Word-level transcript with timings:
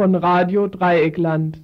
von 0.00 0.14
Radio 0.14 0.66
Dreieckland. 0.66 1.58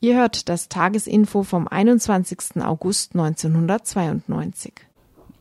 Ihr 0.00 0.16
hört 0.16 0.48
das 0.48 0.70
Tagesinfo 0.70 1.42
vom 1.42 1.68
21. 1.68 2.62
August 2.62 3.14
1992. 3.14 4.72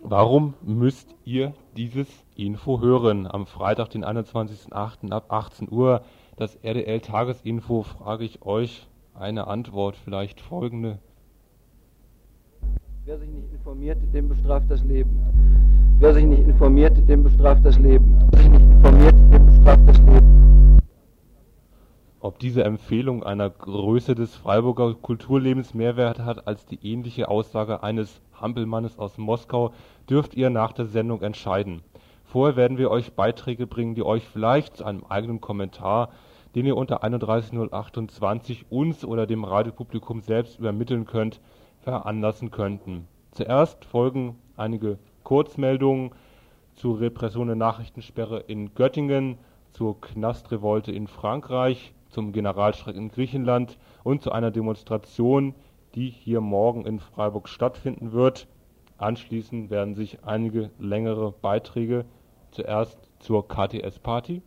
Warum 0.02 0.54
müsst 0.62 1.16
ihr 1.24 1.54
dieses 1.78 2.08
Info 2.36 2.82
hören? 2.82 3.26
Am 3.26 3.46
Freitag, 3.46 3.92
den 3.92 4.04
21.08. 4.04 5.14
ab 5.14 5.32
18 5.32 5.72
Uhr, 5.72 6.02
das 6.38 6.56
RDL 6.64 7.00
Tagesinfo, 7.02 7.82
frage 7.82 8.24
ich 8.24 8.44
euch 8.44 8.88
eine 9.16 9.48
Antwort, 9.48 9.96
vielleicht 9.96 10.40
folgende. 10.40 11.00
Wer 13.06 13.18
sich 13.18 13.30
nicht 13.30 13.52
informiert, 13.52 13.98
dem 14.14 14.30
bestraft 14.30 14.70
das 14.70 14.84
Leben. 14.84 15.20
Wer 15.98 16.14
sich 16.14 16.26
nicht 16.26 16.44
informiert, 16.44 16.96
dem 17.10 17.24
bestraft 17.24 17.66
das 17.66 17.80
Leben. 17.80 18.20
Wer 18.30 18.40
sich 18.40 18.50
nicht 18.52 18.62
informiert, 18.62 19.16
dem 19.34 19.46
bestraft 19.48 19.82
das 19.88 19.98
Leben. 19.98 20.80
Ob 22.20 22.38
diese 22.38 22.64
Empfehlung 22.64 23.24
einer 23.24 23.50
Größe 23.50 24.14
des 24.14 24.36
Freiburger 24.36 24.94
Kulturlebens 24.94 25.74
Mehrwert 25.74 26.20
hat 26.20 26.48
als 26.48 26.68
die 26.68 26.80
ähnliche 26.84 27.30
Aussage 27.30 27.82
eines 27.82 28.22
Hampelmannes 28.40 29.00
aus 29.00 29.18
Moskau, 29.18 29.72
dürft 30.08 30.36
ihr 30.36 30.52
nach 30.52 30.74
der 30.74 30.86
Sendung 30.86 31.24
entscheiden. 31.24 31.82
Vorher 32.26 32.58
werden 32.58 32.78
wir 32.78 32.92
euch 32.92 33.14
Beiträge 33.14 33.66
bringen, 33.66 33.96
die 33.96 34.04
euch 34.04 34.28
vielleicht 34.28 34.78
zu 34.78 34.84
einem 34.84 35.06
eigenen 35.06 35.40
Kommentar, 35.40 36.10
den 36.58 36.66
ihr 36.66 36.76
unter 36.76 37.04
31028 37.04 38.72
uns 38.72 39.06
oder 39.06 39.28
dem 39.28 39.44
Radiopublikum 39.44 40.22
selbst 40.22 40.58
übermitteln 40.58 41.06
könnt, 41.06 41.40
veranlassen 41.82 42.50
könnten. 42.50 43.08
Zuerst 43.30 43.86
folgen 43.86 44.40
einige 44.56 44.98
Kurzmeldungen 45.22 46.14
zur 46.74 47.00
Repression 47.00 47.46
der 47.46 47.56
Nachrichtensperre 47.56 48.40
in 48.40 48.74
Göttingen, 48.74 49.38
zur 49.70 50.02
Knastrevolte 50.02 50.92
in 50.92 51.06
Frankreich, 51.06 51.94
zum 52.10 52.32
Generalstreik 52.32 52.96
in 52.96 53.10
Griechenland 53.10 53.78
und 54.04 54.24
zu 54.24 54.32
einer 54.32 54.50
Demonstration, 54.50 55.54
die 55.94 56.10
hier 56.10 56.42
morgen 56.42 56.88
in 56.88 57.00
Freiburg 57.00 57.50
stattfinden 57.50 58.14
wird. 58.14 58.48
Anschließend 58.98 59.70
werden 59.70 59.94
sich 59.94 60.24
einige 60.24 60.72
längere 60.80 61.34
Beiträge 61.34 62.06
zuerst 62.50 63.12
zur 63.20 63.48
KTS-Party. 63.48 64.42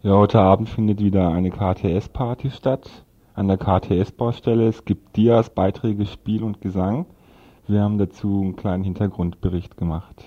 Ja, 0.00 0.12
heute 0.12 0.38
Abend 0.38 0.68
findet 0.68 1.00
wieder 1.00 1.30
eine 1.30 1.50
KTS-Party 1.50 2.52
statt 2.52 2.88
an 3.34 3.48
der 3.48 3.56
KTS-Baustelle. 3.56 4.68
Es 4.68 4.84
gibt 4.84 5.16
Dias, 5.16 5.50
Beiträge, 5.50 6.06
Spiel 6.06 6.44
und 6.44 6.60
Gesang. 6.60 7.06
Wir 7.66 7.82
haben 7.82 7.98
dazu 7.98 8.42
einen 8.42 8.54
kleinen 8.54 8.84
Hintergrundbericht 8.84 9.76
gemacht. 9.76 10.24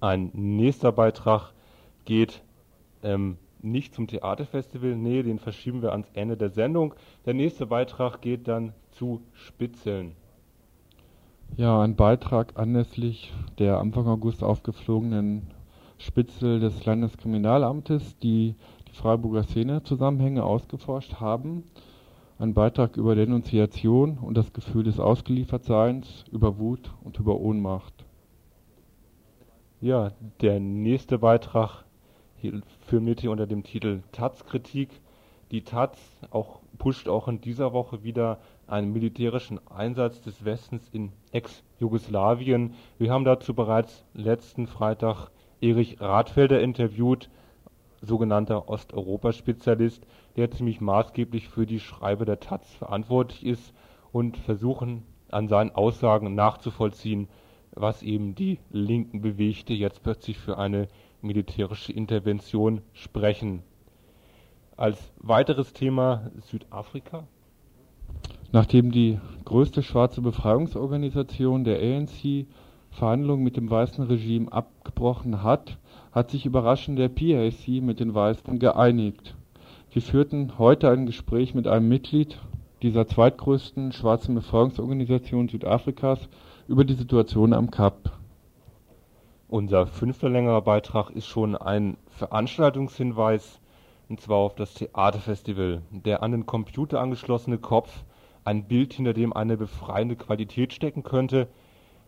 Ein 0.00 0.32
nächster 0.34 0.90
Beitrag 0.90 1.52
geht 2.04 2.42
ähm, 3.04 3.38
nicht 3.62 3.94
zum 3.94 4.08
Theaterfestival, 4.08 4.96
nee, 4.96 5.22
den 5.22 5.38
verschieben 5.38 5.80
wir 5.80 5.92
ans 5.92 6.10
Ende 6.14 6.36
der 6.36 6.50
Sendung. 6.50 6.94
Der 7.26 7.34
nächste 7.34 7.66
Beitrag 7.66 8.20
geht 8.20 8.48
dann 8.48 8.72
zu 8.90 9.20
Spitzeln. 9.32 10.16
Ja, 11.56 11.80
ein 11.80 11.94
Beitrag 11.94 12.58
anlässlich 12.58 13.32
der 13.60 13.78
Anfang 13.78 14.08
August 14.08 14.42
aufgeflogenen 14.42 15.46
Spitzel 16.00 16.60
des 16.60 16.86
Landeskriminalamtes, 16.86 18.18
die 18.18 18.54
die 18.88 18.96
Freiburger 18.96 19.42
Szene-Zusammenhänge 19.42 20.42
ausgeforscht 20.42 21.20
haben. 21.20 21.64
Ein 22.38 22.54
Beitrag 22.54 22.96
über 22.96 23.14
Denunziation 23.14 24.16
und 24.16 24.34
das 24.34 24.54
Gefühl 24.54 24.84
des 24.84 24.98
Ausgeliefertseins, 24.98 26.24
über 26.32 26.58
Wut 26.58 26.90
und 27.04 27.18
über 27.18 27.38
Ohnmacht. 27.38 27.92
Ja, 29.82 30.12
der 30.40 30.58
nächste 30.58 31.18
Beitrag 31.18 31.84
firmiert 32.86 33.20
hier 33.20 33.30
unter 33.30 33.46
dem 33.46 33.62
Titel 33.62 34.00
Taz-Kritik. 34.12 34.88
Die 35.50 35.64
Taz 35.64 35.98
auch, 36.30 36.60
pusht 36.78 37.08
auch 37.08 37.28
in 37.28 37.42
dieser 37.42 37.74
Woche 37.74 38.02
wieder 38.02 38.38
einen 38.66 38.92
militärischen 38.92 39.60
Einsatz 39.68 40.22
des 40.22 40.46
Westens 40.46 40.88
in 40.92 41.12
Ex-Jugoslawien. 41.32 42.72
Wir 42.96 43.12
haben 43.12 43.24
dazu 43.24 43.52
bereits 43.52 44.04
letzten 44.14 44.66
Freitag 44.66 45.30
Erich 45.60 46.00
Radfelder 46.00 46.60
interviewt, 46.60 47.30
sogenannter 48.00 48.68
Osteuropa-Spezialist, 48.68 50.06
der 50.36 50.50
ziemlich 50.50 50.80
maßgeblich 50.80 51.48
für 51.48 51.66
die 51.66 51.80
Schreibe 51.80 52.24
der 52.24 52.40
Taz 52.40 52.72
verantwortlich 52.74 53.44
ist 53.44 53.74
und 54.12 54.36
versuchen 54.36 55.02
an 55.28 55.48
seinen 55.48 55.70
Aussagen 55.70 56.34
nachzuvollziehen, 56.34 57.28
was 57.72 58.02
eben 58.02 58.34
die 58.34 58.58
Linken 58.70 59.20
bewegte, 59.20 59.72
jetzt 59.74 60.02
plötzlich 60.02 60.38
für 60.38 60.58
eine 60.58 60.88
militärische 61.22 61.92
Intervention 61.92 62.80
sprechen. 62.92 63.62
Als 64.76 65.12
weiteres 65.18 65.72
Thema 65.72 66.30
Südafrika. 66.38 67.24
Nachdem 68.52 68.90
die 68.90 69.20
größte 69.44 69.82
schwarze 69.82 70.22
Befreiungsorganisation 70.22 71.64
der 71.64 71.78
ANC 71.80 72.46
Verhandlungen 72.90 73.44
mit 73.44 73.56
dem 73.56 73.70
weißen 73.70 74.04
Regime 74.04 74.52
abgebrochen 74.52 75.42
hat, 75.42 75.78
hat 76.12 76.30
sich 76.30 76.46
überraschend 76.46 76.98
der 76.98 77.08
PAC 77.08 77.82
mit 77.82 78.00
den 78.00 78.14
Weißen 78.14 78.58
geeinigt. 78.58 79.34
Wir 79.92 80.02
führten 80.02 80.58
heute 80.58 80.90
ein 80.90 81.06
Gespräch 81.06 81.54
mit 81.54 81.66
einem 81.66 81.88
Mitglied 81.88 82.38
dieser 82.82 83.06
zweitgrößten 83.06 83.92
schwarzen 83.92 84.34
Befreiungsorganisation 84.34 85.48
Südafrikas 85.48 86.28
über 86.68 86.84
die 86.84 86.94
Situation 86.94 87.52
am 87.52 87.70
Kap. 87.70 88.18
Unser 89.48 89.86
fünfter 89.86 90.28
längerer 90.28 90.62
Beitrag 90.62 91.10
ist 91.10 91.26
schon 91.26 91.56
ein 91.56 91.96
Veranstaltungshinweis, 92.08 93.60
und 94.08 94.20
zwar 94.20 94.38
auf 94.38 94.54
das 94.54 94.74
Theaterfestival. 94.74 95.82
Der 95.90 96.22
an 96.22 96.30
den 96.30 96.46
Computer 96.46 97.00
angeschlossene 97.00 97.58
Kopf, 97.58 98.04
ein 98.44 98.68
Bild, 98.68 98.94
hinter 98.94 99.12
dem 99.12 99.32
eine 99.32 99.56
befreiende 99.56 100.16
Qualität 100.16 100.72
stecken 100.72 101.02
könnte. 101.02 101.48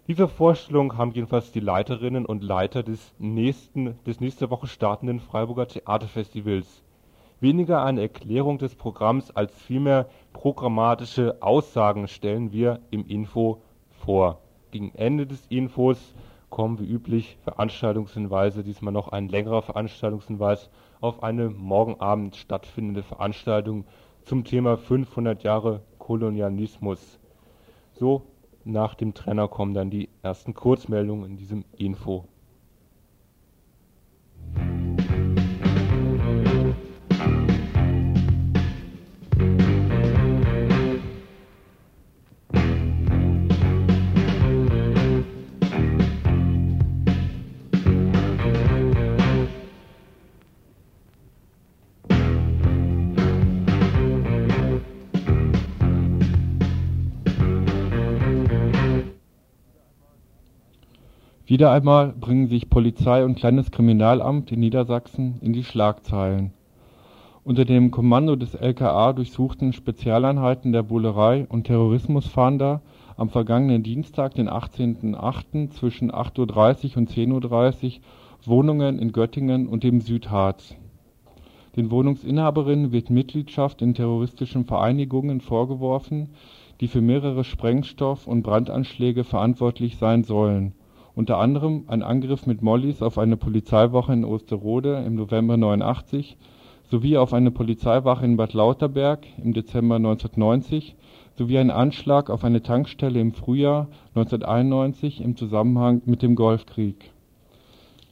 Diese 0.09 0.27
Vorstellung 0.27 0.99
haben 0.99 1.13
jedenfalls 1.13 1.53
die 1.53 1.61
Leiterinnen 1.61 2.27
und 2.27 2.43
Leiter 2.43 2.83
des 2.83 3.15
nächsten, 3.21 3.97
des 4.05 4.19
nächste 4.19 4.51
Woche 4.51 4.67
startenden 4.67 5.21
Freiburger 5.21 5.69
Theaterfestivals. 5.69 6.83
Weniger 7.39 7.85
eine 7.85 8.01
Erklärung 8.01 8.59
des 8.59 8.75
Programms 8.75 9.31
als 9.31 9.55
vielmehr 9.55 10.09
programmatische 10.33 11.41
Aussagen 11.41 12.09
stellen 12.09 12.51
wir 12.51 12.81
im 12.91 13.07
Info 13.07 13.63
vor. 13.91 14.41
Gegen 14.73 14.93
Ende 14.97 15.25
des 15.25 15.47
Infos 15.47 16.15
kommen 16.51 16.81
wie 16.81 16.91
üblich 16.91 17.39
Veranstaltungshinweise, 17.45 18.65
diesmal 18.65 18.93
noch 18.93 19.09
ein 19.09 19.29
längerer 19.29 19.63
Veranstaltungshinweis 19.63 20.69
auf 21.01 21.23
eine 21.23 21.49
morgen 21.49 22.01
Abend 22.01 22.35
stattfindende 22.35 23.05
Veranstaltung 23.05 23.85
zum 24.25 24.43
Thema 24.43 24.77
500 24.77 25.45
Jahre 25.45 25.83
Kolonialismus. 25.99 27.21
So, 27.93 28.23
nach 28.65 28.95
dem 28.95 29.15
Trainer 29.15 29.49
kommen 29.49 29.75
dann 29.75 29.91
die 29.91 30.09
ersten 30.23 30.55
Kurzmeldungen 30.55 31.31
in 31.31 31.37
diesem 31.37 31.65
Info. 31.77 32.29
Wieder 61.53 61.71
einmal 61.71 62.15
bringen 62.19 62.47
sich 62.47 62.71
Polizei 62.71 63.27
und 63.27 63.43
Landeskriminalamt 63.43 64.51
in 64.53 64.61
Niedersachsen 64.61 65.35
in 65.43 65.53
die 65.53 65.65
Schlagzeilen. 65.65 66.55
Unter 67.45 67.67
dem 67.67 67.91
Kommando 67.91 68.37
des 68.37 68.55
LKA 68.55 69.13
durchsuchten 69.13 69.75
Spezialeinheiten 69.75 70.73
der 70.73 70.83
Bullerei 70.83 71.45
und 71.51 71.65
Terrorismusfahnder 71.65 72.81
am 73.19 73.29
vergangenen 73.29 73.83
Dienstag, 73.83 74.33
den 74.33 74.49
18.08. 74.49 75.69
zwischen 75.73 76.11
8.30 76.11 76.97
und 76.97 77.11
10.30 77.11 77.85
Uhr 77.85 78.01
Wohnungen 78.47 78.99
in 78.99 79.13
Göttingen 79.13 79.67
und 79.67 79.85
dem 79.85 80.01
Südharz. 80.01 80.75
Den 81.77 81.91
Wohnungsinhaberinnen 81.91 82.93
wird 82.93 83.11
Mitgliedschaft 83.11 83.83
in 83.83 83.93
terroristischen 83.93 84.65
Vereinigungen 84.65 85.43
vorgeworfen, 85.43 86.31
die 86.81 86.89
für 86.89 87.03
mehrere 87.03 87.45
Sprengstoff- 87.45 88.27
und 88.27 88.43
Brandanschläge 88.43 89.23
verantwortlich 89.23 89.99
sein 89.99 90.25
sollen 90.25 90.73
unter 91.15 91.39
anderem 91.39 91.85
ein 91.89 92.03
Angriff 92.03 92.47
mit 92.47 92.63
Mollys 92.63 93.03
auf 93.03 93.19
eine 93.19 93.37
Polizeiwache 93.37 94.13
in 94.13 94.25
Osterode 94.25 95.03
im 95.07 95.15
November 95.15 95.57
89 95.57 96.37
sowie 96.91 97.17
auf 97.17 97.33
eine 97.33 97.51
Polizeiwache 97.51 98.25
in 98.25 98.37
Bad 98.37 98.55
Lauterberg 98.55 99.27
im 99.43 99.53
Dezember 99.53 99.97
1990 99.97 100.97
sowie 101.37 101.59
ein 101.59 101.71
Anschlag 101.71 102.31
auf 102.31 102.45
eine 102.45 102.63
Tankstelle 102.63 103.21
im 103.21 103.33
Frühjahr 103.33 103.89
1991 104.15 105.21
im 105.23 105.37
Zusammenhang 105.37 106.03
mit 106.05 106.23
dem 106.23 106.35
Golfkrieg. 106.35 107.11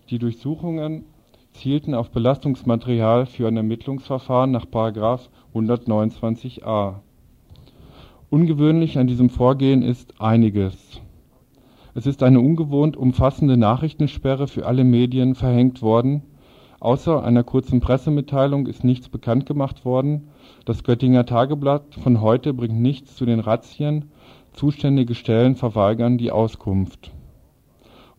Die 0.09 0.19
Durchsuchungen 0.19 1.05
zielten 1.53 1.95
auf 1.95 2.11
Belastungsmaterial 2.11 3.27
für 3.27 3.49
ein 3.49 3.57
Ermittlungsverfahren 3.57 4.51
nach§ 4.51 4.67
129a. 5.55 6.95
Ungewöhnlich 8.31 8.99
an 8.99 9.07
diesem 9.07 9.29
Vorgehen 9.29 9.83
ist 9.83 10.21
einiges. 10.21 11.01
Es 12.01 12.07
ist 12.07 12.23
eine 12.23 12.41
ungewohnt 12.41 12.97
umfassende 12.97 13.59
Nachrichtensperre 13.59 14.49
für 14.49 14.65
alle 14.65 14.85
Medien 14.85 15.35
verhängt 15.35 15.83
worden. 15.83 16.23
Außer 16.81 17.23
einer 17.23 17.45
kurzen 17.45 17.81
Pressemitteilung 17.81 18.69
ist 18.69 18.85
nichts 18.85 19.11
bekannt 19.11 19.45
gemacht 19.45 19.85
worden. 19.85 20.31
Das 20.65 20.83
Göttinger 20.83 21.27
Tageblatt 21.27 21.95
von 22.03 22.23
heute 22.23 22.55
bringt 22.55 22.81
nichts 22.81 23.17
zu 23.17 23.27
den 23.27 23.39
Razzien. 23.39 24.07
Zuständige 24.55 25.15
Stellen 25.15 25.57
verweigern 25.57 26.17
die 26.17 26.31
Auskunft. 26.31 27.11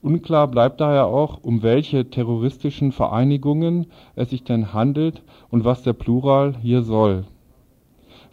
Unklar 0.04 0.48
bleibt 0.48 0.80
daher 0.80 1.07
auch, 1.07 1.39
um 1.42 1.63
welche 1.63 2.07
terroristischen 2.07 2.92
Vereinigungen 2.92 3.88
es 4.13 4.30
sich 4.30 4.44
denn 4.44 4.74
handelt 4.74 5.24
und 5.50 5.66
was 5.66 5.81
der 5.81 5.94
Plural 5.94 6.54
hier 6.62 6.83
soll. 6.83 7.25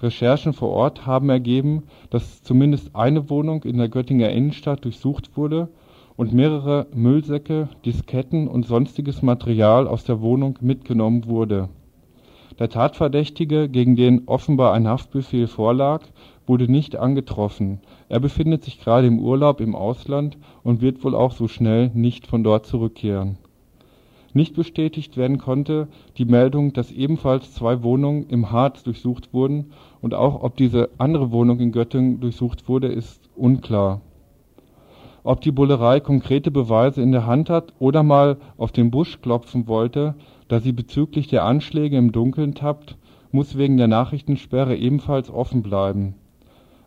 Recherchen 0.00 0.52
vor 0.52 0.70
Ort 0.70 1.06
haben 1.06 1.28
ergeben, 1.28 1.84
dass 2.10 2.42
zumindest 2.42 2.94
eine 2.94 3.30
Wohnung 3.30 3.64
in 3.64 3.78
der 3.78 3.88
Göttinger 3.88 4.30
Innenstadt 4.30 4.84
durchsucht 4.84 5.36
wurde 5.36 5.68
und 6.16 6.32
mehrere 6.32 6.86
Müllsäcke, 6.94 7.68
Disketten 7.84 8.48
und 8.48 8.66
sonstiges 8.66 9.22
Material 9.22 9.88
aus 9.88 10.04
der 10.04 10.20
Wohnung 10.20 10.58
mitgenommen 10.60 11.26
wurde. 11.26 11.68
Der 12.58 12.68
Tatverdächtige, 12.68 13.68
gegen 13.68 13.94
den 13.94 14.26
offenbar 14.26 14.72
ein 14.72 14.88
Haftbefehl 14.88 15.46
vorlag, 15.46 16.02
wurde 16.46 16.70
nicht 16.70 16.96
angetroffen. 16.96 17.80
Er 18.08 18.18
befindet 18.18 18.64
sich 18.64 18.80
gerade 18.80 19.06
im 19.06 19.20
Urlaub 19.20 19.60
im 19.60 19.76
Ausland 19.76 20.38
und 20.64 20.80
wird 20.80 21.04
wohl 21.04 21.14
auch 21.14 21.32
so 21.32 21.46
schnell 21.46 21.90
nicht 21.94 22.26
von 22.26 22.42
dort 22.42 22.66
zurückkehren. 22.66 23.38
Nicht 24.34 24.54
bestätigt 24.54 25.16
werden 25.16 25.38
konnte 25.38 25.88
die 26.16 26.24
Meldung, 26.24 26.72
dass 26.72 26.92
ebenfalls 26.92 27.54
zwei 27.54 27.82
Wohnungen 27.82 28.28
im 28.28 28.50
Harz 28.50 28.82
durchsucht 28.82 29.32
wurden 29.32 29.72
und 30.00 30.14
auch 30.14 30.42
ob 30.42 30.56
diese 30.56 30.90
andere 30.98 31.32
Wohnung 31.32 31.60
in 31.60 31.72
Göttingen 31.72 32.20
durchsucht 32.20 32.68
wurde, 32.68 32.88
ist 32.88 33.28
unklar. 33.36 34.00
Ob 35.24 35.40
die 35.40 35.52
Bullerei 35.52 36.00
konkrete 36.00 36.50
Beweise 36.50 37.02
in 37.02 37.12
der 37.12 37.26
Hand 37.26 37.50
hat 37.50 37.72
oder 37.78 38.02
mal 38.02 38.38
auf 38.56 38.72
den 38.72 38.90
Busch 38.90 39.20
klopfen 39.20 39.66
wollte, 39.66 40.14
da 40.48 40.60
sie 40.60 40.72
bezüglich 40.72 41.26
der 41.28 41.44
Anschläge 41.44 41.96
im 41.98 42.12
Dunkeln 42.12 42.54
tappt, 42.54 42.96
muss 43.32 43.58
wegen 43.58 43.76
der 43.76 43.88
Nachrichtensperre 43.88 44.76
ebenfalls 44.76 45.30
offen 45.30 45.62
bleiben 45.62 46.14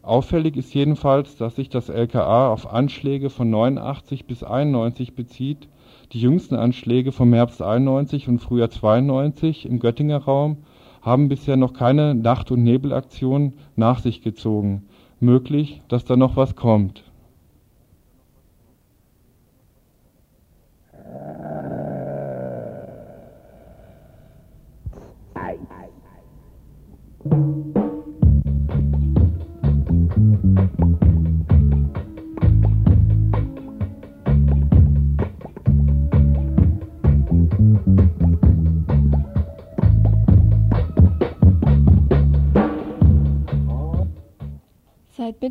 Auffällig 0.03 0.57
ist 0.57 0.73
jedenfalls, 0.73 1.37
dass 1.37 1.55
sich 1.55 1.69
das 1.69 1.89
LKA 1.89 2.51
auf 2.51 2.71
Anschläge 2.71 3.29
von 3.29 3.51
89 3.51 4.25
bis 4.25 4.43
91 4.43 5.13
bezieht, 5.13 5.67
die 6.11 6.19
jüngsten 6.19 6.55
Anschläge 6.55 7.11
vom 7.11 7.31
Herbst 7.33 7.61
91 7.61 8.27
und 8.27 8.39
Frühjahr 8.39 8.71
92 8.71 9.67
im 9.67 9.77
Göttinger 9.77 10.17
Raum 10.17 10.57
haben 11.01 11.29
bisher 11.29 11.57
noch 11.57 11.73
keine 11.73 12.15
Nacht 12.15 12.51
und 12.51 12.63
Nebelaktion 12.63 13.53
nach 13.75 13.99
sich 13.99 14.21
gezogen. 14.21 14.87
Möglich, 15.19 15.81
dass 15.87 16.05
da 16.05 16.15
noch 16.15 16.35
was 16.35 16.55
kommt 16.55 17.03
Seit 25.33 25.59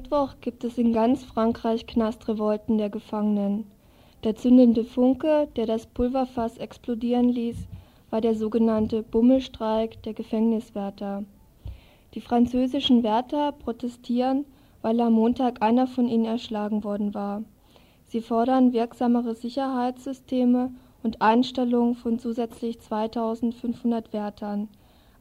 Mittwoch 0.00 0.36
gibt 0.40 0.64
es 0.64 0.78
in 0.78 0.94
ganz 0.94 1.24
Frankreich 1.24 1.86
Knastrevolten 1.86 2.78
der 2.78 2.88
Gefangenen. 2.88 3.66
Der 4.24 4.34
zündende 4.34 4.82
Funke, 4.82 5.46
der 5.56 5.66
das 5.66 5.84
Pulverfass 5.84 6.56
explodieren 6.56 7.28
ließ, 7.28 7.68
war 8.08 8.22
der 8.22 8.34
sogenannte 8.34 9.02
Bummelstreik 9.02 10.02
der 10.04 10.14
Gefängniswärter. 10.14 11.24
Die 12.14 12.22
französischen 12.22 13.02
Wärter 13.02 13.52
protestieren, 13.52 14.46
weil 14.80 14.98
am 15.02 15.12
Montag 15.12 15.60
einer 15.60 15.86
von 15.86 16.08
ihnen 16.08 16.24
erschlagen 16.24 16.82
worden 16.82 17.12
war. 17.12 17.42
Sie 18.06 18.22
fordern 18.22 18.72
wirksamere 18.72 19.34
Sicherheitssysteme 19.34 20.72
und 21.02 21.20
Einstellung 21.20 21.94
von 21.94 22.18
zusätzlich 22.18 22.80
2500 22.80 24.14
Wärtern. 24.14 24.68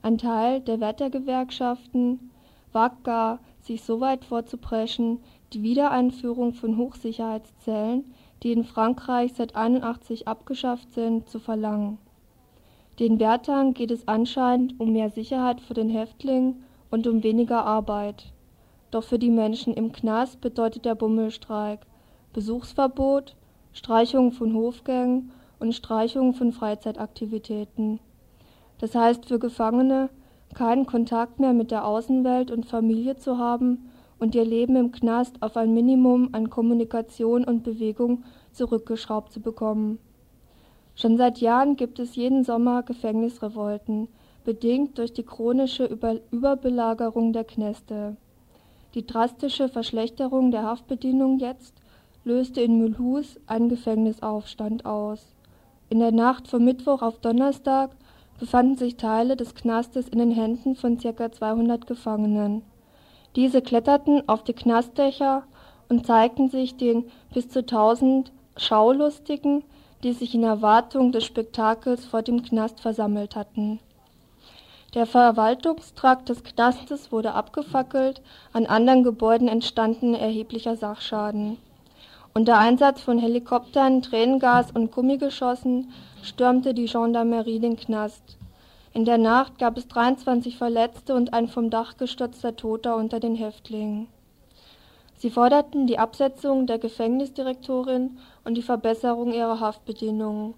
Ein 0.01 0.17
Teil 0.17 0.61
der 0.61 0.79
Wärtergewerkschaften 0.79 2.31
wagt 2.71 3.03
gar, 3.03 3.39
sich 3.61 3.83
so 3.83 3.99
weit 3.99 4.25
vorzupreschen, 4.25 5.19
die 5.53 5.63
Wiedereinführung 5.63 6.53
von 6.53 6.77
Hochsicherheitszellen, 6.77 8.05
die 8.43 8.51
in 8.51 8.63
Frankreich 8.63 9.33
seit 9.33 9.55
81 9.55 10.27
abgeschafft 10.27 10.91
sind, 10.93 11.27
zu 11.27 11.39
verlangen. 11.39 11.97
Den 12.99 13.19
Wärtern 13.19 13.73
geht 13.73 13.91
es 13.91 14.07
anscheinend 14.07 14.79
um 14.79 14.91
mehr 14.91 15.09
Sicherheit 15.09 15.61
für 15.61 15.73
den 15.73 15.89
Häftling 15.89 16.57
und 16.91 17.07
um 17.07 17.23
weniger 17.23 17.65
Arbeit. 17.65 18.33
Doch 18.91 19.03
für 19.03 19.19
die 19.19 19.29
Menschen 19.29 19.73
im 19.73 19.91
Knast 19.91 20.41
bedeutet 20.41 20.85
der 20.85 20.95
Bummelstreik 20.95 21.81
Besuchsverbot, 22.33 23.35
Streichung 23.73 24.31
von 24.31 24.53
Hofgängen 24.53 25.31
und 25.59 25.73
Streichung 25.73 26.33
von 26.33 26.51
Freizeitaktivitäten. 26.51 27.99
Das 28.79 28.95
heißt 28.95 29.25
für 29.25 29.39
Gefangene, 29.39 30.09
keinen 30.55 30.85
Kontakt 30.85 31.39
mehr 31.39 31.53
mit 31.53 31.71
der 31.71 31.85
Außenwelt 31.85 32.51
und 32.51 32.65
Familie 32.65 33.17
zu 33.17 33.37
haben 33.37 33.89
und 34.19 34.35
ihr 34.35 34.45
Leben 34.45 34.75
im 34.75 34.91
Knast 34.91 35.41
auf 35.41 35.57
ein 35.57 35.73
Minimum 35.73 36.29
an 36.33 36.49
Kommunikation 36.49 37.43
und 37.43 37.63
Bewegung 37.63 38.23
zurückgeschraubt 38.51 39.31
zu 39.31 39.39
bekommen. 39.39 39.99
Schon 40.95 41.17
seit 41.17 41.39
Jahren 41.39 41.77
gibt 41.77 41.99
es 41.99 42.15
jeden 42.15 42.43
Sommer 42.43 42.83
Gefängnisrevolten, 42.83 44.09
bedingt 44.43 44.97
durch 44.97 45.13
die 45.13 45.23
chronische 45.23 45.85
Über 45.85 46.15
Überbelagerung 46.31 47.31
der 47.31 47.45
Knäste. 47.45 48.17
Die 48.95 49.05
drastische 49.05 49.69
Verschlechterung 49.69 50.51
der 50.51 50.63
Haftbedienung 50.63 51.39
jetzt 51.39 51.75
löste 52.25 52.61
in 52.61 52.79
Mulhouse 52.79 53.39
einen 53.47 53.69
Gefängnisaufstand 53.69 54.85
aus. 54.85 55.35
In 55.89 55.99
der 55.99 56.11
Nacht 56.11 56.47
vom 56.47 56.65
Mittwoch 56.65 57.01
auf 57.01 57.19
Donnerstag 57.19 57.91
befanden 58.39 58.77
sich 58.77 58.95
Teile 58.95 59.35
des 59.35 59.53
Knastes 59.53 60.07
in 60.07 60.19
den 60.19 60.31
Händen 60.31 60.75
von 60.75 60.97
ca. 60.97 61.31
200 61.31 61.85
Gefangenen. 61.85 62.63
Diese 63.35 63.61
kletterten 63.61 64.27
auf 64.27 64.43
die 64.43 64.53
Knastdächer 64.53 65.43
und 65.89 66.05
zeigten 66.05 66.49
sich 66.49 66.77
den 66.77 67.05
bis 67.33 67.49
zu 67.49 67.59
1000 67.59 68.31
Schaulustigen, 68.57 69.63
die 70.03 70.13
sich 70.13 70.33
in 70.33 70.43
Erwartung 70.43 71.11
des 71.11 71.25
Spektakels 71.25 72.05
vor 72.05 72.21
dem 72.21 72.41
Knast 72.41 72.79
versammelt 72.79 73.35
hatten. 73.35 73.79
Der 74.95 75.05
Verwaltungstrakt 75.05 76.29
des 76.29 76.43
Knastes 76.43 77.11
wurde 77.11 77.33
abgefackelt, 77.33 78.21
an 78.53 78.65
anderen 78.65 79.03
Gebäuden 79.03 79.47
entstanden 79.47 80.15
erheblicher 80.15 80.75
Sachschaden. 80.75 81.57
Unter 82.35 82.59
Einsatz 82.59 83.01
von 83.01 83.17
Helikoptern, 83.17 84.01
Tränengas 84.01 84.71
und 84.71 84.91
Gummigeschossen 84.91 85.91
stürmte 86.21 86.73
die 86.73 86.85
Gendarmerie 86.85 87.59
den 87.59 87.75
Knast. 87.75 88.37
In 88.93 89.03
der 89.03 89.17
Nacht 89.17 89.57
gab 89.57 89.77
es 89.77 89.87
23 89.87 90.57
Verletzte 90.57 91.15
und 91.15 91.33
ein 91.33 91.47
vom 91.47 91.69
Dach 91.69 91.97
gestürzter 91.97 92.55
Toter 92.55 92.95
unter 92.95 93.19
den 93.19 93.35
Häftlingen. 93.35 94.07
Sie 95.17 95.31
forderten 95.31 95.87
die 95.87 95.99
Absetzung 95.99 96.65
der 96.65 96.79
Gefängnisdirektorin 96.79 98.19
und 98.45 98.55
die 98.55 98.61
Verbesserung 98.61 99.33
ihrer 99.33 99.59
Haftbedingungen. 99.59 100.53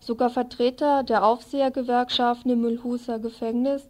Sogar 0.00 0.30
Vertreter 0.30 1.04
der 1.04 1.24
Aufsehergewerkschaften 1.24 2.50
im 2.50 2.60
Mühlhuser 2.60 3.18
Gefängnis 3.18 3.88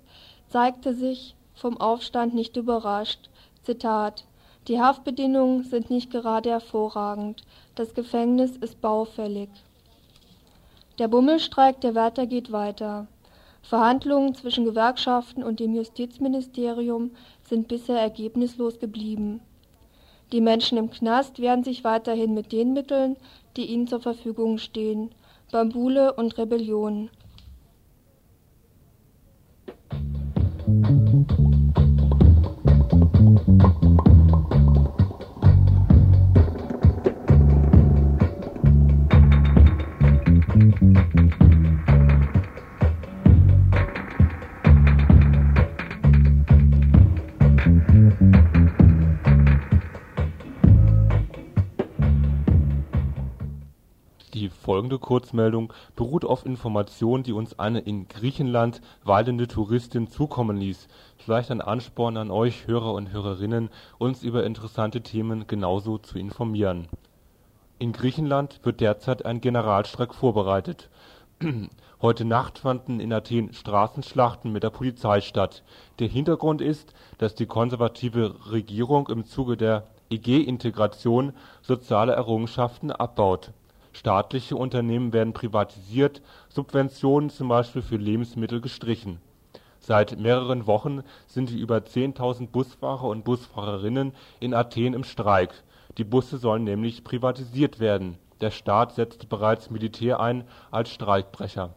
zeigte 0.48 0.94
sich 0.94 1.34
vom 1.54 1.80
Aufstand 1.80 2.34
nicht 2.34 2.56
überrascht. 2.56 3.28
Zitat 3.62 4.24
die 4.66 4.80
Haftbedingungen 4.80 5.64
sind 5.64 5.90
nicht 5.90 6.10
gerade 6.10 6.48
hervorragend. 6.50 7.42
Das 7.74 7.92
Gefängnis 7.92 8.56
ist 8.56 8.80
baufällig. 8.80 9.50
Der 10.98 11.08
Bummelstreik 11.08 11.82
der 11.82 11.94
Wärter 11.94 12.26
geht 12.26 12.50
weiter. 12.50 13.06
Verhandlungen 13.62 14.34
zwischen 14.34 14.64
Gewerkschaften 14.64 15.42
und 15.42 15.60
dem 15.60 15.74
Justizministerium 15.74 17.10
sind 17.42 17.68
bisher 17.68 17.98
ergebnislos 17.98 18.78
geblieben. 18.78 19.40
Die 20.32 20.40
Menschen 20.40 20.78
im 20.78 20.90
Knast 20.90 21.40
wehren 21.40 21.62
sich 21.62 21.84
weiterhin 21.84 22.32
mit 22.32 22.50
den 22.50 22.72
Mitteln, 22.72 23.16
die 23.56 23.66
ihnen 23.66 23.86
zur 23.86 24.00
Verfügung 24.00 24.56
stehen 24.58 25.10
Bambule 25.52 26.14
und 26.14 26.38
Rebellion. 26.38 27.10
Musik 30.66 31.34
Die 54.34 54.48
folgende 54.48 54.98
Kurzmeldung 54.98 55.72
beruht 55.96 56.24
auf 56.24 56.44
Informationen, 56.44 57.22
die 57.22 57.32
uns 57.32 57.58
eine 57.58 57.80
in 57.80 58.08
Griechenland 58.08 58.80
weidende 59.04 59.46
Touristin 59.46 60.08
zukommen 60.08 60.56
ließ. 60.56 60.88
Vielleicht 61.16 61.50
ein 61.50 61.60
Ansporn 61.60 62.16
an 62.16 62.30
euch, 62.30 62.66
Hörer 62.66 62.92
und 62.94 63.12
Hörerinnen, 63.12 63.70
uns 63.98 64.22
über 64.22 64.44
interessante 64.44 65.02
Themen 65.02 65.46
genauso 65.46 65.98
zu 65.98 66.18
informieren. 66.18 66.88
In 67.84 67.92
Griechenland 67.92 68.60
wird 68.62 68.80
derzeit 68.80 69.26
ein 69.26 69.42
Generalstreik 69.42 70.14
vorbereitet. 70.14 70.88
Heute 72.00 72.24
Nacht 72.24 72.60
fanden 72.60 72.98
in 72.98 73.12
Athen 73.12 73.52
Straßenschlachten 73.52 74.50
mit 74.50 74.62
der 74.62 74.70
Polizei 74.70 75.20
statt. 75.20 75.62
Der 75.98 76.08
Hintergrund 76.08 76.62
ist, 76.62 76.94
dass 77.18 77.34
die 77.34 77.44
konservative 77.44 78.36
Regierung 78.50 79.08
im 79.08 79.26
Zuge 79.26 79.58
der 79.58 79.86
EG-Integration 80.08 81.34
soziale 81.60 82.14
Errungenschaften 82.14 82.90
abbaut. 82.90 83.50
Staatliche 83.92 84.56
Unternehmen 84.56 85.12
werden 85.12 85.34
privatisiert, 85.34 86.22
Subventionen 86.48 87.28
zum 87.28 87.48
Beispiel 87.48 87.82
für 87.82 87.96
Lebensmittel 87.96 88.62
gestrichen. 88.62 89.20
Seit 89.78 90.18
mehreren 90.18 90.66
Wochen 90.66 91.02
sind 91.26 91.50
die 91.50 91.60
über 91.60 91.76
10.000 91.76 92.48
Busfahrer 92.48 93.04
und 93.04 93.24
Busfahrerinnen 93.24 94.14
in 94.40 94.54
Athen 94.54 94.94
im 94.94 95.04
Streik. 95.04 95.62
Die 95.98 96.04
Busse 96.04 96.38
sollen 96.38 96.64
nämlich 96.64 97.04
privatisiert 97.04 97.78
werden. 97.78 98.18
Der 98.40 98.50
Staat 98.50 98.94
setzte 98.94 99.26
bereits 99.26 99.70
Militär 99.70 100.18
ein 100.18 100.44
als 100.70 100.90
Streikbrecher. 100.90 101.74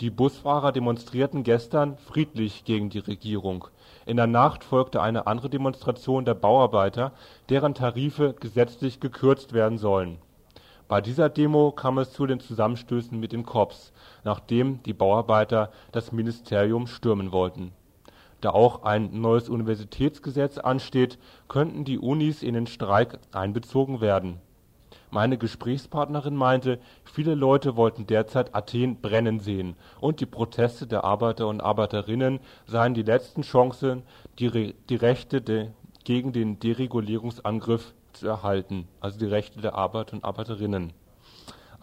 Die 0.00 0.10
Busfahrer 0.10 0.72
demonstrierten 0.72 1.44
gestern 1.44 1.96
friedlich 1.98 2.64
gegen 2.64 2.90
die 2.90 2.98
Regierung. 2.98 3.68
In 4.06 4.16
der 4.16 4.26
Nacht 4.26 4.64
folgte 4.64 5.00
eine 5.00 5.26
andere 5.26 5.48
Demonstration 5.48 6.24
der 6.24 6.34
Bauarbeiter, 6.34 7.12
deren 7.48 7.74
Tarife 7.74 8.34
gesetzlich 8.38 8.98
gekürzt 8.98 9.52
werden 9.52 9.78
sollen. 9.78 10.18
Bei 10.88 11.00
dieser 11.00 11.28
Demo 11.28 11.70
kam 11.70 11.98
es 11.98 12.12
zu 12.12 12.26
den 12.26 12.40
Zusammenstößen 12.40 13.18
mit 13.18 13.32
den 13.32 13.46
Cops, 13.46 13.92
nachdem 14.22 14.82
die 14.82 14.92
Bauarbeiter 14.92 15.70
das 15.92 16.12
Ministerium 16.12 16.86
stürmen 16.86 17.32
wollten. 17.32 17.72
Da 18.44 18.50
auch 18.50 18.82
ein 18.82 19.22
neues 19.22 19.48
Universitätsgesetz 19.48 20.58
ansteht, 20.58 21.18
könnten 21.48 21.86
die 21.86 21.98
Unis 21.98 22.42
in 22.42 22.52
den 22.52 22.66
Streik 22.66 23.18
einbezogen 23.32 24.02
werden. 24.02 24.38
Meine 25.10 25.38
Gesprächspartnerin 25.38 26.36
meinte, 26.36 26.78
viele 27.04 27.34
Leute 27.34 27.76
wollten 27.76 28.06
derzeit 28.06 28.54
Athen 28.54 29.00
brennen 29.00 29.40
sehen 29.40 29.76
und 29.98 30.20
die 30.20 30.26
Proteste 30.26 30.86
der 30.86 31.04
Arbeiter 31.04 31.48
und 31.48 31.62
Arbeiterinnen 31.62 32.38
seien 32.66 32.92
die 32.92 33.02
letzten 33.02 33.40
Chancen, 33.40 34.02
die, 34.38 34.74
die 34.90 34.96
Rechte 34.96 35.72
gegen 36.04 36.32
den 36.34 36.58
Deregulierungsangriff 36.58 37.94
zu 38.12 38.28
erhalten, 38.28 38.86
also 39.00 39.18
die 39.18 39.24
Rechte 39.24 39.62
der 39.62 39.74
Arbeiter 39.74 40.16
und 40.16 40.24
Arbeiterinnen. 40.26 40.92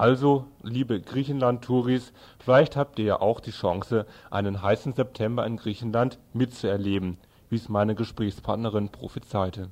Also, 0.02 0.48
liebe 0.64 1.00
Griechenland-Touris, 1.00 2.12
vielleicht 2.40 2.76
habt 2.76 2.98
ihr 2.98 3.06
ja 3.06 3.22
auch 3.22 3.40
die 3.40 3.52
Chance, 3.52 4.08
einen 4.32 4.64
heißen 4.64 4.94
September 4.94 5.46
in 5.46 5.58
Griechenland 5.58 6.18
mitzuerleben, 6.34 7.18
wie 7.52 7.58
es 7.58 7.70
meine 7.70 7.94
Gesprächspartnerin 7.94 8.90
prophezeite. 8.90 9.70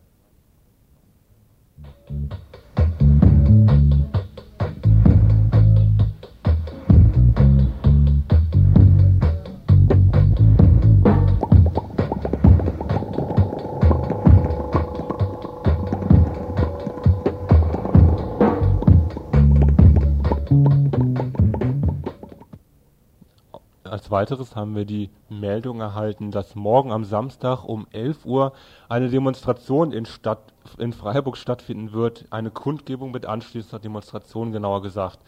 Weiteres 24.12 24.56
haben 24.56 24.76
wir 24.76 24.86
die 24.86 25.10
Meldung 25.30 25.82
erhalten, 25.82 26.32
dass 26.32 26.56
morgen 26.56 26.92
am 26.92 27.06
Samstag 27.06 27.64
um 27.64 27.86
11 27.92 28.26
Uhr 28.26 28.54
eine 28.88 29.10
Demonstration 29.10 29.92
in, 29.92 30.06
Stadt, 30.06 30.54
in 30.78 30.94
Freiburg 30.94 31.38
stattfinden 31.38 31.92
wird. 31.92 32.26
Eine 32.30 32.50
Kundgebung 32.50 33.12
mit 33.12 33.26
anschließender 33.26 33.80
Demonstration, 33.80 34.52
genauer 34.52 34.82
gesagt. 34.82 35.20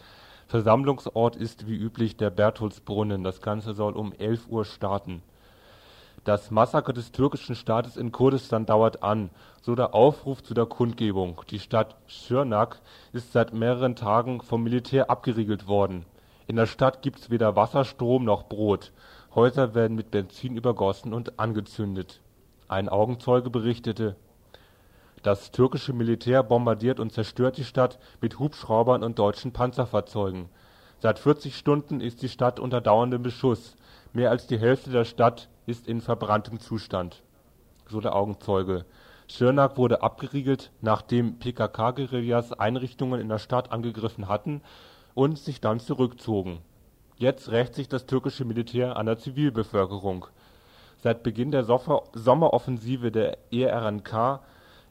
Versammlungsort 0.48 1.36
ist 1.36 1.66
wie 1.66 1.76
üblich 1.76 2.16
der 2.16 2.30
Bertholdsbrunnen. 2.30 3.22
Das 3.22 3.40
Ganze 3.40 3.74
soll 3.74 3.92
um 3.92 4.12
11 4.12 4.48
Uhr 4.48 4.64
starten. 4.64 5.22
Das 6.24 6.50
Massaker 6.50 6.92
des 6.92 7.12
türkischen 7.12 7.54
Staates 7.54 7.96
in 7.96 8.12
Kurdistan 8.12 8.66
dauert 8.66 9.02
an, 9.02 9.30
so 9.60 9.74
der 9.74 9.94
Aufruf 9.94 10.42
zu 10.42 10.54
der 10.54 10.66
Kundgebung. 10.66 11.40
Die 11.50 11.58
Stadt 11.58 11.96
Schirnak 12.06 12.80
ist 13.12 13.32
seit 13.32 13.52
mehreren 13.52 13.96
Tagen 13.96 14.40
vom 14.40 14.62
Militär 14.62 15.10
abgeriegelt 15.10 15.66
worden 15.66 16.04
in 16.46 16.56
der 16.56 16.66
Stadt 16.66 17.02
gibt's 17.02 17.30
weder 17.30 17.56
Wasser, 17.56 17.84
Strom 17.84 18.24
noch 18.24 18.48
Brot. 18.48 18.92
Häuser 19.34 19.74
werden 19.74 19.96
mit 19.96 20.10
Benzin 20.10 20.56
übergossen 20.56 21.14
und 21.14 21.38
angezündet. 21.38 22.20
Ein 22.68 22.88
Augenzeuge 22.88 23.48
berichtete: 23.48 24.16
Das 25.22 25.52
türkische 25.52 25.92
Militär 25.92 26.42
bombardiert 26.42 27.00
und 27.00 27.12
zerstört 27.12 27.56
die 27.56 27.64
Stadt 27.64 27.98
mit 28.20 28.38
Hubschraubern 28.38 29.04
und 29.04 29.18
deutschen 29.18 29.52
Panzerfahrzeugen. 29.52 30.48
Seit 30.98 31.18
40 31.18 31.56
Stunden 31.56 32.00
ist 32.00 32.22
die 32.22 32.28
Stadt 32.28 32.60
unter 32.60 32.80
dauerndem 32.80 33.22
Beschuss. 33.22 33.76
Mehr 34.12 34.30
als 34.30 34.46
die 34.46 34.58
Hälfte 34.58 34.90
der 34.90 35.04
Stadt 35.04 35.48
ist 35.66 35.88
in 35.88 36.00
verbranntem 36.00 36.60
Zustand. 36.60 37.22
So 37.88 38.00
der 38.00 38.14
Augenzeuge. 38.14 38.84
Schirnak 39.28 39.76
wurde 39.78 40.02
abgeriegelt, 40.02 40.70
nachdem 40.80 41.38
PKK-Guerillas 41.38 42.52
Einrichtungen 42.52 43.20
in 43.20 43.28
der 43.28 43.38
Stadt 43.38 43.72
angegriffen 43.72 44.28
hatten 44.28 44.60
und 45.14 45.38
sich 45.38 45.60
dann 45.60 45.80
zurückzogen. 45.80 46.60
Jetzt 47.16 47.50
rächt 47.50 47.74
sich 47.74 47.88
das 47.88 48.06
türkische 48.06 48.44
Militär 48.44 48.96
an 48.96 49.06
der 49.06 49.18
Zivilbevölkerung. 49.18 50.26
Seit 50.98 51.22
Beginn 51.22 51.50
der 51.50 51.64
Sommeroffensive 51.64 53.10
der 53.10 53.38
ERNK 53.52 54.40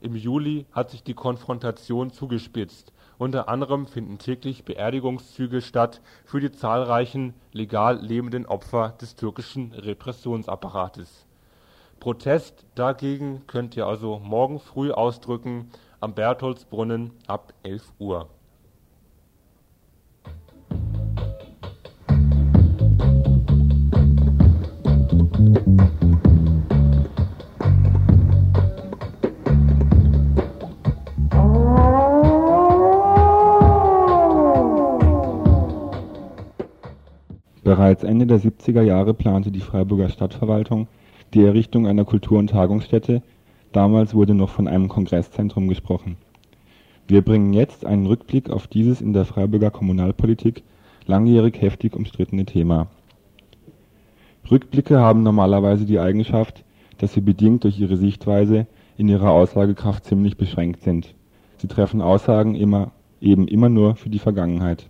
im 0.02 0.16
Juli 0.16 0.66
hat 0.72 0.90
sich 0.90 1.04
die 1.04 1.14
Konfrontation 1.14 2.12
zugespitzt. 2.12 2.92
Unter 3.18 3.48
anderem 3.50 3.86
finden 3.86 4.18
täglich 4.18 4.66
Beerdigungszüge 4.66 5.62
statt 5.62 6.02
für 6.26 6.40
die 6.40 6.52
zahlreichen 6.52 7.34
legal 7.52 8.00
lebenden 8.04 8.46
Opfer 8.46 8.96
des 9.00 9.16
türkischen 9.16 9.74
Repressionsapparates. 9.74 11.28
Protest 12.00 12.66
dagegen 12.74 13.44
könnt 13.46 13.78
ihr 13.78 13.86
also 13.86 14.20
morgen 14.20 14.60
früh 14.60 14.92
ausdrücken 14.92 15.70
am 16.00 16.16
Bertholdsbrunnen 16.16 17.12
ab 17.28 17.54
11 17.62 17.94
Uhr 18.00 18.28
Bereits 37.64 38.04
Ende 38.04 38.28
der 38.28 38.40
70er 38.40 38.82
Jahre 38.82 39.14
plante 39.14 39.52
die 39.52 39.60
Freiburger 39.60 40.08
Stadtverwaltung 40.10 40.88
die 41.34 41.44
Errichtung 41.44 41.86
einer 41.86 42.06
Kultur 42.06 42.40
und 42.40 42.50
Tagungsstätte, 42.50 43.22
damals 43.74 44.14
wurde 44.14 44.34
noch 44.34 44.50
von 44.50 44.70
einem 44.70 44.88
Kongresszentrum 44.88 45.68
gesprochen. 45.68 46.16
Wir 47.08 47.22
bringen 47.22 47.52
jetzt 47.52 47.86
einen 47.86 48.06
Rückblick 48.06 48.50
auf 48.50 48.68
dieses 48.68 49.02
in 49.02 49.12
der 49.12 49.26
Freiburger 49.26 49.72
Kommunalpolitik 49.72 50.64
langjährig 51.08 51.62
heftig 51.62 51.96
umstrittene 51.96 52.46
Thema. 52.46 52.88
Rückblicke 54.50 55.00
haben 55.00 55.24
normalerweise 55.24 55.86
die 55.86 56.00
Eigenschaft, 56.00 56.64
dass 56.98 57.14
sie 57.14 57.22
bedingt 57.22 57.64
durch 57.64 57.80
ihre 57.80 57.98
Sichtweise 57.98 58.68
in 58.98 59.08
ihrer 59.08 59.32
Aussagekraft 59.32 60.06
ziemlich 60.06 60.38
beschränkt 60.38 60.82
sind. 60.82 61.14
Sie 61.58 61.68
treffen 61.68 62.02
Aussagen 62.02 62.56
immer, 62.56 62.92
eben 63.20 63.48
immer 63.48 63.70
nur 63.70 63.96
für 63.96 64.10
die 64.10 64.20
Vergangenheit 64.20 64.90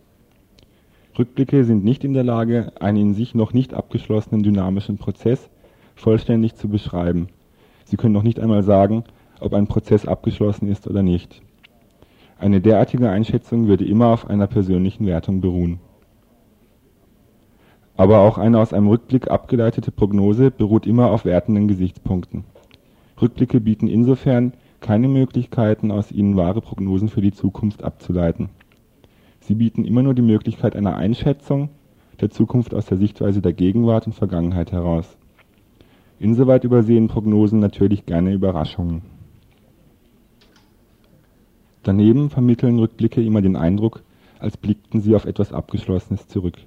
Rückblicke 1.18 1.66
sind 1.66 1.84
nicht 1.84 2.04
in 2.04 2.14
der 2.14 2.24
Lage, 2.24 2.72
einen 2.80 2.98
in 2.98 3.14
sich 3.14 3.36
noch 3.36 3.54
nicht 3.54 3.74
abgeschlossenen 3.74 4.44
dynamischen 4.44 4.98
Prozess 4.98 5.50
vollständig 5.96 6.56
zu 6.56 6.70
beschreiben. 6.70 7.28
Sie 7.84 7.98
können 7.98 8.14
noch 8.14 8.24
nicht 8.24 8.40
einmal 8.40 8.64
sagen, 8.64 9.04
ob 9.42 9.54
ein 9.54 9.68
Prozess 9.68 10.06
abgeschlossen 10.06 10.70
ist 10.70 10.88
oder 10.88 11.04
nicht. 11.04 11.42
Eine 12.40 12.62
derartige 12.62 13.10
Einschätzung 13.10 13.68
würde 13.68 13.86
immer 13.86 14.08
auf 14.08 14.30
einer 14.30 14.48
persönlichen 14.48 15.06
Wertung 15.06 15.42
beruhen. 15.42 15.80
Aber 18.02 18.22
auch 18.22 18.40
eine 18.40 18.58
aus 18.58 18.74
einem 18.74 18.88
Rückblick 18.88 19.30
abgeleitete 19.30 19.92
Prognose 19.92 20.50
beruht 20.50 20.88
immer 20.88 21.12
auf 21.12 21.24
wertenden 21.24 21.68
Gesichtspunkten. 21.68 22.46
Rückblicke 23.22 23.62
bieten 23.62 23.88
insofern 23.88 24.54
keine 24.80 25.08
Möglichkeiten, 25.08 25.92
aus 25.92 26.12
ihnen 26.12 26.36
wahre 26.36 26.62
Prognosen 26.62 27.10
für 27.10 27.22
die 27.22 27.32
Zukunft 27.32 27.84
abzuleiten 27.84 28.50
Sie 29.42 29.54
bieten 29.54 29.86
immer 29.86 30.02
nur 30.02 30.16
die 30.16 30.24
Möglichkeit 30.24 30.76
einer 30.76 30.96
Einschätzung 30.96 31.70
der 32.20 32.32
Zukunft 32.32 32.74
aus 32.74 32.88
der 32.88 32.98
Sichtweise 32.98 33.40
der 33.40 33.54
Gegenwart 33.54 34.08
und 34.08 34.14
Vergangenheit 34.14 34.72
heraus. 34.72 35.16
Insoweit 36.20 36.64
übersehen 36.64 37.08
Prognosen 37.08 37.60
natürlich 37.60 38.08
gerne 38.08 38.34
Überraschungen. 38.34 39.04
Daneben 41.84 42.32
vermitteln 42.32 42.80
Rückblicke 42.80 43.22
immer 43.22 43.44
den 43.44 43.56
Eindruck 43.56 44.02
als 44.40 44.58
blickten 44.58 45.02
sie 45.02 45.16
auf 45.16 45.26
etwas 45.26 45.54
Abgeschlossenes 45.54 46.28
zurück. 46.28 46.58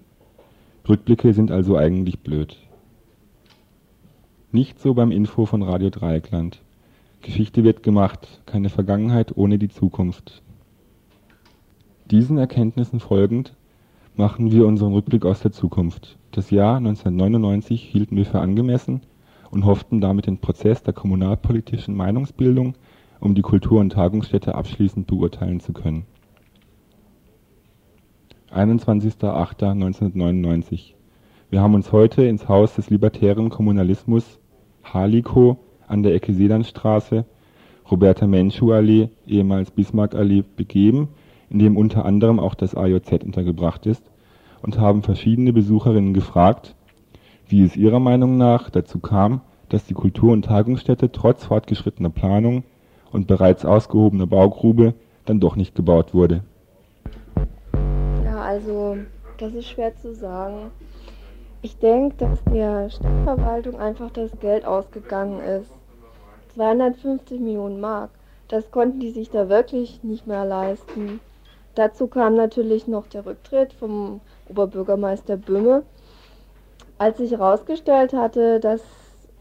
Rückblicke 0.87 1.33
sind 1.33 1.51
also 1.51 1.79
eigentlich 1.79 2.21
blöd. 2.21 2.59
Nicht 4.53 4.79
so 4.79 4.93
beim 4.93 5.11
Info 5.11 5.47
von 5.47 5.63
Radio 5.63 5.89
Dreieckland. 5.89 6.61
Geschichte 7.23 7.65
wird 7.65 7.83
gemacht, 7.83 8.43
keine 8.45 8.69
Vergangenheit 8.69 9.35
ohne 9.35 9.59
die 9.59 9.71
Zukunft. 9.71 10.43
Diesen 12.11 12.37
Erkenntnissen 12.37 13.01
folgend 13.01 13.55
machen 14.15 14.53
wir 14.53 14.67
unseren 14.67 14.93
Rückblick 14.93 15.25
aus 15.25 15.41
der 15.41 15.53
Zukunft. 15.53 16.19
Das 16.33 16.51
Jahr 16.51 16.77
1999 16.77 17.83
hielten 17.83 18.17
wir 18.17 18.27
für 18.27 18.41
angemessen 18.41 19.01
und 19.51 19.65
hofften 19.65 20.03
damit 20.03 20.27
den 20.27 20.39
Prozess 20.39 20.83
der 20.83 20.93
kommunalpolitischen 20.93 21.97
Meinungsbildung 21.97 22.75
um 23.21 23.35
die 23.35 23.43
Kultur- 23.43 23.81
und 23.81 23.95
Tagungsstätte 23.95 24.55
abschließend 24.55 25.07
beurteilen 25.07 25.61
zu 25.61 25.73
können. 25.73 26.05
21.08.1999 28.55 30.95
Wir 31.51 31.61
haben 31.61 31.75
uns 31.75 31.91
heute 31.91 32.23
ins 32.23 32.49
Haus 32.49 32.77
des 32.77 32.89
libertären 32.89 33.51
Kommunalismus 33.51 34.39
Haliko 34.85 35.59
an 35.89 36.05
der 36.05 36.15
Ecke 36.15 36.33
Seelandstraße, 36.33 37.25
Roberta 37.91 38.29
Menschu 38.29 38.73
Allee, 38.73 39.09
ehemals 39.27 39.73
Bismarck 39.73 40.15
Allee, 40.15 40.45
begeben, 40.57 41.09
in 41.51 41.59
dem 41.59 41.77
unter 41.77 42.05
anderem 42.05 42.39
auch 42.39 42.55
das 42.55 42.77
AJZ 42.77 43.25
untergebracht 43.25 43.87
ist, 43.87 44.09
und 44.63 44.79
haben 44.79 45.03
verschiedene 45.03 45.53
Besucherinnen 45.53 46.15
gefragt, 46.15 46.77
wie 47.49 47.63
es 47.63 47.77
ihrer 47.77 47.99
Meinung 47.99 48.37
nach 48.37 48.71
dazu 48.71 49.01
kam, 49.01 49.41
dass 49.69 49.85
die 49.85 49.95
Kultur- 49.95 50.33
und 50.33 50.45
Tagungsstätte 50.45 51.11
trotz 51.11 51.45
fortgeschrittener 51.45 52.11
Planung 52.11 52.63
und 53.11 53.27
bereits 53.27 53.65
ausgehobener 53.65 54.29
Baugrube 54.29 54.95
dann 55.25 55.41
doch 55.41 55.57
nicht 55.57 55.75
gebaut 55.75 56.15
wurde. 56.15 56.45
Also 58.55 58.99
das 59.39 59.53
ist 59.53 59.67
schwer 59.67 59.97
zu 59.97 60.15
sagen. 60.15 60.71
Ich 61.61 61.77
denke, 61.79 62.15
dass 62.19 62.39
der 62.45 62.89
Stadtverwaltung 62.89 63.81
einfach 63.81 64.11
das 64.13 64.31
Geld 64.39 64.65
ausgegangen 64.65 65.41
ist. 65.41 65.73
250 66.55 67.41
Millionen 67.41 67.81
Mark. 67.81 68.11
Das 68.47 68.71
konnten 68.71 69.01
die 69.01 69.11
sich 69.11 69.29
da 69.31 69.49
wirklich 69.49 70.05
nicht 70.05 70.29
mehr 70.29 70.45
leisten. 70.45 71.19
Dazu 71.75 72.07
kam 72.07 72.37
natürlich 72.37 72.87
noch 72.87 73.09
der 73.09 73.27
Rücktritt 73.27 73.73
vom 73.73 74.21
Oberbürgermeister 74.49 75.37
Böhme. 75.37 75.83
Als 76.97 77.19
sich 77.19 77.33
herausgestellt 77.33 78.13
hatte, 78.13 78.61
dass 78.61 78.83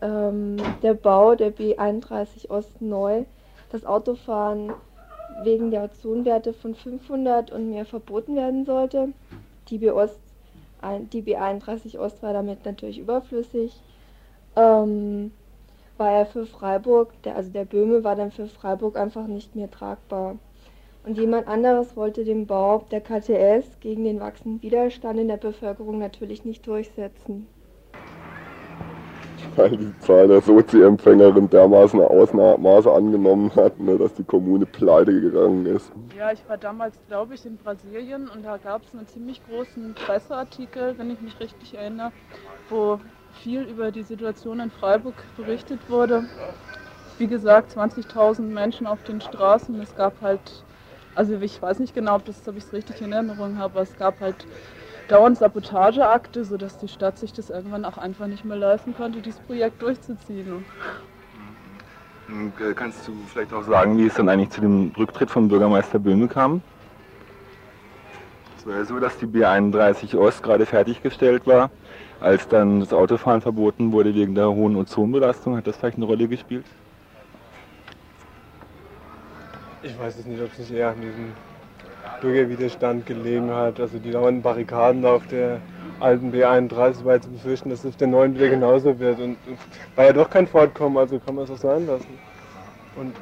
ähm, 0.01 0.57
der 0.81 0.95
Bau 0.95 1.35
der 1.35 1.53
B31 1.53 2.49
Ost 2.49 2.81
neu, 2.81 3.25
das 3.71 3.85
Autofahren 3.85 4.73
wegen 5.41 5.71
der 5.71 5.83
Ozonwerte 5.83 6.53
von 6.53 6.75
500 6.75 7.51
und 7.51 7.69
mehr 7.69 7.85
verboten 7.85 8.35
werden 8.35 8.65
sollte, 8.65 9.09
die, 9.69 9.77
B 9.79 9.91
Ost, 9.91 10.19
die 11.11 11.21
B31 11.21 11.97
Ost 11.97 12.21
war 12.21 12.33
damit 12.33 12.65
natürlich 12.65 12.99
überflüssig, 12.99 13.81
ähm, 14.55 15.31
war 15.97 16.11
er 16.11 16.25
für 16.25 16.45
Freiburg, 16.45 17.13
der, 17.23 17.35
also 17.35 17.49
der 17.49 17.65
Böhme 17.65 18.03
war 18.03 18.15
dann 18.15 18.31
für 18.31 18.47
Freiburg 18.47 18.97
einfach 18.97 19.27
nicht 19.27 19.55
mehr 19.55 19.69
tragbar. 19.69 20.37
Und 21.05 21.17
jemand 21.17 21.47
anderes 21.47 21.95
wollte 21.97 22.23
den 22.23 22.47
Bau 22.47 22.85
der 22.91 23.01
KTS 23.01 23.79
gegen 23.81 24.05
den 24.05 24.19
wachsenden 24.21 24.61
Widerstand 24.61 25.19
in 25.19 25.27
der 25.27 25.37
Bevölkerung 25.37 25.99
natürlich 25.99 26.45
nicht 26.45 26.65
durchsetzen. 26.65 27.47
Weil 29.55 29.77
die 29.77 29.99
Zahl 29.99 30.27
der 30.27 30.41
Sozi-Empfängerin 30.41 31.49
dermaßen 31.49 31.99
Ausmaße 31.99 32.91
angenommen 32.91 33.51
hat, 33.55 33.79
ne, 33.79 33.97
dass 33.97 34.13
die 34.13 34.23
Kommune 34.23 34.65
pleite 34.65 35.19
gegangen 35.19 35.65
ist. 35.65 35.91
Ja, 36.17 36.31
ich 36.31 36.47
war 36.47 36.57
damals, 36.57 36.97
glaube 37.07 37.35
ich, 37.35 37.45
in 37.45 37.57
Brasilien 37.57 38.29
und 38.29 38.43
da 38.43 38.57
gab 38.57 38.83
es 38.83 38.93
einen 38.93 39.07
ziemlich 39.07 39.41
großen 39.45 39.93
Presseartikel, 39.93 40.95
wenn 40.97 41.11
ich 41.11 41.21
mich 41.21 41.39
richtig 41.39 41.75
erinnere, 41.75 42.11
wo 42.69 42.99
viel 43.41 43.63
über 43.63 43.91
die 43.91 44.03
Situation 44.03 44.59
in 44.59 44.71
Freiburg 44.71 45.15
berichtet 45.37 45.79
wurde. 45.89 46.23
Wie 47.17 47.27
gesagt, 47.27 47.77
20.000 47.77 48.41
Menschen 48.41 48.87
auf 48.87 49.03
den 49.03 49.21
Straßen. 49.21 49.79
Es 49.81 49.95
gab 49.95 50.21
halt, 50.21 50.63
also 51.15 51.33
ich 51.39 51.61
weiß 51.61 51.79
nicht 51.79 51.93
genau, 51.93 52.15
ob, 52.15 52.25
das, 52.25 52.47
ob 52.47 52.57
ich 52.57 52.63
es 52.63 52.73
richtig 52.73 53.01
in 53.01 53.11
Erinnerung 53.11 53.57
habe, 53.57 53.73
aber 53.73 53.81
es 53.81 53.95
gab 53.97 54.19
halt 54.19 54.47
dauernd 55.13 55.37
Sabotageakte, 55.37 56.43
sodass 56.43 56.79
die 56.79 56.87
Stadt 56.87 57.19
sich 57.19 57.33
das 57.33 57.51
irgendwann 57.51 57.85
auch 57.85 57.97
einfach 57.97 58.25
nicht 58.25 58.43
mehr 58.43 58.57
leisten 58.57 58.95
konnte, 58.95 59.21
dieses 59.21 59.39
Projekt 59.41 59.81
durchzuziehen. 59.81 60.65
Äh, 62.27 62.73
kannst 62.73 63.07
du 63.07 63.13
vielleicht 63.31 63.53
auch 63.53 63.63
sagen, 63.63 63.97
wie 63.97 64.07
es 64.07 64.15
dann 64.15 64.27
eigentlich 64.27 64.49
zu 64.49 64.61
dem 64.61 64.91
Rücktritt 64.97 65.29
von 65.29 65.47
Bürgermeister 65.47 65.99
Böhme 65.99 66.27
kam? 66.27 66.61
Es 68.57 68.65
war 68.65 68.77
ja 68.77 68.85
so, 68.85 68.99
dass 68.99 69.17
die 69.17 69.27
B31 69.27 70.17
Ost 70.17 70.41
gerade 70.41 70.65
fertiggestellt 70.65 71.45
war. 71.45 71.69
Als 72.19 72.47
dann 72.47 72.79
das 72.79 72.93
Autofahren 72.93 73.41
verboten 73.41 73.91
wurde 73.91 74.15
wegen 74.15 74.33
der 74.33 74.49
hohen 74.49 74.75
Ozonbelastung, 74.77 75.57
hat 75.57 75.67
das 75.67 75.77
vielleicht 75.77 75.97
eine 75.97 76.05
Rolle 76.05 76.27
gespielt? 76.27 76.65
Ich 79.83 79.99
weiß 79.99 80.17
es 80.17 80.25
nicht, 80.25 80.41
ob 80.41 80.51
es 80.53 80.59
nicht 80.59 80.71
eher 80.71 80.89
an 80.89 81.01
diesem 81.01 81.33
Bürgerwiderstand 82.21 83.05
gelegen 83.05 83.51
hat. 83.51 83.79
Also 83.79 83.99
die 83.99 84.11
dauernden 84.11 84.41
Barrikaden 84.41 85.05
auf 85.05 85.25
der 85.27 85.59
alten 85.99 86.31
B31 86.31 87.05
war 87.05 87.21
zu 87.21 87.29
befürchten, 87.29 87.69
dass 87.69 87.79
es 87.79 87.91
auf 87.91 87.97
der 87.97 88.07
neuen 88.07 88.35
wieder 88.35 88.49
genauso 88.49 88.99
wird. 88.99 89.19
Und 89.19 89.37
war 89.95 90.05
ja 90.05 90.13
doch 90.13 90.29
kein 90.29 90.47
Fortkommen, 90.47 90.97
also 90.97 91.19
kann 91.19 91.35
man 91.35 91.45
es 91.45 91.51
auch 91.51 91.57
sein 91.57 91.87
lassen. 91.87 92.17
Und 92.95 93.15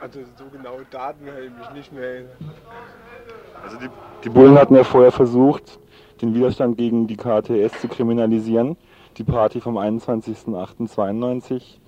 Also 0.00 0.18
so 0.36 0.46
genaue 0.50 0.84
Daten 0.90 1.30
habe 1.30 1.44
ich 1.44 1.52
mich 1.56 1.70
nicht 1.70 1.92
mehr. 1.92 2.22
Also 3.64 3.78
die, 3.78 3.88
die 4.24 4.28
Bullen 4.28 4.58
hatten 4.58 4.74
ja 4.74 4.82
vorher 4.82 5.12
versucht, 5.12 5.78
den 6.20 6.34
Widerstand 6.34 6.76
gegen 6.76 7.06
die 7.06 7.16
KTS 7.16 7.80
zu 7.80 7.88
kriminalisieren. 7.88 8.76
Die 9.16 9.24
Party 9.24 9.60
vom 9.60 9.78
21.08.92 9.78 11.78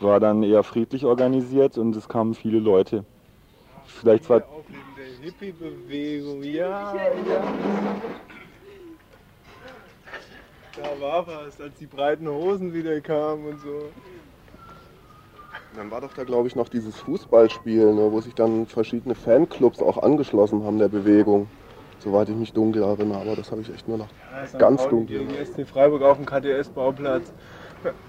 war 0.00 0.20
dann 0.20 0.42
eher 0.42 0.62
friedlich 0.62 1.04
organisiert 1.04 1.78
und 1.78 1.96
es 1.96 2.08
kamen 2.08 2.34
viele 2.34 2.58
Leute. 2.58 3.04
Vielleicht 3.84 4.28
war... 4.28 4.40
Der 4.40 5.24
Hippie-Bewegung, 5.24 6.42
ja, 6.42 6.94
ja. 6.94 7.42
Da 10.76 11.00
war 11.00 11.26
was, 11.26 11.60
als 11.60 11.74
die 11.78 11.86
breiten 11.86 12.28
Hosen 12.28 12.74
wieder 12.74 13.00
kamen 13.00 13.46
und 13.46 13.60
so. 13.60 13.88
Dann 15.74 15.90
war 15.90 16.00
doch 16.00 16.12
da, 16.14 16.24
glaube 16.24 16.48
ich, 16.48 16.56
noch 16.56 16.68
dieses 16.68 16.96
Fußballspiel, 16.96 17.94
ne, 17.94 18.12
wo 18.12 18.20
sich 18.20 18.34
dann 18.34 18.66
verschiedene 18.66 19.14
Fanclubs 19.14 19.80
auch 19.80 20.02
angeschlossen 20.02 20.64
haben 20.64 20.78
der 20.78 20.88
Bewegung. 20.88 21.48
Soweit 21.98 22.28
ich 22.28 22.36
mich 22.36 22.52
dunkel 22.52 22.82
erinnere, 22.82 23.20
aber 23.20 23.36
das 23.36 23.50
habe 23.50 23.62
ich 23.62 23.72
echt 23.72 23.88
nur 23.88 23.98
noch 23.98 24.08
ja, 24.52 24.58
ganz 24.58 24.86
dunkel. 24.88 25.18
Gegen 25.18 25.44
SC 25.44 25.66
Freiburg 25.66 26.02
auf 26.02 26.18
dem 26.18 26.26
KTS-Bauplatz. 26.26 27.32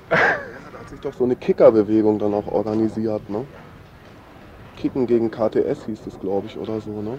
da 0.10 0.18
hat 0.18 0.90
sich 0.90 1.00
doch 1.00 1.14
so 1.14 1.24
eine 1.24 1.36
Kickerbewegung 1.36 2.20
dann 2.20 2.34
auch 2.34 2.48
organisiert, 2.48 3.30
ne? 3.30 3.46
Kicken 4.76 5.08
gegen 5.08 5.32
KTS 5.32 5.86
hieß 5.86 6.08
es, 6.08 6.20
glaube 6.20 6.48
ich, 6.48 6.58
oder 6.58 6.80
so, 6.80 7.02
ne? 7.02 7.18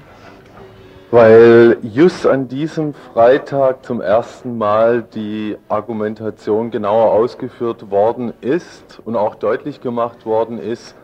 Weil 1.10 1.78
just 1.82 2.26
an 2.26 2.48
diesem 2.48 2.92
Freitag 2.92 3.84
zum 3.84 4.02
ersten 4.02 4.58
Mal 4.58 5.02
die 5.02 5.56
Argumentation 5.68 6.70
genauer 6.70 7.12
ausgeführt 7.12 7.90
worden 7.90 8.34
ist 8.42 9.00
und 9.06 9.16
auch 9.16 9.34
deutlich 9.34 9.80
gemacht 9.80 10.26
worden 10.26 10.58
ist, 10.58 10.94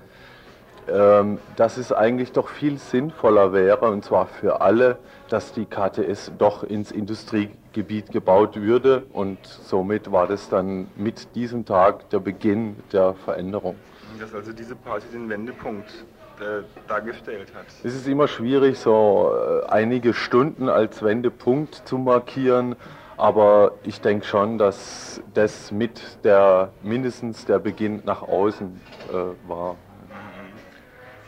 ähm, 0.92 1.38
dass 1.56 1.78
es 1.78 1.90
eigentlich 1.90 2.32
doch 2.32 2.48
viel 2.48 2.76
sinnvoller 2.76 3.54
wäre, 3.54 3.90
und 3.90 4.04
zwar 4.04 4.26
für 4.26 4.60
alle, 4.60 4.98
dass 5.34 5.52
die 5.52 5.66
KTS 5.66 6.30
doch 6.38 6.62
ins 6.62 6.92
Industriegebiet 6.92 8.12
gebaut 8.12 8.54
würde. 8.54 9.02
Und 9.12 9.38
somit 9.44 10.12
war 10.12 10.28
das 10.28 10.48
dann 10.48 10.86
mit 10.94 11.34
diesem 11.34 11.64
Tag 11.64 12.08
der 12.10 12.20
Beginn 12.20 12.76
der 12.92 13.14
Veränderung. 13.14 13.74
Dass 14.20 14.32
also 14.32 14.52
diese 14.52 14.76
Party 14.76 15.08
den 15.12 15.28
Wendepunkt 15.28 15.90
äh, 16.38 16.62
dargestellt 16.86 17.52
hat. 17.52 17.66
Es 17.82 17.96
ist 17.96 18.06
immer 18.06 18.28
schwierig, 18.28 18.78
so 18.78 19.32
äh, 19.34 19.66
einige 19.66 20.14
Stunden 20.14 20.68
als 20.68 21.02
Wendepunkt 21.02 21.82
zu 21.84 21.98
markieren, 21.98 22.76
aber 23.16 23.72
ich 23.82 24.00
denke 24.00 24.24
schon, 24.24 24.56
dass 24.56 25.20
das 25.34 25.72
mit 25.72 26.00
der 26.22 26.70
mindestens 26.84 27.44
der 27.44 27.58
Beginn 27.58 28.02
nach 28.04 28.22
außen 28.22 28.80
äh, 29.10 29.48
war. 29.48 29.74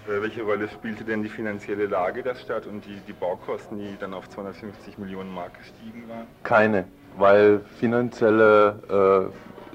Äh, 0.08 0.22
welche 0.22 0.42
Rolle 0.42 0.68
spielte 0.68 1.04
denn 1.04 1.22
die 1.22 1.28
finanzielle 1.28 1.86
Lage 1.86 2.22
der 2.22 2.34
Stadt 2.36 2.66
und 2.66 2.84
die, 2.86 3.00
die 3.06 3.12
Baukosten, 3.12 3.78
die 3.78 3.96
dann 3.98 4.14
auf 4.14 4.28
250 4.28 4.98
Millionen 4.98 5.32
Mark 5.34 5.58
gestiegen 5.58 6.08
waren? 6.08 6.26
Keine, 6.42 6.84
weil 7.16 7.60
finanzielle 7.78 9.32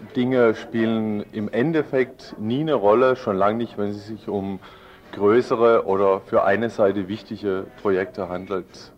äh, 0.08 0.14
Dinge 0.16 0.56
spielen 0.56 1.26
im 1.34 1.50
Endeffekt 1.50 2.36
nie 2.40 2.62
eine 2.62 2.76
Rolle, 2.76 3.16
schon 3.16 3.36
lange 3.36 3.58
nicht, 3.58 3.78
wenn 3.78 3.90
es 3.90 4.08
sich 4.08 4.28
um 4.28 4.60
größere 5.12 5.86
oder 5.86 6.22
für 6.22 6.44
eine 6.46 6.70
Seite 6.70 7.10
wichtige 7.10 7.66
Projekte 7.82 8.30
handelt. 8.30 8.94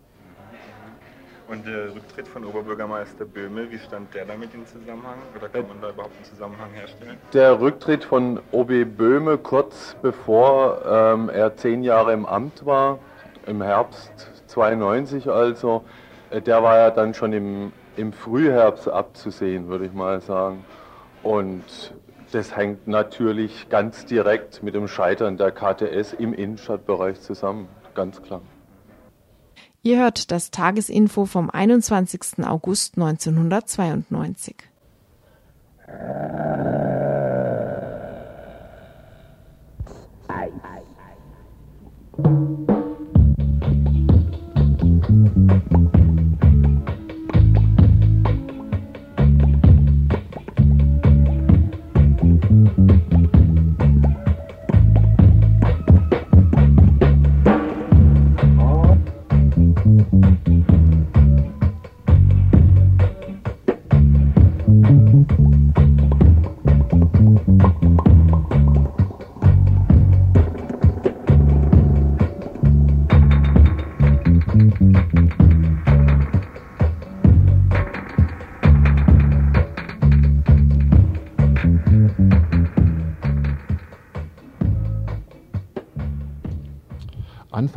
Und 1.53 1.67
der 1.67 1.93
Rücktritt 1.93 2.27
von 2.27 2.45
Oberbürgermeister 2.45 3.25
Böhme, 3.25 3.69
wie 3.69 3.77
stand 3.77 4.11
der 4.15 4.25
damit 4.25 4.55
in 4.55 4.65
Zusammenhang? 4.65 5.19
Oder 5.37 5.49
kann 5.49 5.67
man 5.67 5.79
da 5.79 5.91
überhaupt 5.91 6.15
einen 6.15 6.25
Zusammenhang 6.25 6.71
herstellen? 6.71 7.17
Der 7.31 7.59
Rücktritt 7.59 8.03
von 8.03 8.39
OB 8.51 8.85
Böhme 8.97 9.37
kurz 9.37 9.95
bevor 10.01 10.81
ähm, 10.83 11.29
er 11.29 11.55
zehn 11.55 11.83
Jahre 11.83 12.11
im 12.11 12.25
Amt 12.25 12.65
war, 12.65 12.97
im 13.45 13.61
Herbst 13.61 14.31
92 14.47 15.29
also, 15.29 15.83
äh, 16.31 16.41
der 16.41 16.63
war 16.63 16.77
ja 16.77 16.89
dann 16.89 17.13
schon 17.13 17.33
im, 17.33 17.71
im 17.97 18.13
Frühherbst 18.13 18.89
abzusehen, 18.89 19.67
würde 19.67 19.85
ich 19.85 19.93
mal 19.93 20.21
sagen. 20.21 20.65
Und 21.21 21.93
das 22.31 22.57
hängt 22.57 22.87
natürlich 22.87 23.69
ganz 23.69 24.07
direkt 24.07 24.63
mit 24.63 24.73
dem 24.73 24.87
Scheitern 24.87 25.37
der 25.37 25.51
KTS 25.51 26.13
im 26.13 26.33
Innenstadtbereich 26.33 27.21
zusammen, 27.21 27.67
ganz 27.93 28.23
klar. 28.23 28.41
Ihr 29.85 29.99
hört 29.99 30.31
das 30.31 30.49
Tagesinfo 30.49 31.25
vom 31.25 31.49
21. 31.49 32.45
August 32.45 32.97
1992. 32.97 34.55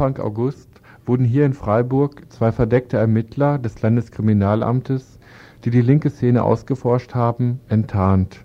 Anfang 0.06 0.24
August 0.24 0.68
wurden 1.04 1.24
hier 1.24 1.44
in 1.44 1.52
Freiburg 1.52 2.22
zwei 2.28 2.52
verdeckte 2.52 2.96
Ermittler 2.96 3.58
des 3.58 3.82
Landeskriminalamtes, 3.82 5.18
die 5.64 5.70
die 5.70 5.80
linke 5.80 6.10
Szene 6.10 6.44
ausgeforscht 6.44 7.16
haben, 7.16 7.58
enttarnt. 7.68 8.44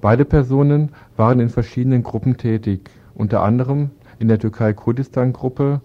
Beide 0.00 0.24
Personen 0.24 0.90
waren 1.16 1.38
in 1.38 1.48
verschiedenen 1.48 2.02
Gruppen 2.02 2.38
tätig, 2.38 2.90
unter 3.14 3.44
anderem 3.44 3.90
in 4.18 4.26
der 4.26 4.40
Türkei-Kurdistan-Gruppe, 4.40 5.80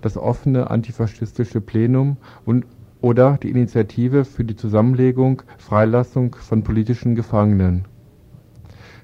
das 0.00 0.16
offene 0.16 0.70
antifaschistische 0.72 1.60
Plenum 1.60 2.16
und 2.44 2.66
oder 3.00 3.38
die 3.40 3.50
Initiative 3.50 4.24
für 4.24 4.42
die 4.42 4.56
Zusammenlegung 4.56 5.42
Freilassung 5.56 6.34
von 6.34 6.64
politischen 6.64 7.14
Gefangenen. 7.14 7.84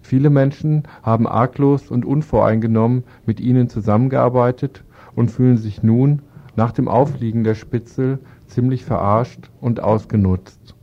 Viele 0.03 0.31
Menschen 0.31 0.83
haben 1.05 1.29
arglos 1.29 1.93
und 1.93 2.05
unvoreingenommen 2.05 3.05
mit 3.25 3.39
ihnen 3.39 3.69
zusammengearbeitet 3.69 4.83
und 5.15 5.31
fühlen 5.31 5.57
sich 5.57 5.83
nun, 5.83 6.23
nach 6.57 6.73
dem 6.73 6.89
Aufliegen 6.89 7.45
der 7.45 7.55
Spitzel, 7.55 8.19
ziemlich 8.47 8.85
verarscht 8.85 9.51
und 9.61 9.83
ausgenutzt. 9.83 10.75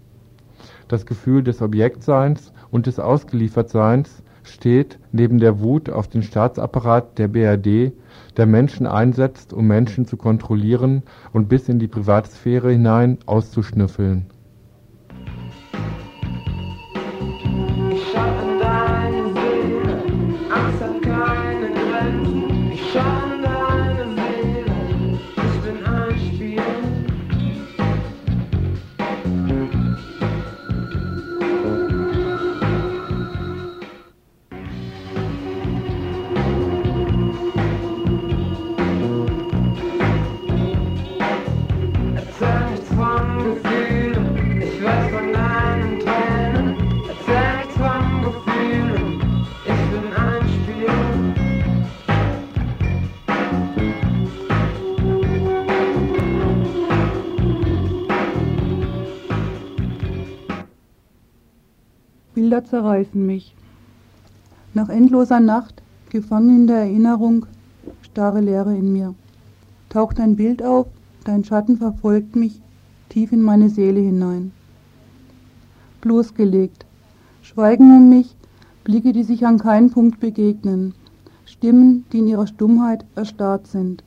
Das 0.87 1.05
Gefühl 1.05 1.43
des 1.43 1.61
Objektseins 1.61 2.51
und 2.71 2.87
des 2.87 2.99
Ausgeliefertseins 2.99 4.23
steht 4.43 4.97
neben 5.11 5.39
der 5.39 5.59
Wut 5.59 5.89
auf 5.89 6.07
den 6.07 6.23
Staatsapparat 6.23 7.19
der 7.19 7.27
BRD, 7.27 7.93
der 8.37 8.45
Menschen 8.47 8.87
einsetzt, 8.87 9.53
um 9.53 9.67
Menschen 9.67 10.05
zu 10.05 10.17
kontrollieren 10.17 11.03
und 11.33 11.49
bis 11.49 11.69
in 11.69 11.77
die 11.77 11.87
Privatsphäre 11.87 12.71
hinein 12.71 13.19
auszuschnüffeln 13.27 14.25
Bilder 62.59 62.65
zerreißen 62.65 63.25
mich. 63.25 63.55
Nach 64.73 64.89
endloser 64.89 65.39
Nacht, 65.39 65.81
gefangen 66.09 66.61
in 66.61 66.67
der 66.67 66.79
Erinnerung, 66.79 67.45
starre 68.01 68.41
Leere 68.41 68.75
in 68.75 68.91
mir. 68.91 69.15
Taucht 69.89 70.19
ein 70.19 70.35
Bild 70.35 70.61
auf, 70.61 70.87
dein 71.23 71.43
Schatten 71.43 71.77
verfolgt 71.77 72.35
mich 72.35 72.61
tief 73.09 73.31
in 73.31 73.41
meine 73.41 73.69
Seele 73.69 74.01
hinein. 74.01 74.51
Bloßgelegt, 76.01 76.85
Schweigen 77.41 77.95
um 77.95 78.09
mich, 78.09 78.35
Blicke, 78.83 79.13
die 79.13 79.23
sich 79.23 79.45
an 79.45 79.57
keinen 79.57 79.89
Punkt 79.89 80.19
begegnen, 80.19 80.93
Stimmen, 81.45 82.05
die 82.11 82.19
in 82.19 82.27
ihrer 82.27 82.47
Stummheit 82.47 83.05
erstarrt 83.15 83.67
sind. 83.67 84.03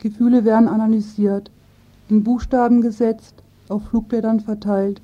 Gefühle 0.00 0.44
werden 0.44 0.68
analysiert, 0.68 1.50
in 2.08 2.24
Buchstaben 2.24 2.80
gesetzt, 2.80 3.34
auf 3.68 3.84
Flugblättern 3.84 4.40
verteilt, 4.40 5.00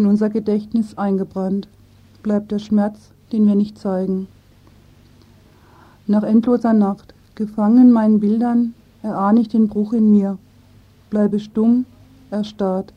in 0.00 0.06
unser 0.06 0.30
Gedächtnis 0.30 0.96
eingebrannt, 0.96 1.68
bleibt 2.22 2.50
der 2.50 2.58
Schmerz, 2.58 3.10
den 3.32 3.46
wir 3.46 3.54
nicht 3.54 3.78
zeigen. 3.78 4.28
Nach 6.06 6.22
endloser 6.22 6.72
Nacht, 6.72 7.12
gefangen 7.34 7.88
in 7.88 7.92
meinen 7.92 8.18
Bildern, 8.18 8.72
erahne 9.02 9.40
ich 9.40 9.48
den 9.48 9.68
Bruch 9.68 9.92
in 9.92 10.10
mir, 10.10 10.38
bleibe 11.10 11.38
stumm, 11.38 11.84
erstarrt. 12.30 12.94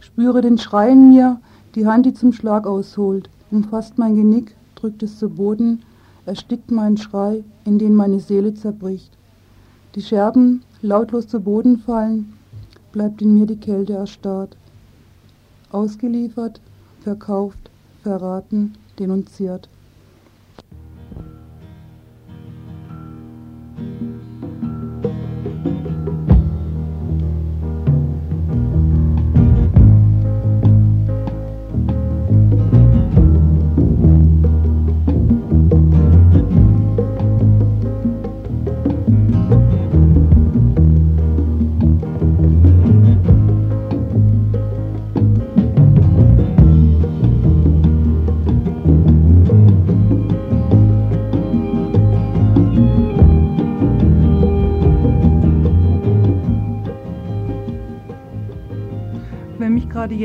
Spüre 0.00 0.40
den 0.40 0.56
Schrei 0.56 0.90
in 0.90 1.10
mir, 1.10 1.38
die 1.74 1.86
Hand, 1.86 2.06
die 2.06 2.14
zum 2.14 2.32
Schlag 2.32 2.66
ausholt, 2.66 3.28
umfasst 3.50 3.98
mein 3.98 4.16
Genick, 4.16 4.56
drückt 4.74 5.02
es 5.02 5.18
zu 5.18 5.28
Boden, 5.28 5.82
erstickt 6.24 6.70
meinen 6.70 6.96
Schrei, 6.96 7.44
in 7.66 7.78
den 7.78 7.94
meine 7.94 8.20
Seele 8.20 8.54
zerbricht. 8.54 9.12
Die 9.94 10.02
Scherben 10.02 10.62
lautlos 10.80 11.28
zu 11.28 11.40
Boden 11.40 11.76
fallen, 11.76 12.32
bleibt 12.90 13.20
in 13.20 13.34
mir 13.34 13.44
die 13.44 13.60
Kälte 13.60 13.92
erstarrt. 13.92 14.56
Ausgeliefert, 15.70 16.60
verkauft, 17.00 17.70
verraten, 18.02 18.74
denunziert. 18.98 19.68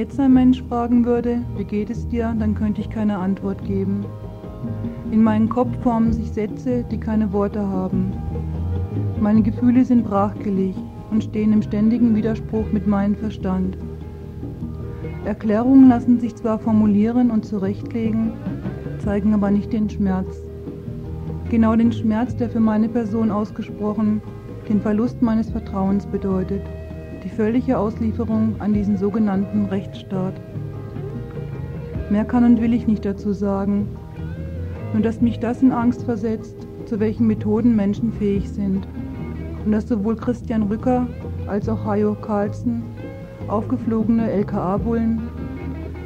Jetzt 0.02 0.20
ein 0.20 0.34
Mensch 0.34 0.64
fragen 0.64 1.06
würde, 1.06 1.44
wie 1.56 1.64
geht 1.64 1.92
es 1.92 2.08
dir, 2.08 2.36
dann 2.40 2.56
könnte 2.56 2.82
ich 2.82 2.90
keine 2.90 3.20
Antwort 3.20 3.64
geben. 3.66 4.04
In 5.12 5.22
meinem 5.22 5.48
Kopf 5.48 5.70
formen 5.84 6.12
sich 6.12 6.32
Sätze, 6.32 6.84
die 6.90 7.00
keine 7.00 7.32
Worte 7.32 7.62
haben. 7.68 8.12
Meine 9.20 9.44
Gefühle 9.44 9.86
sind 9.86 10.06
brachgelegt 10.06 10.80
und 11.12 11.24
stehen 11.24 11.54
im 11.54 11.62
ständigen 11.62 12.16
Widerspruch 12.16 12.66
mit 12.72 12.88
meinem 12.88 13.16
Verstand. 13.16 13.78
Erklärungen 15.26 15.90
lassen 15.90 16.20
sich 16.20 16.36
zwar 16.36 16.58
formulieren 16.58 17.30
und 17.30 17.46
zurechtlegen, 17.46 18.34
zeigen 18.98 19.36
aber 19.36 19.52
nicht 19.52 19.72
den 19.72 19.88
Schmerz. 19.88 20.36
Genau 21.52 21.76
den 21.76 21.92
Schmerz, 21.92 22.36
der 22.36 22.50
für 22.50 22.60
meine 22.60 22.90
Person 22.90 23.30
ausgesprochen 23.30 24.20
den 24.68 24.82
Verlust 24.82 25.22
meines 25.22 25.52
Vertrauens 25.52 26.08
bedeutet 26.08 26.64
die 27.24 27.30
völlige 27.30 27.78
Auslieferung 27.78 28.56
an 28.60 28.74
diesen 28.74 28.98
sogenannten 28.98 29.66
Rechtsstaat. 29.66 30.34
Mehr 32.10 32.26
kann 32.26 32.44
und 32.44 32.62
will 32.62 32.74
ich 32.74 32.88
nicht 32.88 33.06
dazu 33.06 33.32
sagen, 33.34 33.88
nur 34.94 35.02
dass 35.02 35.22
mich 35.22 35.40
das 35.40 35.62
in 35.62 35.72
Angst 35.72 36.04
versetzt, 36.04 36.68
zu 36.86 37.00
welchen 37.00 37.28
Methoden 37.28 37.76
Menschen 37.76 38.12
fähig 38.12 38.50
sind 38.50 38.86
und 39.66 39.72
dass 39.72 39.88
sowohl 39.88 40.16
Christian 40.16 40.64
Rücker 40.64 41.08
als 41.48 41.70
auch 41.70 41.86
Hajo 41.86 42.16
Carlsen, 42.16 42.84
aufgeflogene 43.48 44.30
LKA-Bullen, 44.32 45.22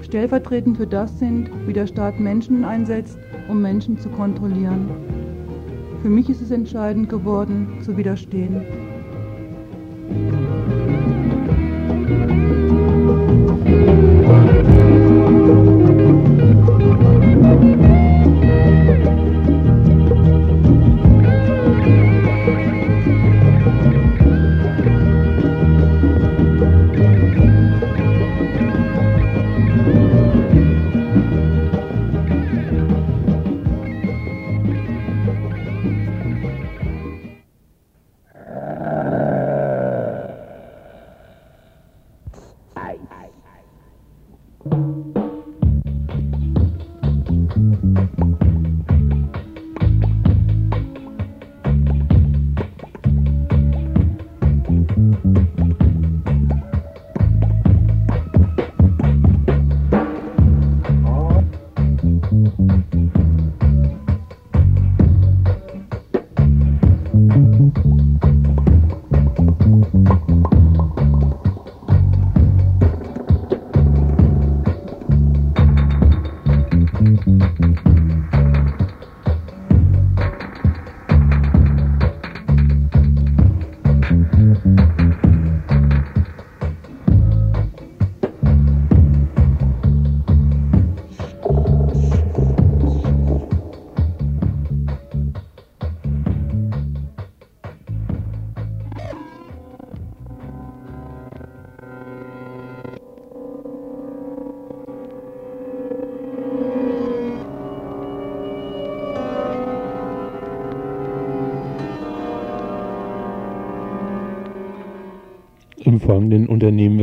stellvertretend 0.02 0.78
für 0.78 0.88
das 0.88 1.18
sind, 1.18 1.50
wie 1.66 1.74
der 1.74 1.88
Staat 1.88 2.20
Menschen 2.20 2.64
einsetzt, 2.64 3.18
um 3.50 3.62
Menschen 3.62 3.98
zu 3.98 4.10
kontrollieren. 4.10 4.90
Für 6.02 6.10
mich 6.10 6.30
ist 6.30 6.42
es 6.42 6.52
entscheidend 6.52 7.10
geworden, 7.10 7.80
zu 7.82 7.98
widerstehen. 7.98 8.62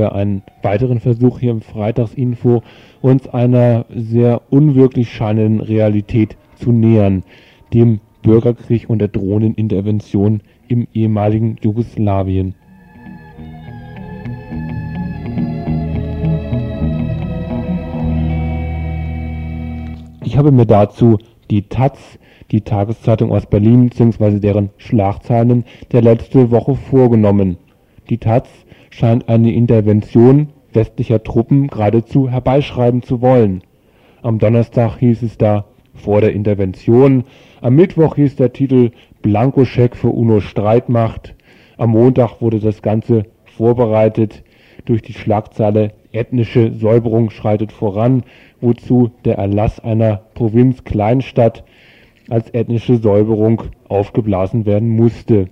Wir 0.02 0.14
einen 0.14 0.42
weiteren 0.62 1.00
Versuch 1.00 1.38
hier 1.38 1.52
im 1.52 1.60
Freitagsinfo, 1.60 2.62
uns 3.00 3.28
einer 3.28 3.86
sehr 3.94 4.42
unwirklich 4.50 5.12
scheinenden 5.12 5.60
Realität 5.60 6.36
zu 6.56 6.72
nähern, 6.72 7.22
dem 7.72 8.00
Bürgerkrieg 8.22 8.90
und 8.90 8.98
der 8.98 9.08
drohenden 9.08 9.54
Intervention 9.54 10.40
im 10.68 10.88
ehemaligen 10.92 11.56
Jugoslawien. 11.62 12.54
Ich 20.24 20.36
habe 20.36 20.50
mir 20.50 20.66
dazu 20.66 21.18
die 21.50 21.68
Taz, 21.68 22.18
die 22.50 22.62
Tageszeitung 22.62 23.30
aus 23.32 23.46
Berlin 23.46 23.90
bzw. 23.90 24.40
deren 24.40 24.70
Schlagzeilen 24.78 25.64
der 25.92 26.02
letzten 26.02 26.50
Woche 26.50 26.74
vorgenommen. 26.74 27.58
Die 28.10 28.18
Taz 28.18 28.48
scheint 28.90 29.28
eine 29.28 29.52
Intervention 29.52 30.48
westlicher 30.72 31.22
Truppen 31.22 31.68
geradezu 31.68 32.28
herbeischreiben 32.28 33.02
zu 33.02 33.20
wollen. 33.20 33.62
Am 34.22 34.38
Donnerstag 34.38 34.98
hieß 34.98 35.22
es 35.22 35.38
da 35.38 35.66
vor 35.94 36.20
der 36.20 36.32
Intervention, 36.32 37.24
am 37.60 37.76
Mittwoch 37.76 38.16
hieß 38.16 38.36
der 38.36 38.52
Titel 38.52 38.92
Blankoscheck 39.20 39.94
für 39.94 40.08
UNO-Streitmacht, 40.08 41.34
am 41.76 41.90
Montag 41.90 42.40
wurde 42.40 42.60
das 42.60 42.82
Ganze 42.82 43.26
vorbereitet 43.44 44.42
durch 44.84 45.02
die 45.02 45.12
Schlagzeile 45.12 45.92
ethnische 46.12 46.72
Säuberung 46.72 47.30
schreitet 47.30 47.72
voran, 47.72 48.22
wozu 48.60 49.10
der 49.24 49.38
Erlass 49.38 49.80
einer 49.80 50.22
Provinz-Kleinstadt 50.34 51.64
als 52.28 52.50
ethnische 52.50 52.96
Säuberung 52.96 53.62
aufgeblasen 53.88 54.66
werden 54.66 54.90
musste. 54.90 55.48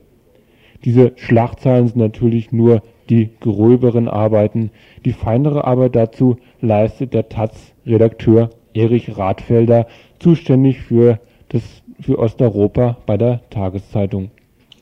Diese 0.85 1.13
Schlagzeilen 1.17 1.89
sind 1.89 1.99
natürlich 1.99 2.53
nur 2.53 2.83
die 3.09 3.31
gröberen 3.41 4.09
Arbeiten. 4.09 4.71
Die 5.05 5.13
feinere 5.13 5.65
Arbeit 5.65 5.97
dazu 5.97 6.37
leistet 6.61 7.13
der 7.13 7.29
taz-Redakteur 7.29 8.51
Erich 8.73 9.19
Radfelder, 9.19 9.87
zuständig 10.21 10.81
für 10.81 11.19
das 11.49 11.83
für 12.01 12.19
Osteuropa 12.19 12.97
bei 13.05 13.17
der 13.17 13.43
Tageszeitung. 13.51 14.31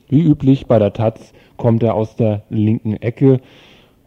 Wie 0.07 0.21
üblich 0.21 0.67
bei 0.67 0.79
der 0.79 0.93
Taz 0.93 1.33
kommt 1.57 1.83
er 1.83 1.95
aus 1.95 2.15
der 2.15 2.43
linken 2.49 2.93
Ecke 2.93 3.41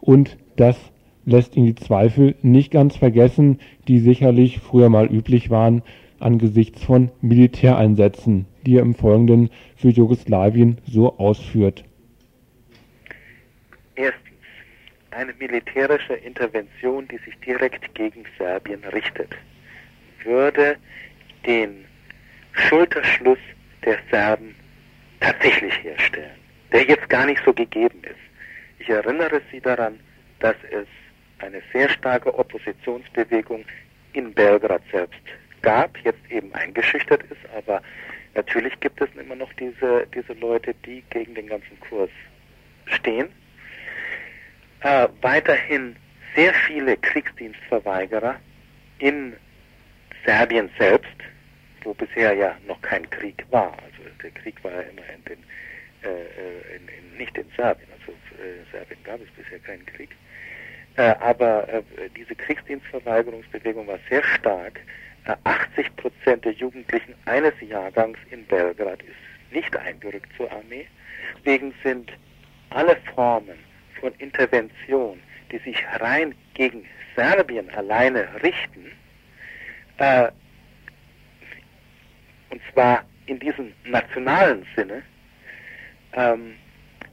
und 0.01 0.37
das 0.55 0.77
lässt 1.25 1.55
ihn 1.55 1.65
die 1.65 1.75
Zweifel 1.75 2.35
nicht 2.41 2.71
ganz 2.71 2.97
vergessen, 2.97 3.59
die 3.87 3.99
sicherlich 3.99 4.59
früher 4.59 4.89
mal 4.89 5.05
üblich 5.05 5.49
waren 5.49 5.83
angesichts 6.23 6.83
von 6.83 7.11
Militäreinsätzen, 7.21 8.45
die 8.65 8.77
er 8.77 8.81
im 8.81 8.95
Folgenden 8.95 9.49
für 9.75 9.89
Jugoslawien 9.89 10.77
so 10.85 11.17
ausführt. 11.17 11.83
Erstens. 13.95 14.21
Eine 15.11 15.33
militärische 15.33 16.13
Intervention, 16.15 17.07
die 17.07 17.19
sich 17.19 17.37
direkt 17.45 17.93
gegen 17.93 18.23
Serbien 18.39 18.83
richtet, 18.85 19.29
würde 20.23 20.77
den 21.45 21.85
Schulterschluss 22.53 23.37
der 23.85 23.99
Serben 24.09 24.55
tatsächlich 25.19 25.83
herstellen, 25.83 26.39
der 26.71 26.85
jetzt 26.85 27.07
gar 27.09 27.27
nicht 27.27 27.41
so 27.45 27.53
gegeben 27.53 28.01
ist. 28.03 28.15
Ich 28.79 28.89
erinnere 28.89 29.41
Sie 29.51 29.61
daran, 29.61 29.99
dass 30.39 30.55
es 30.71 30.87
eine 31.39 31.61
sehr 31.71 31.89
starke 31.89 32.33
Oppositionsbewegung 32.33 33.65
in 34.13 34.33
Belgrad 34.33 34.81
selbst 34.91 35.21
gab, 35.63 35.97
jetzt 36.03 36.21
eben 36.29 36.53
eingeschüchtert 36.53 37.23
ist, 37.23 37.41
aber 37.57 37.81
natürlich 38.35 38.79
gibt 38.79 39.01
es 39.01 39.09
immer 39.15 39.35
noch 39.35 39.51
diese, 39.53 40.07
diese 40.13 40.33
Leute, 40.33 40.75
die 40.85 41.03
gegen 41.09 41.33
den 41.33 41.47
ganzen 41.47 41.79
Kurs 41.79 42.11
stehen. 42.85 43.29
Äh, 44.81 45.07
weiterhin 45.21 45.95
sehr 46.35 46.53
viele 46.53 46.97
Kriegsdienstverweigerer 46.97 48.35
in 48.99 49.33
Serbien 50.25 50.69
selbst, 50.77 51.15
wo 51.83 51.93
bisher 51.93 52.33
ja 52.33 52.55
noch 52.67 52.81
kein 52.81 53.09
Krieg 53.09 53.45
war. 53.49 53.73
Also 53.83 54.09
der 54.21 54.31
Krieg 54.31 54.61
war 54.63 54.71
ja 54.71 54.81
immer 54.81 55.01
in 55.15 55.23
den, 55.25 55.43
äh, 56.03 56.07
äh 56.07 56.75
in, 56.75 56.87
in, 56.87 57.17
nicht 57.17 57.37
in 57.37 57.45
Serbien, 57.55 57.87
also 57.99 58.13
in 58.37 58.43
äh, 58.43 58.71
Serbien 58.71 58.99
gab 59.03 59.19
es 59.21 59.29
bisher 59.31 59.59
keinen 59.59 59.85
Krieg. 59.85 60.09
Äh, 60.95 61.15
aber 61.19 61.67
äh, 61.69 61.83
diese 62.15 62.35
Kriegsdienstverweigerungsbewegung 62.35 63.87
war 63.87 63.99
sehr 64.09 64.23
stark. 64.23 64.79
80 65.25 65.77
äh, 65.77 65.89
Prozent 65.91 66.45
der 66.45 66.53
Jugendlichen 66.53 67.15
eines 67.25 67.53
Jahrgangs 67.61 68.19
in 68.31 68.45
Belgrad 68.45 69.01
ist 69.03 69.53
nicht 69.53 69.75
eingerückt 69.75 70.29
zur 70.37 70.51
Armee. 70.51 70.87
Deswegen 71.37 71.73
sind 71.83 72.11
alle 72.69 72.97
Formen 73.15 73.57
von 73.99 74.13
Intervention, 74.17 75.19
die 75.51 75.59
sich 75.59 75.83
rein 75.99 76.35
gegen 76.53 76.85
Serbien 77.15 77.69
alleine 77.71 78.27
richten, 78.41 78.91
äh, 79.97 80.29
und 82.49 82.61
zwar 82.71 83.03
in 83.27 83.39
diesem 83.39 83.73
nationalen 83.85 84.65
Sinne, 84.75 85.03
ähm, 86.13 86.55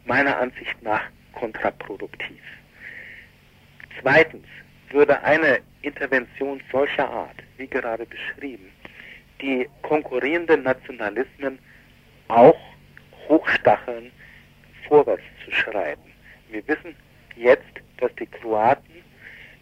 meiner 0.05 0.39
Ansicht 0.39 0.83
nach 0.83 1.03
kontraproduktiv. 1.33 2.43
Zweitens 4.01 4.47
würde 4.91 5.23
eine 5.23 5.61
Intervention 5.83 6.63
solcher 6.71 7.09
Art, 7.09 7.37
wie 7.57 7.67
gerade 7.67 8.07
beschrieben, 8.07 8.71
die 9.41 9.69
konkurrierenden 9.83 10.63
Nationalismen 10.63 11.59
auch 12.29 12.59
hochstacheln, 13.29 14.11
vorwärts 14.89 15.23
zu 15.45 15.51
schreiten. 15.53 16.13
Wir 16.51 16.67
wissen 16.69 16.95
jetzt, 17.37 17.65
dass 17.99 18.15
die 18.17 18.27
Kroaten 18.27 19.05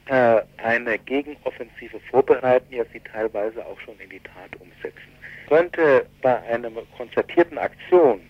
äh, 0.06 0.42
eine 0.56 0.98
Gegenoffensive 0.98 2.00
vorbereiten, 2.10 2.74
ja 2.74 2.84
sie 2.92 3.00
teilweise 3.00 3.64
auch 3.64 3.78
schon 3.80 3.98
in 4.00 4.10
die 4.10 4.20
Tat 4.20 4.58
umsetzen. 4.58 5.12
Könnte 5.48 6.06
bei 6.22 6.40
einer 6.42 6.70
konzertierten 6.96 7.58
Aktion 7.58 8.20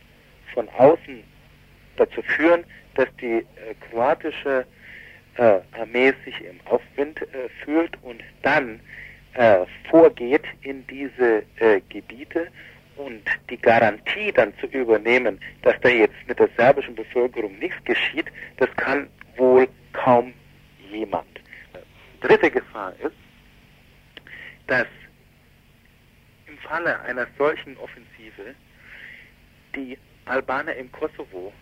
von 0.55 0.69
außen 0.71 1.23
dazu 1.97 2.23
führen, 2.23 2.65
dass 2.95 3.09
die 3.21 3.39
äh, 3.39 3.45
kroatische 3.89 4.67
äh, 5.39 6.13
sich 6.25 6.41
im 6.45 6.61
Aufwind 6.67 7.23
äh, 7.23 7.49
fühlt 7.65 7.97
und 8.03 8.23
dann 8.43 8.81
äh, 9.35 9.65
vorgeht 9.89 10.45
in 10.63 10.87
diese 10.89 11.45
äh, 11.57 11.81
Gebiete 11.89 12.49
und 12.97 13.23
die 13.49 13.57
Garantie 13.57 14.33
dann 14.33 14.53
zu 14.59 14.67
übernehmen, 14.67 15.41
dass 15.63 15.77
da 15.81 15.89
jetzt 15.89 16.17
mit 16.27 16.39
der 16.39 16.49
serbischen 16.57 16.95
Bevölkerung 16.95 17.57
nichts 17.59 17.83
geschieht, 17.85 18.27
das 18.57 18.69
kann 18.77 19.09
wohl 19.37 19.69
kaum 19.93 20.35
jemand. 20.91 21.27
Dritte 22.21 22.51
Gefahr 22.51 22.93
ist, 23.01 23.15
dass 24.67 24.89
im 26.49 26.59
Falle 26.59 27.01
einer 27.03 27.29
solchen 27.39 27.77
Offensive 27.77 28.55
die 29.77 29.97
Albaner 30.25 30.75
im 30.75 30.91
Kosovo 30.91 31.53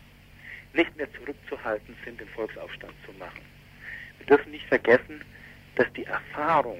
nicht 0.72 0.96
mehr 0.96 1.12
zurückzuhalten 1.12 1.94
sind, 2.04 2.18
den 2.18 2.28
Volksaufstand 2.28 2.94
zu 3.04 3.12
machen. 3.18 3.55
Wir 4.26 4.36
dürfen 4.36 4.52
nicht 4.52 4.66
vergessen, 4.66 5.20
dass 5.76 5.86
die 5.92 6.04
Erfahrung 6.04 6.78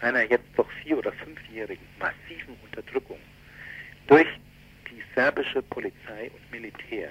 einer 0.00 0.22
jetzt 0.22 0.46
doch 0.56 0.70
vier- 0.82 0.98
oder 0.98 1.12
fünfjährigen 1.12 1.84
massiven 1.98 2.54
Unterdrückung 2.62 3.18
durch 4.06 4.26
die 4.88 5.02
serbische 5.14 5.62
Polizei 5.62 6.30
und 6.32 6.52
Militär, 6.52 7.08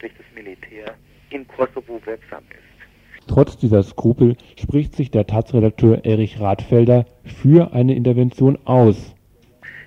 durch 0.00 0.12
das 0.18 0.26
Militär 0.34 0.94
in 1.30 1.46
Kosovo 1.48 2.00
wirksam 2.04 2.44
ist. 2.50 3.26
Trotz 3.26 3.56
dieser 3.56 3.82
Skrupel 3.82 4.36
spricht 4.58 4.94
sich 4.94 5.10
der 5.10 5.26
Taz-Redakteur 5.26 6.04
Erich 6.04 6.38
Radfelder 6.40 7.06
für 7.24 7.72
eine 7.72 7.94
Intervention 7.94 8.58
aus. 8.66 9.14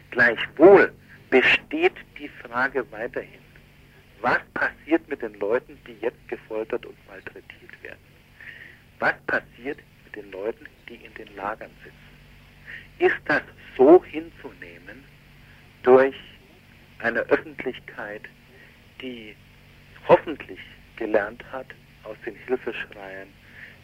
Gleichwohl 0.09 0.91
besteht 1.29 1.93
die 2.17 2.29
Frage 2.29 2.83
weiterhin, 2.91 3.41
was 4.21 4.39
passiert 4.53 5.07
mit 5.09 5.21
den 5.21 5.33
Leuten, 5.35 5.77
die 5.85 5.97
jetzt 6.01 6.27
gefoltert 6.29 6.85
und 6.85 6.95
malträtiert 7.07 7.83
werden? 7.83 8.12
Was 9.03 9.15
passiert 9.27 9.79
mit 10.05 10.15
den 10.15 10.31
Leuten, 10.31 10.65
die 10.87 10.95
in 10.95 11.13
den 11.15 11.35
Lagern 11.35 11.71
sitzen. 11.83 12.13
Ist 12.99 13.21
das 13.25 13.41
so 13.75 14.01
hinzunehmen 14.05 15.03
durch 15.83 16.15
eine 16.99 17.19
Öffentlichkeit, 17.19 18.21
die 19.01 19.35
hoffentlich 20.07 20.59
gelernt 20.95 21.43
hat 21.51 21.67
aus 22.05 22.15
den 22.25 22.35
Hilfeschreien 22.47 23.27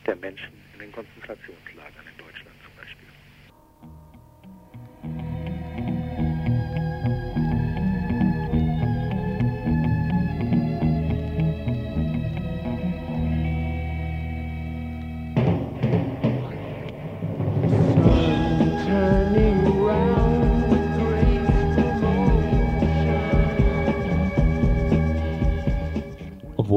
der 0.06 0.16
Menschen 0.16 0.54
in 0.74 0.80
den 0.80 0.92
Konzentrationslagern 0.94 2.09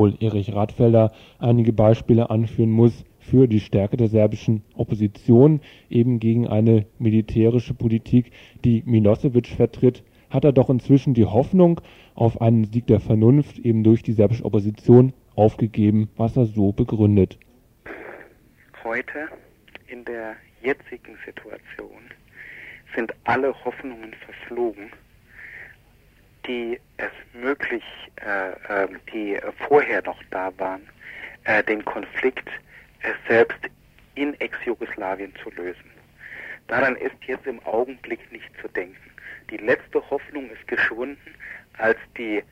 obwohl 0.02 0.16
Erich 0.20 0.52
Radfelder 0.52 1.12
einige 1.38 1.72
Beispiele 1.72 2.28
anführen 2.28 2.70
muss 2.70 3.04
für 3.20 3.46
die 3.46 3.60
Stärke 3.60 3.96
der 3.96 4.08
serbischen 4.08 4.64
Opposition 4.74 5.60
eben 5.90 6.18
gegen 6.18 6.48
eine 6.48 6.86
militärische 6.98 7.72
Politik, 7.72 8.32
die 8.64 8.82
Milosevic 8.84 9.46
vertritt, 9.46 10.02
hat 10.28 10.44
er 10.44 10.50
doch 10.50 10.70
inzwischen 10.70 11.14
die 11.14 11.24
Hoffnung 11.24 11.80
auf 12.16 12.40
einen 12.40 12.64
Sieg 12.64 12.88
der 12.88 12.98
Vernunft 12.98 13.60
eben 13.60 13.84
durch 13.84 14.02
die 14.02 14.12
serbische 14.12 14.44
Opposition 14.44 15.12
aufgegeben, 15.36 16.08
was 16.16 16.36
er 16.36 16.46
so 16.46 16.72
begründet. 16.72 17.38
Heute 18.82 19.28
in 19.86 20.04
der 20.04 20.34
jetzigen 20.64 21.16
Situation 21.24 22.02
sind 22.96 23.14
alle 23.22 23.54
Hoffnungen 23.64 24.14
verflogen 24.14 24.90
die 26.46 26.80
es 26.96 27.10
möglich, 27.32 27.84
äh, 28.16 28.84
äh, 28.84 28.88
die 29.12 29.38
vorher 29.68 30.02
noch 30.02 30.20
da 30.30 30.52
waren, 30.58 30.88
äh, 31.44 31.62
den 31.62 31.84
Konflikt 31.84 32.48
äh, 33.02 33.12
selbst 33.28 33.58
in 34.14 34.38
Ex-Jugoslawien 34.40 35.32
zu 35.42 35.50
lösen. 35.50 35.90
Daran 36.68 36.96
ist 36.96 37.16
jetzt 37.26 37.46
im 37.46 37.60
Augenblick 37.66 38.30
nicht 38.32 38.50
zu 38.60 38.68
denken. 38.68 39.10
Die 39.50 39.56
letzte 39.56 40.08
Hoffnung 40.10 40.50
ist 40.50 40.66
geschwunden, 40.68 41.34
als 41.78 41.98
die 42.16 42.42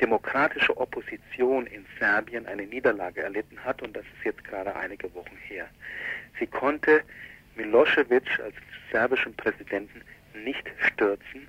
demokratische 0.00 0.76
Opposition 0.76 1.66
in 1.66 1.84
Serbien 1.98 2.46
eine 2.46 2.66
Niederlage 2.66 3.22
erlitten 3.22 3.62
hat 3.62 3.80
und 3.82 3.94
das 3.96 4.04
ist 4.04 4.24
jetzt 4.24 4.44
gerade 4.44 4.74
einige 4.74 5.12
Wochen 5.14 5.36
her. 5.48 5.68
Sie 6.38 6.46
konnte 6.46 7.02
Milosevic 7.54 8.40
als 8.40 8.54
serbischen 8.90 9.34
Präsidenten 9.36 10.02
nicht 10.44 10.68
stürzen 10.78 11.46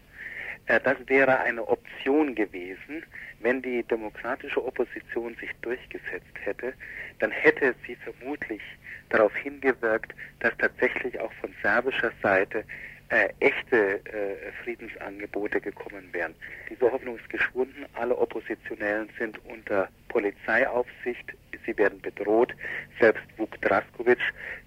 das 0.67 0.97
wäre 1.07 1.39
eine 1.39 1.67
Option 1.67 2.33
gewesen, 2.33 3.03
wenn 3.39 3.61
die 3.61 3.83
demokratische 3.83 4.65
Opposition 4.65 5.35
sich 5.35 5.51
durchgesetzt 5.61 6.35
hätte, 6.43 6.73
dann 7.19 7.31
hätte 7.31 7.75
sie 7.85 7.95
vermutlich 7.95 8.61
darauf 9.09 9.35
hingewirkt, 9.35 10.13
dass 10.39 10.57
tatsächlich 10.57 11.19
auch 11.19 11.31
von 11.33 11.53
serbischer 11.61 12.11
Seite 12.21 12.63
äh, 13.09 13.29
echte 13.39 14.03
äh, 14.05 14.51
Friedensangebote 14.63 15.61
gekommen 15.61 16.05
wären. 16.11 16.33
Diese 16.69 16.91
Hoffnung 16.91 17.17
ist 17.17 17.29
geschwunden. 17.29 17.85
Alle 17.93 18.17
Oppositionellen 18.17 19.09
sind 19.19 19.39
unter 19.45 19.89
Polizeiaufsicht. 20.09 21.33
Sie 21.65 21.77
werden 21.77 21.99
bedroht. 22.01 22.53
Selbst 22.99 23.23
Vuk 23.37 23.59
Draskovic, 23.61 24.19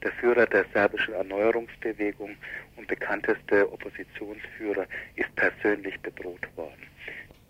der 0.02 0.12
Führer 0.12 0.46
der 0.46 0.64
serbischen 0.72 1.14
Erneuerungsbewegung 1.14 2.30
und 2.76 2.86
bekannteste 2.86 3.70
Oppositionsführer, 3.72 4.86
ist 5.16 5.34
persönlich 5.36 5.98
bedroht 6.00 6.46
worden. 6.56 6.82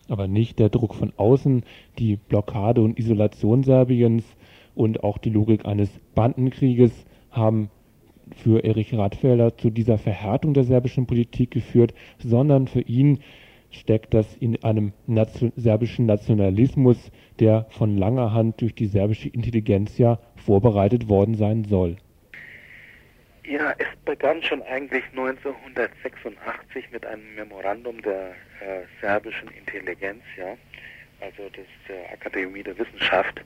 Aber 0.09 0.27
nicht 0.27 0.59
der 0.59 0.71
Druck 0.71 0.95
von 0.95 1.13
außen, 1.17 1.65
die 1.99 2.17
Blockade 2.17 2.81
und 2.81 2.99
Isolation 2.99 3.63
Serbiens 3.63 4.25
und 4.75 5.05
auch 5.05 5.19
die 5.19 5.31
Logik 5.31 5.67
eines 5.67 5.91
Bandenkrieges 6.15 7.05
haben 7.31 7.71
für 8.37 8.65
Erich 8.65 8.95
Radfelder 8.95 9.57
zu 9.57 9.71
dieser 9.71 9.99
Verhärtung 9.99 10.55
der 10.55 10.65
serbischen 10.65 11.07
Politik 11.07 11.51
geführt, 11.51 11.95
sondern 12.19 12.67
für 12.69 12.81
ihn 12.83 13.21
steckt 13.71 14.15
das 14.15 14.37
in 14.37 14.63
einem 14.65 14.93
Nation 15.07 15.53
serbischen 15.57 16.07
Nationalismus, 16.07 17.11
der 17.39 17.67
von 17.71 17.97
langer 17.97 18.33
Hand 18.33 18.61
durch 18.61 18.75
die 18.75 18.87
serbische 18.87 19.29
Intelligenz 19.29 19.99
ja 19.99 20.19
vorbereitet 20.37 21.09
worden 21.09 21.35
sein 21.35 21.65
soll. 21.65 21.97
Ja, 23.45 23.75
es 23.79 23.87
begann 24.05 24.43
schon 24.43 24.63
eigentlich 24.63 25.05
1986 25.11 26.91
mit 26.93 27.07
einem 27.07 27.35
Memorandum 27.35 28.01
der 28.03 28.31
äh, 28.61 28.83
serbischen 29.01 29.49
Intelligenz, 29.49 30.23
ja, 30.37 30.55
also 31.21 31.49
des 31.51 31.67
der 31.89 32.13
Akademie 32.13 32.63
der 32.63 32.79
Wissenschaften, 32.79 33.43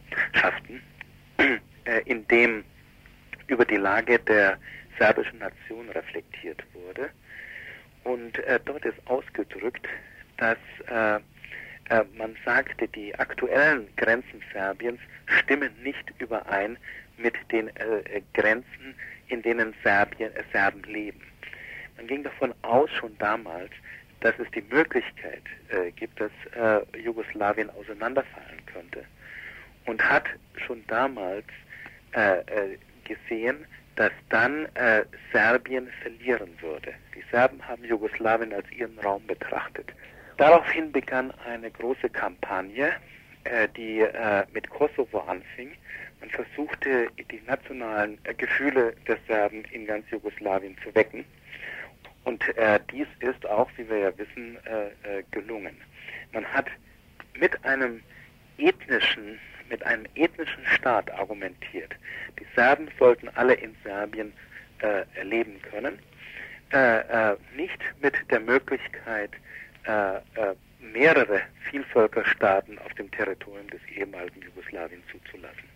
äh, 1.39 2.01
in 2.07 2.27
dem 2.27 2.65
über 3.49 3.65
die 3.65 3.77
Lage 3.77 4.19
der 4.19 4.59
serbischen 4.99 5.39
Nation 5.39 5.89
reflektiert 5.91 6.63
wurde. 6.73 7.11
Und 8.05 8.39
äh, 8.39 8.59
dort 8.65 8.85
ist 8.85 8.99
ausgedrückt, 9.07 9.87
dass 10.37 10.59
äh, 10.89 11.21
äh, 11.89 12.05
man 12.17 12.37
sagte, 12.45 12.89
die 12.89 13.15
aktuellen 13.19 13.87
Grenzen 13.97 14.43
Serbiens 14.53 15.01
stimmen 15.27 15.71
nicht 15.83 16.13
überein 16.19 16.77
mit 17.17 17.35
den 17.51 17.69
äh, 17.77 17.99
äh, 17.99 18.23
Grenzen, 18.35 18.95
in 19.29 19.43
denen 19.43 19.75
Serbien, 19.83 20.35
äh, 20.35 20.43
Serben 20.53 20.83
leben. 20.85 21.21
Man 21.97 22.07
ging 22.07 22.23
davon 22.23 22.55
aus 22.63 22.91
schon 22.91 23.17
damals, 23.19 23.71
dass 24.21 24.35
es 24.39 24.51
die 24.53 24.63
Möglichkeit 24.71 25.43
gibt, 25.97 26.21
dass 26.21 26.31
Jugoslawien 26.97 27.69
auseinanderfallen 27.71 28.65
könnte. 28.73 29.05
Und 29.87 30.01
hat 30.03 30.25
schon 30.65 30.85
damals 30.87 31.45
gesehen, 33.05 33.67
dass 33.97 34.13
dann 34.31 34.67
äh, 34.75 35.05
Serbien 35.33 35.89
verlieren 36.03 36.51
würde. 36.61 36.95
Die 37.15 37.23
Serben 37.31 37.67
haben 37.67 37.85
Jugoslawien 37.85 38.53
als 38.53 38.71
ihren 38.73 38.99
Raum 39.01 39.27
betrachtet. 39.27 39.93
Daraufhin 40.39 40.91
begann 40.91 41.33
eine 41.47 41.71
große 41.71 42.09
Kampagne, 42.09 42.93
äh, 43.45 43.69
die 43.77 44.01
äh, 44.01 44.45
mit 44.53 44.69
Kosovo 44.71 45.21
anfing. 45.21 45.73
Man 46.21 46.31
versuchte, 46.31 47.09
die 47.31 47.41
nationalen 47.47 48.19
äh, 48.25 48.35
Gefühle 48.35 48.95
der 49.07 49.19
Serben 49.27 49.65
in 49.73 49.87
ganz 49.87 50.09
Jugoslawien 50.11 50.77
zu 50.83 50.95
wecken. 50.95 51.25
Und 52.25 52.57
äh, 52.57 52.79
dies 52.91 53.09
ist 53.21 53.45
auch, 53.47 53.69
wie 53.77 53.89
wir 53.89 53.99
ja 53.99 54.19
wissen, 54.19 54.57
äh, 54.65 55.23
gelungen. 55.33 55.77
Man 56.33 56.47
hat 56.47 56.67
mit 57.39 57.63
einem 57.65 58.01
ethnischen 58.59 59.39
mit 59.73 59.85
einem 59.85 60.05
ethnischen 60.15 60.65
Staat 60.67 61.11
argumentiert. 61.11 61.93
Die 62.39 62.47
Serben 62.55 62.89
sollten 62.99 63.29
alle 63.31 63.55
in 63.55 63.75
Serbien 63.83 64.33
äh, 64.83 65.23
leben 65.23 65.61
können, 65.63 65.99
äh, 66.73 67.33
äh, 67.33 67.37
nicht 67.57 67.79
mit 68.03 68.15
der 68.31 68.41
Möglichkeit, 68.41 69.31
äh, 69.87 70.17
äh, 70.17 70.21
mehrere 70.81 71.41
Vielvölkerstaaten 71.71 72.79
auf 72.81 72.93
dem 72.95 73.11
Territorium 73.13 73.69
des 73.71 73.81
ehemaligen 73.97 74.43
Jugoslawien 74.43 75.03
zuzulassen. 75.11 75.72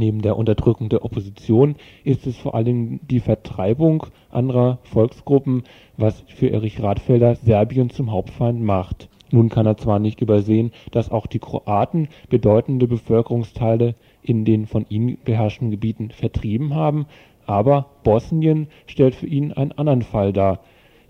Neben 0.00 0.22
der 0.22 0.38
Unterdrückung 0.38 0.88
der 0.88 1.04
Opposition 1.04 1.76
ist 2.04 2.26
es 2.26 2.34
vor 2.38 2.54
allem 2.54 3.00
die 3.06 3.20
Vertreibung 3.20 4.06
anderer 4.30 4.78
Volksgruppen, 4.84 5.64
was 5.98 6.24
für 6.26 6.48
Erich 6.48 6.82
Radfelder 6.82 7.34
Serbien 7.34 7.90
zum 7.90 8.10
Hauptfeind 8.10 8.62
macht. 8.62 9.10
Nun 9.30 9.50
kann 9.50 9.66
er 9.66 9.76
zwar 9.76 9.98
nicht 9.98 10.22
übersehen, 10.22 10.72
dass 10.90 11.10
auch 11.10 11.26
die 11.26 11.38
Kroaten 11.38 12.08
bedeutende 12.30 12.86
Bevölkerungsteile 12.88 13.94
in 14.22 14.46
den 14.46 14.64
von 14.64 14.86
ihnen 14.88 15.18
beherrschten 15.22 15.70
Gebieten 15.70 16.12
vertrieben 16.12 16.74
haben, 16.74 17.04
aber 17.44 17.90
Bosnien 18.02 18.68
stellt 18.86 19.14
für 19.14 19.26
ihn 19.26 19.52
einen 19.52 19.72
anderen 19.72 20.00
Fall 20.00 20.32
dar 20.32 20.60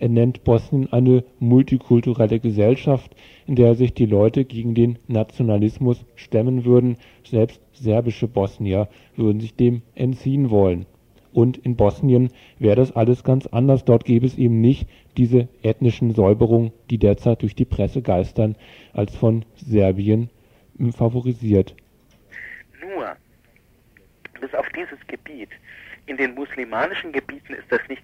er 0.01 0.09
nennt 0.09 0.45
Bosnien 0.45 0.91
eine 0.93 1.25
multikulturelle 1.39 2.41
Gesellschaft, 2.41 3.15
in 3.47 3.55
der 3.55 3.75
sich 3.75 3.93
die 3.93 4.07
Leute 4.07 4.47
gegen 4.47 4.75
den 4.75 4.99
Nationalismus 5.09 6.05
stemmen 6.17 6.65
würden, 6.65 6.97
selbst 7.23 7.61
serbische 7.75 8.27
Bosnier 8.27 8.89
würden 9.17 9.41
sich 9.41 9.55
dem 9.55 9.83
entziehen 9.95 10.49
wollen. 10.49 10.87
Und 11.33 11.59
in 11.59 11.77
Bosnien 11.77 12.31
wäre 12.59 12.77
das 12.77 12.97
alles 12.97 13.23
ganz 13.25 13.47
anders. 13.47 13.85
Dort 13.85 14.05
gäbe 14.05 14.27
es 14.27 14.39
eben 14.39 14.61
nicht 14.63 14.89
diese 15.19 15.49
ethnischen 15.63 16.15
Säuberungen, 16.15 16.73
die 16.89 16.99
derzeit 16.99 17.43
durch 17.43 17.55
die 17.55 17.67
Presse 17.67 18.01
geistern, 18.01 18.57
als 18.95 19.15
von 19.15 19.45
Serbien 19.55 20.31
favorisiert. 20.97 21.77
Nur, 22.81 23.17
bis 24.41 24.55
auf 24.55 24.67
dieses 24.75 24.99
Gebiet 25.07 25.51
in 26.11 26.17
den 26.17 26.35
muslimanischen 26.35 27.13
Gebieten 27.13 27.55
ist 27.55 27.71
das 27.71 27.81
nicht, 27.89 28.03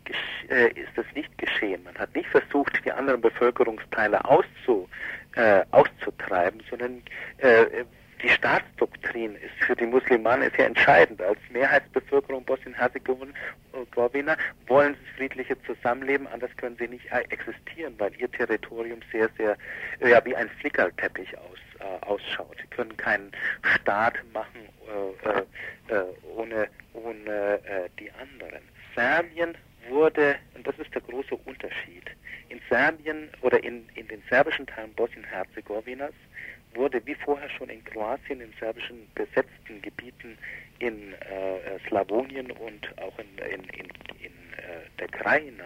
äh, 0.48 0.68
ist 0.68 0.92
das 0.94 1.06
nicht 1.14 1.36
geschehen. 1.38 1.82
Man 1.82 1.96
hat 1.96 2.14
nicht 2.14 2.28
versucht, 2.28 2.80
die 2.84 2.92
anderen 2.92 3.20
Bevölkerungsteile 3.20 4.24
auszu, 4.24 4.88
äh, 5.34 5.62
auszutreiben, 5.72 6.62
sondern 6.70 7.02
äh, 7.38 7.84
die 8.22 8.28
Staatsdoktrin 8.28 9.34
ist 9.34 9.64
für 9.66 9.74
die 9.74 9.86
Muslimanen 9.86 10.48
ist 10.48 10.56
ja 10.56 10.66
entscheidend. 10.66 11.20
Als 11.20 11.40
Mehrheitsbevölkerung 11.50 12.44
Bosnien-Herzegowina 12.44 14.36
wollen 14.68 14.94
sie 14.94 15.16
friedliche 15.16 15.60
Zusammenleben, 15.64 16.28
anders 16.28 16.56
können 16.56 16.76
sie 16.78 16.88
nicht 16.88 17.06
existieren, 17.28 17.94
weil 17.98 18.12
ihr 18.18 18.30
Territorium 18.30 19.00
sehr, 19.12 19.28
sehr 19.36 19.56
ja, 20.00 20.24
wie 20.24 20.34
ein 20.34 20.48
Flickerteppich 20.60 21.36
aus, 21.36 21.58
äh, 21.86 22.06
ausschaut. 22.06 22.56
Sie 22.60 22.66
können 22.68 22.96
keinen 22.96 23.32
Staat 23.62 24.14
machen 24.32 24.68
äh, 24.86 25.94
äh, 25.94 26.04
ohne, 26.34 26.68
ohne 26.94 27.60
äh, 27.64 27.88
die 27.98 28.10
anderen. 28.12 28.62
Serbien 28.94 29.56
wurde, 29.88 30.36
und 30.54 30.66
das 30.66 30.78
ist 30.78 30.92
der 30.94 31.02
große 31.02 31.36
Unterschied, 31.44 32.04
in 32.48 32.60
Serbien 32.68 33.28
oder 33.42 33.62
in, 33.62 33.88
in 33.94 34.08
den 34.08 34.22
serbischen 34.28 34.66
Teilen 34.66 34.92
Bosnien-Herzegowinas 34.94 36.14
wurde 36.74 37.04
wie 37.06 37.14
vorher 37.14 37.48
schon 37.50 37.70
in 37.70 37.82
Kroatien, 37.84 38.40
in 38.40 38.52
serbischen 38.60 39.08
besetzten 39.14 39.80
Gebieten 39.82 40.36
in 40.78 41.14
äh, 41.14 41.78
Slawonien 41.88 42.50
und 42.50 42.98
auch 42.98 43.18
in, 43.18 43.38
in, 43.38 43.64
in, 43.64 43.88
in 44.20 44.32
äh, 44.58 44.98
der 44.98 45.08
Krajina, 45.08 45.64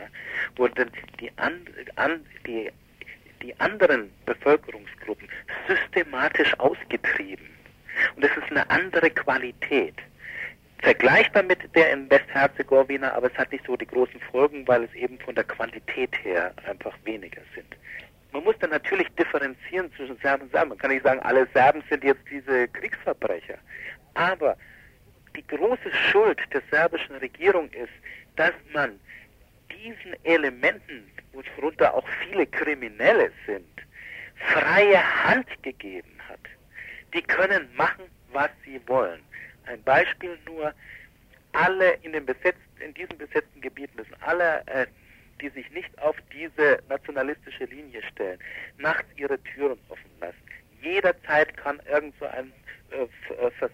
wurden 0.57 0.91
die, 1.19 1.31
an, 1.37 1.67
an, 1.97 2.25
die, 2.47 2.71
die 3.43 3.59
anderen 3.61 4.11
Bevölkerungsgruppen 4.27 5.29
systematisch 5.69 6.59
ausgetrieben. 6.59 7.47
Und 8.17 8.25
es 8.25 8.31
ist 8.37 8.51
eine 8.51 8.69
andere 8.71 9.11
Qualität. 9.11 9.95
Vergleichbar 10.79 11.43
mit 11.43 11.59
der 11.75 11.93
in 11.93 12.11
Westherzegowina, 12.11 13.13
aber 13.13 13.31
es 13.31 13.37
hat 13.37 13.53
nicht 13.53 13.67
so 13.67 13.77
die 13.77 13.87
großen 13.87 14.21
Folgen, 14.31 14.67
weil 14.67 14.85
es 14.85 14.95
eben 14.95 15.19
von 15.19 15.35
der 15.35 15.45
Quantität 15.45 16.11
her 16.25 16.55
einfach 16.67 16.95
weniger 17.05 17.43
sind. 17.55 17.77
Man 18.33 18.45
muss 18.45 18.55
dann 18.61 18.71
natürlich 18.71 19.09
differenzieren 19.19 19.93
zwischen 19.97 20.17
Serben 20.19 20.45
und 20.45 20.53
Serben. 20.53 20.71
Man 20.71 20.79
kann 20.79 20.91
nicht 20.91 21.03
sagen, 21.03 21.21
alle 21.21 21.47
Serben 21.53 21.83
sind 21.91 22.05
jetzt 22.05 22.23
diese 22.31 22.69
Kriegsverbrecher. 22.69 23.59
Aber 24.15 24.57
die 25.37 25.47
große 25.47 25.93
Schuld 26.11 26.39
der 26.53 26.63
serbischen 26.71 27.17
Regierung 27.17 27.69
ist, 27.73 27.93
dass 28.37 28.53
man 28.73 28.99
diesen 29.71 30.15
Elementen, 30.25 31.11
worunter 31.33 31.95
auch 31.95 32.07
viele 32.25 32.47
Kriminelle 32.47 33.31
sind, 33.47 33.67
freie 34.37 35.25
Hand 35.25 35.47
gegeben 35.63 36.17
hat. 36.29 36.41
Die 37.15 37.23
können 37.23 37.69
machen, 37.77 38.05
was 38.33 38.51
sie 38.65 38.81
wollen. 38.87 39.21
Ein 39.67 39.83
Beispiel 39.83 40.39
nur, 40.47 40.73
alle 41.53 41.93
in, 42.03 42.13
den 42.13 42.27
besetzten, 42.27 42.81
in 42.81 42.95
diesen 42.95 43.19
besetzten 43.19 43.61
Gebieten 43.61 43.97
müssen 43.97 44.15
alle, 44.21 44.63
äh, 44.67 44.87
die 45.41 45.49
sich 45.51 45.71
nicht 45.71 45.97
auf 46.01 46.17
diese 46.33 46.83
nationalistische 46.89 47.65
Linie 47.65 48.03
stellen, 48.13 48.39
nachts 48.79 49.07
ihre 49.17 49.43
Türen 49.43 49.79
offen 49.89 50.11
lassen. 50.21 50.37
Jederzeit 50.83 51.57
kann 51.57 51.81
irgend 51.91 52.15
so 52.19 52.27
ein 52.27 52.53
vers 52.91 53.73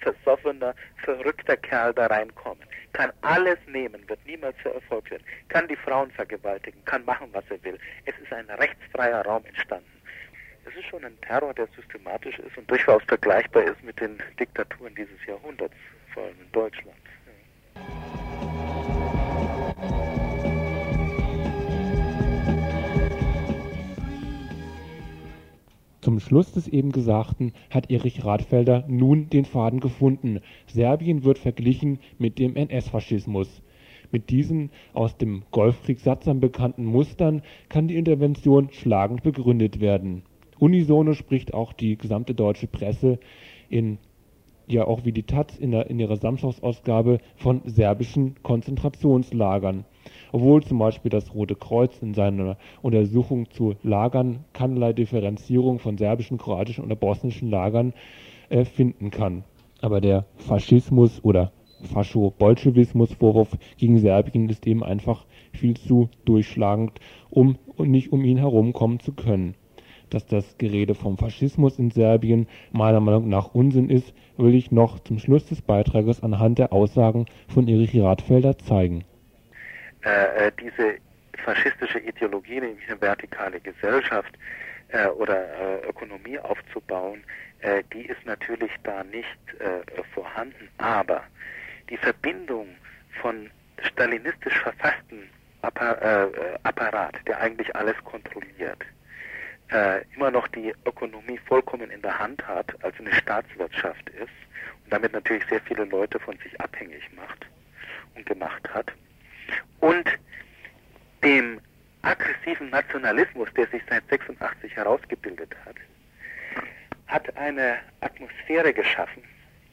versoffener, 0.00 0.74
verrückter 1.04 1.56
Kerl 1.56 1.92
da 1.94 2.06
reinkommen. 2.06 2.62
Kann 2.92 3.12
alles 3.22 3.58
nehmen, 3.66 4.08
wird 4.08 4.24
niemals 4.26 4.56
für 4.62 4.72
Erfolg 4.72 5.10
werden. 5.10 5.24
Kann 5.48 5.68
die 5.68 5.76
Frauen 5.76 6.10
vergewaltigen, 6.12 6.84
kann 6.84 7.04
machen, 7.04 7.28
was 7.32 7.44
er 7.50 7.62
will. 7.64 7.78
Es 8.06 8.14
ist 8.18 8.32
ein 8.32 8.48
rechtsfreier 8.50 9.24
Raum 9.24 9.44
entstanden. 9.44 9.90
Das 10.64 10.74
ist 10.74 10.86
schon 10.86 11.04
ein 11.04 11.18
Terror, 11.22 11.54
der 11.54 11.66
systematisch 11.76 12.38
ist 12.38 12.56
und 12.58 12.70
durchaus 12.70 13.02
vergleichbar 13.04 13.64
ist 13.64 13.82
mit 13.82 13.98
den 14.00 14.18
Diktaturen 14.38 14.94
dieses 14.94 15.24
Jahrhunderts, 15.26 15.74
vor 16.12 16.24
allem 16.24 16.36
in 16.40 16.52
Deutschland. 16.52 16.96
Zum 26.00 26.20
Schluss 26.20 26.52
des 26.52 26.68
eben 26.68 26.92
Gesagten 26.92 27.52
hat 27.70 27.90
Erich 27.90 28.24
Radfelder 28.24 28.84
nun 28.86 29.28
den 29.30 29.44
Faden 29.44 29.80
gefunden. 29.80 30.40
Serbien 30.66 31.24
wird 31.24 31.38
verglichen 31.38 31.98
mit 32.18 32.38
dem 32.38 32.54
NS-Faschismus. 32.54 33.62
Mit 34.12 34.30
diesen 34.30 34.70
aus 34.94 35.16
dem 35.16 35.42
Golfkrieg 35.50 35.98
sattsam 35.98 36.38
bekannten 36.38 36.84
Mustern 36.84 37.42
kann 37.68 37.88
die 37.88 37.96
Intervention 37.96 38.68
schlagend 38.70 39.24
begründet 39.24 39.80
werden. 39.80 40.22
Unisono 40.58 41.14
spricht 41.14 41.52
auch 41.52 41.72
die 41.72 41.96
gesamte 41.96 42.34
deutsche 42.34 42.68
Presse 42.68 43.18
in 43.68 43.98
ja 44.68 44.86
auch 44.86 45.04
wie 45.04 45.12
die 45.12 45.24
Taz 45.24 45.56
in, 45.56 45.70
der, 45.72 45.88
in 45.90 45.98
ihrer 45.98 46.16
Samstagsausgabe 46.16 47.18
von 47.36 47.62
serbischen 47.64 48.36
Konzentrationslagern 48.42 49.84
obwohl 50.32 50.62
zum 50.62 50.78
Beispiel 50.78 51.10
das 51.10 51.34
Rote 51.34 51.54
Kreuz 51.54 51.98
in 52.00 52.14
seiner 52.14 52.56
Untersuchung 52.82 53.50
zu 53.50 53.74
Lagern 53.82 54.44
keinerlei 54.52 54.92
Differenzierung 54.92 55.78
von 55.78 55.98
serbischen, 55.98 56.38
kroatischen 56.38 56.84
oder 56.84 56.96
bosnischen 56.96 57.50
Lagern 57.50 57.92
äh, 58.48 58.64
finden 58.64 59.10
kann. 59.10 59.44
Aber 59.80 60.00
der 60.00 60.24
Faschismus 60.36 61.22
oder 61.24 61.52
Fascho-Bolschewismus-Vorwurf 61.82 63.56
gegen 63.76 63.98
Serbien 63.98 64.48
ist 64.48 64.66
eben 64.66 64.82
einfach 64.82 65.26
viel 65.52 65.76
zu 65.76 66.08
durchschlagend, 66.24 66.98
um 67.30 67.56
nicht 67.78 68.12
um 68.12 68.24
ihn 68.24 68.38
herumkommen 68.38 68.98
zu 68.98 69.12
können. 69.12 69.54
Dass 70.10 70.26
das 70.26 70.56
Gerede 70.58 70.94
vom 70.94 71.18
Faschismus 71.18 71.78
in 71.78 71.90
Serbien 71.90 72.48
meiner 72.72 73.00
Meinung 73.00 73.28
nach 73.28 73.54
Unsinn 73.54 73.90
ist, 73.90 74.14
will 74.36 74.54
ich 74.54 74.70
noch 74.70 75.00
zum 75.00 75.18
Schluss 75.18 75.46
des 75.46 75.62
Beitrages 75.62 76.22
anhand 76.22 76.58
der 76.58 76.72
Aussagen 76.72 77.26
von 77.48 77.68
Erich 77.68 77.98
Radfelder 78.00 78.56
zeigen. 78.58 79.04
Äh, 80.04 80.46
äh, 80.46 80.52
diese 80.60 80.94
faschistische 81.44 81.98
Ideologie, 81.98 82.60
nämlich 82.60 82.88
eine 82.88 83.00
vertikale 83.00 83.60
Gesellschaft 83.60 84.32
äh, 84.88 85.08
oder 85.08 85.36
äh, 85.36 85.88
Ökonomie 85.88 86.38
aufzubauen, 86.38 87.22
äh, 87.60 87.82
die 87.92 88.06
ist 88.06 88.24
natürlich 88.24 88.70
da 88.84 89.02
nicht 89.04 89.38
äh, 89.58 90.02
vorhanden. 90.14 90.68
Aber 90.78 91.22
die 91.90 91.96
Verbindung 91.96 92.68
von 93.20 93.50
stalinistisch 93.82 94.58
verfassten 94.60 95.28
Apparat, 95.62 97.16
der 97.26 97.40
eigentlich 97.40 97.74
alles 97.74 97.96
kontrolliert, 98.04 98.78
immer 100.16 100.30
noch 100.30 100.48
die 100.48 100.74
Ökonomie 100.86 101.38
vollkommen 101.46 101.90
in 101.90 102.00
der 102.00 102.18
Hand 102.18 102.46
hat, 102.46 102.72
also 102.82 102.98
eine 103.00 103.12
Staatswirtschaft 103.12 104.08
ist 104.10 104.32
und 104.84 104.92
damit 104.92 105.12
natürlich 105.12 105.44
sehr 105.46 105.60
viele 105.60 105.84
Leute 105.84 106.18
von 106.18 106.38
sich 106.38 106.58
abhängig 106.60 107.02
macht 107.14 107.46
und 108.14 108.24
gemacht 108.24 108.66
hat 108.72 108.92
und 109.80 110.08
dem 111.22 111.60
aggressiven 112.02 112.70
Nationalismus, 112.70 113.48
der 113.56 113.66
sich 113.68 113.82
seit 113.88 114.08
86 114.08 114.74
herausgebildet 114.74 115.54
hat, 115.64 115.76
hat 117.06 117.36
eine 117.36 117.78
Atmosphäre 118.00 118.72
geschaffen, 118.72 119.22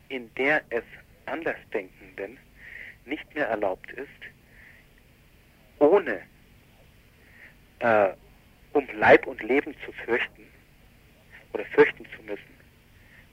in 0.09 0.33
der 0.35 0.61
es 0.69 0.83
Andersdenkenden 1.25 2.37
nicht 3.05 3.33
mehr 3.35 3.47
erlaubt 3.47 3.91
ist, 3.91 4.09
ohne 5.79 6.21
äh, 7.79 8.09
um 8.75 8.87
Leib 8.93 9.25
und 9.25 9.41
Leben 9.41 9.73
zu 9.85 9.91
fürchten 9.93 10.43
oder 11.53 11.63
fürchten 11.65 12.05
zu 12.15 12.21
müssen, 12.23 12.53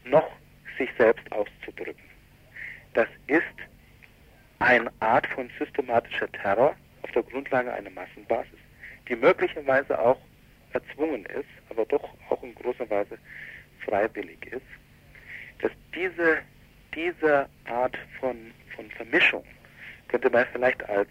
noch 0.05 0.31
sich 0.79 0.89
selbst 0.97 1.31
auszudrücken. 1.33 2.05
Das 2.95 3.09
ist 3.27 3.43
eine 4.61 4.91
Art 5.01 5.27
von 5.27 5.51
systematischer 5.59 6.31
Terror 6.31 6.77
auf 7.03 7.11
der 7.11 7.25
Grundlage 7.25 7.73
einer 7.73 7.91
Massenbasis, 7.91 8.59
die 9.09 9.17
möglicherweise 9.17 9.99
auch 9.99 10.19
erzwungen 10.73 11.27
ist, 11.27 11.49
aber 11.71 11.85
doch 11.87 12.09
auch 12.29 12.43
in 12.45 12.55
großer 12.55 12.89
Weise 12.89 13.19
freiwillig 13.85 14.47
ist, 14.47 14.63
dass 15.61 15.73
diese, 15.93 16.39
diese 16.95 17.49
Art 17.65 17.99
von, 18.21 18.37
von 18.77 18.89
Vermischung 18.93 19.45
könnte 20.07 20.31
man 20.31 20.47
vielleicht 20.53 20.89
als 20.89 21.09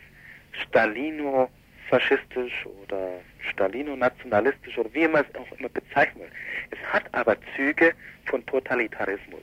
Stalino-faschistisch 1.91 2.67
oder 2.83 3.09
Stalino-nationalistisch 3.51 4.77
oder 4.77 4.93
wie 4.93 5.07
man 5.07 5.25
es 5.29 5.35
auch 5.39 5.59
immer 5.59 5.69
bezeichnen 5.69 6.21
will. 6.21 6.29
Es 6.71 6.93
hat 6.93 7.03
aber 7.13 7.35
Züge 7.55 7.93
von 8.25 8.45
Totalitarismus. 8.45 9.41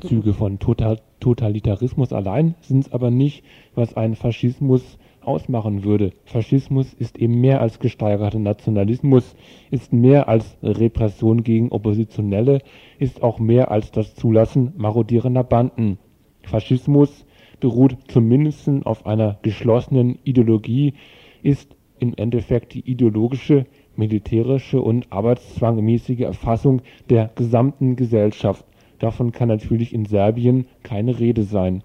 Züge 0.00 0.34
von 0.34 0.58
Total 0.58 1.00
Totalitarismus 1.20 2.12
allein 2.12 2.54
sind 2.60 2.86
es 2.86 2.92
aber 2.92 3.10
nicht, 3.10 3.44
was 3.74 3.96
einen 3.96 4.14
Faschismus 4.14 4.98
ausmachen 5.22 5.84
würde. 5.84 6.12
Faschismus 6.24 6.92
ist 6.94 7.16
eben 7.18 7.40
mehr 7.40 7.60
als 7.60 7.80
gesteigerter 7.80 8.38
Nationalismus, 8.38 9.34
ist 9.70 9.92
mehr 9.92 10.28
als 10.28 10.56
Repression 10.62 11.42
gegen 11.42 11.72
Oppositionelle, 11.72 12.60
ist 12.98 13.22
auch 13.22 13.38
mehr 13.38 13.70
als 13.70 13.90
das 13.90 14.14
Zulassen 14.14 14.74
marodierender 14.76 15.42
Banden. 15.42 15.98
Faschismus 16.42 17.26
beruht 17.58 17.96
zumindest 18.08 18.68
auf 18.84 19.06
einer 19.06 19.38
geschlossenen 19.42 20.18
Ideologie, 20.24 20.94
ist 21.42 21.76
im 21.98 22.14
Endeffekt 22.16 22.74
die 22.74 22.88
ideologische, 22.88 23.66
militärische 23.96 24.80
und 24.80 25.10
arbeitszwangmäßige 25.10 26.20
Erfassung 26.20 26.82
der 27.08 27.30
gesamten 27.34 27.96
Gesellschaft. 27.96 28.64
Davon 28.98 29.32
kann 29.32 29.48
natürlich 29.48 29.92
in 29.92 30.04
Serbien 30.06 30.66
keine 30.82 31.18
Rede 31.18 31.42
sein. 31.42 31.82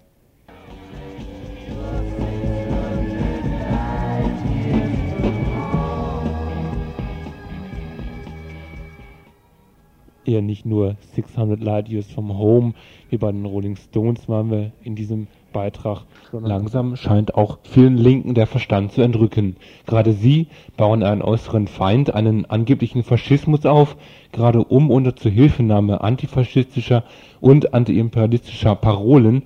Eher 10.24 10.40
nicht 10.40 10.64
nur 10.64 10.96
600 11.14 11.60
Light 11.60 11.88
Years 11.88 12.10
from 12.10 12.38
Home, 12.38 12.74
wie 13.10 13.18
bei 13.18 13.32
den 13.32 13.44
Rolling 13.44 13.76
Stones 13.76 14.28
waren 14.28 14.50
wir 14.50 14.72
in 14.82 14.94
diesem 14.94 15.26
Beitrag. 15.52 16.04
Langsam 16.32 16.96
scheint 16.96 17.34
auch 17.34 17.58
vielen 17.62 17.96
Linken 17.96 18.34
der 18.34 18.46
Verstand 18.46 18.92
zu 18.92 19.02
entrücken. 19.02 19.56
Gerade 19.86 20.12
sie 20.12 20.48
bauen 20.76 21.02
einen 21.02 21.22
äußeren 21.22 21.68
Feind, 21.68 22.14
einen 22.14 22.46
angeblichen 22.46 23.04
Faschismus 23.04 23.66
auf, 23.66 23.96
gerade 24.32 24.64
um 24.64 24.90
unter 24.90 25.14
Zuhilfenahme 25.14 26.00
antifaschistischer 26.00 27.04
und 27.40 27.74
antiimperialistischer 27.74 28.74
Parolen 28.74 29.42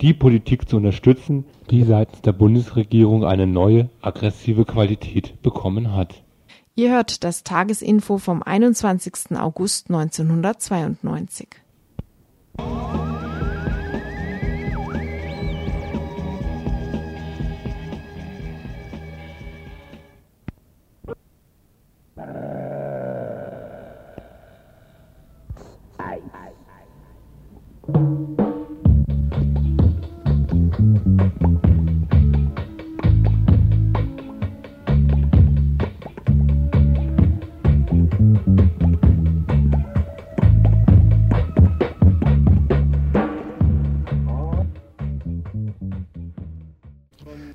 die 0.00 0.14
Politik 0.14 0.68
zu 0.68 0.78
unterstützen, 0.78 1.44
die 1.70 1.82
seitens 1.84 2.22
der 2.22 2.32
Bundesregierung 2.32 3.24
eine 3.24 3.46
neue, 3.46 3.90
aggressive 4.00 4.64
Qualität 4.64 5.40
bekommen 5.42 5.94
hat. 5.94 6.22
Ihr 6.74 6.92
hört 6.92 7.24
das 7.24 7.44
Tagesinfo 7.44 8.18
vom 8.18 8.42
21. 8.42 9.36
August 9.36 9.90
1992. 9.90 11.48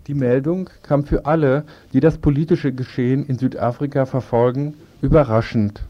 Die 0.07 0.13
Meldung 0.13 0.69
kam 0.83 1.03
für 1.03 1.25
alle, 1.25 1.65
die 1.91 1.99
das 1.99 2.19
politische 2.19 2.71
Geschehen 2.71 3.25
in 3.25 3.39
Südafrika 3.39 4.05
verfolgen, 4.05 4.75
überraschend. 5.01 5.83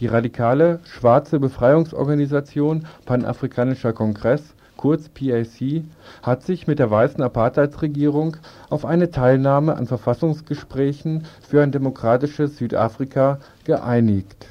Die 0.00 0.08
radikale 0.08 0.80
schwarze 0.84 1.38
Befreiungsorganisation 1.38 2.84
Panafrikanischer 3.06 3.92
Kongress, 3.92 4.42
kurz 4.76 5.08
PAC, 5.08 5.84
hat 6.20 6.42
sich 6.42 6.66
mit 6.66 6.80
der 6.80 6.90
weißen 6.90 7.22
Apartheidsregierung 7.22 8.36
auf 8.70 8.84
eine 8.84 9.12
Teilnahme 9.12 9.76
an 9.76 9.86
Verfassungsgesprächen 9.86 11.26
für 11.48 11.62
ein 11.62 11.70
demokratisches 11.70 12.58
Südafrika 12.58 13.38
geeinigt. 13.62 14.46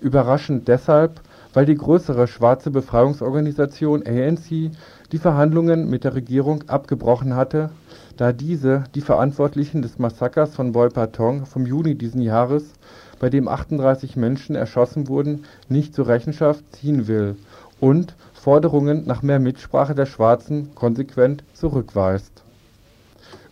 Überraschend 0.00 0.68
deshalb, 0.68 1.20
weil 1.52 1.66
die 1.66 1.74
größere 1.74 2.28
schwarze 2.28 2.70
Befreiungsorganisation 2.70 4.04
ANC 4.06 4.70
die 5.10 5.18
Verhandlungen 5.18 5.90
mit 5.90 6.04
der 6.04 6.14
Regierung 6.14 6.62
abgebrochen 6.68 7.34
hatte, 7.34 7.70
da 8.16 8.32
diese 8.32 8.84
die 8.94 9.00
Verantwortlichen 9.00 9.82
des 9.82 9.98
Massakers 9.98 10.54
von 10.54 10.70
Boipatong 10.70 11.44
vom 11.44 11.66
Juni 11.66 11.96
diesen 11.96 12.20
Jahres 12.20 12.72
bei 13.18 13.30
dem 13.30 13.48
38 13.48 14.16
Menschen 14.16 14.56
erschossen 14.56 15.08
wurden, 15.08 15.44
nicht 15.68 15.94
zur 15.94 16.08
Rechenschaft 16.08 16.64
ziehen 16.74 17.06
will 17.06 17.36
und 17.80 18.14
Forderungen 18.32 19.06
nach 19.06 19.22
mehr 19.22 19.38
Mitsprache 19.38 19.94
der 19.94 20.06
Schwarzen 20.06 20.74
konsequent 20.74 21.44
zurückweist. 21.54 22.42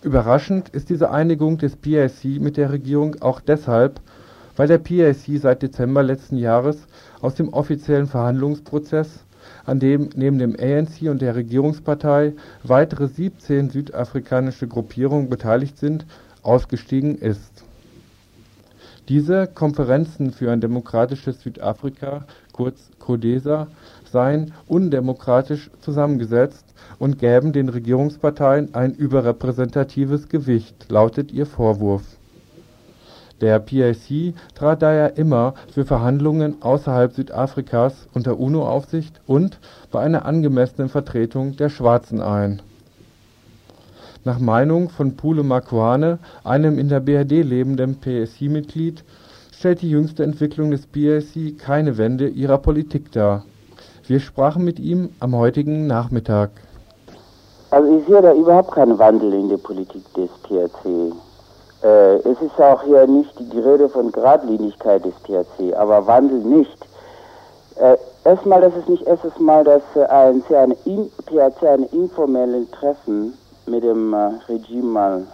Überraschend 0.02 0.68
ist 0.70 0.90
diese 0.90 1.10
Einigung 1.10 1.58
des 1.58 1.76
PIC 1.76 2.40
mit 2.40 2.56
der 2.56 2.72
Regierung 2.72 3.22
auch 3.22 3.40
deshalb, 3.40 4.00
weil 4.56 4.68
der 4.68 4.78
PIC 4.78 5.38
seit 5.40 5.62
Dezember 5.62 6.02
letzten 6.02 6.36
Jahres 6.36 6.76
aus 7.20 7.36
dem 7.36 7.52
offiziellen 7.52 8.06
Verhandlungsprozess, 8.06 9.24
an 9.64 9.78
dem 9.78 10.10
neben 10.14 10.38
dem 10.38 10.56
ANC 10.58 11.08
und 11.08 11.22
der 11.22 11.36
Regierungspartei 11.36 12.34
weitere 12.64 13.06
17 13.06 13.70
südafrikanische 13.70 14.66
Gruppierungen 14.66 15.28
beteiligt 15.28 15.78
sind, 15.78 16.04
ausgestiegen 16.42 17.16
ist. 17.16 17.51
Diese 19.12 19.46
Konferenzen 19.46 20.30
für 20.30 20.50
ein 20.50 20.62
demokratisches 20.62 21.42
Südafrika, 21.42 22.24
kurz 22.54 22.88
CODESA, 22.98 23.66
seien 24.10 24.54
undemokratisch 24.66 25.70
zusammengesetzt 25.82 26.64
und 26.98 27.18
gäben 27.18 27.52
den 27.52 27.68
Regierungsparteien 27.68 28.74
ein 28.74 28.94
überrepräsentatives 28.94 30.30
Gewicht, 30.30 30.90
lautet 30.90 31.30
ihr 31.30 31.44
Vorwurf. 31.44 32.04
Der 33.42 33.58
PIC 33.58 34.32
trat 34.54 34.80
daher 34.80 35.18
immer 35.18 35.52
für 35.70 35.84
Verhandlungen 35.84 36.62
außerhalb 36.62 37.12
Südafrikas 37.12 38.08
unter 38.14 38.40
UNO-Aufsicht 38.40 39.20
und 39.26 39.58
bei 39.90 40.00
einer 40.00 40.24
angemessenen 40.24 40.88
Vertretung 40.88 41.54
der 41.56 41.68
Schwarzen 41.68 42.22
ein. 42.22 42.62
Nach 44.24 44.38
Meinung 44.38 44.88
von 44.88 45.16
Pule 45.16 45.42
Makwane, 45.42 46.20
einem 46.44 46.78
in 46.78 46.88
der 46.88 47.00
BRD 47.00 47.42
lebenden 47.42 47.96
PSC-Mitglied, 47.96 49.02
stellt 49.52 49.82
die 49.82 49.90
jüngste 49.90 50.22
Entwicklung 50.22 50.70
des 50.70 50.86
PSC 50.86 51.56
keine 51.58 51.98
Wende 51.98 52.28
ihrer 52.28 52.58
Politik 52.58 53.10
dar. 53.10 53.44
Wir 54.06 54.20
sprachen 54.20 54.64
mit 54.64 54.78
ihm 54.78 55.08
am 55.18 55.34
heutigen 55.34 55.88
Nachmittag. 55.88 56.50
Also 57.70 57.98
ich 57.98 58.06
sehe 58.06 58.22
da 58.22 58.32
überhaupt 58.32 58.70
keinen 58.70 58.96
Wandel 58.96 59.32
in 59.32 59.48
der 59.48 59.56
Politik 59.56 60.04
des 60.14 60.30
THC. 60.44 61.12
Äh, 61.82 62.16
es 62.18 62.40
ist 62.40 62.60
auch 62.60 62.84
hier 62.84 63.04
nicht 63.08 63.32
die 63.40 63.58
Rede 63.58 63.88
von 63.88 64.12
Gradlinigkeit 64.12 65.04
des 65.04 65.14
THC, 65.24 65.74
aber 65.74 66.06
Wandel 66.06 66.38
nicht. 66.44 66.78
Äh, 67.74 67.96
erstmal, 68.24 68.60
das 68.60 68.76
ist 68.76 68.88
nicht 68.88 69.02
erstes 69.02 69.36
Mal, 69.40 69.64
dass 69.64 69.82
äh, 69.96 70.04
ANC 70.04 70.48
eine, 70.52 70.76
THC 70.76 71.66
eine 71.66 71.86
informelle 71.86 72.70
Treffen 72.70 73.34
mit 73.66 73.82
dem 73.82 74.12
äh, 74.12 74.30
Regime 74.48 74.88
mal 74.88 75.26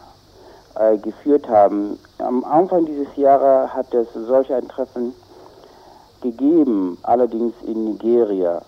äh, 0.77 0.97
geführt 0.99 1.49
haben. 1.49 1.99
Am 2.19 2.45
Anfang 2.45 2.87
dieses 2.87 3.15
Jahres 3.17 3.73
hat 3.73 3.93
es 3.95 4.09
solch 4.15 4.53
ein 4.53 4.69
Treffen 4.69 5.15
gegeben, 6.21 6.99
allerdings 7.03 7.55
in 7.67 7.85
Nigeria. 7.85 8.63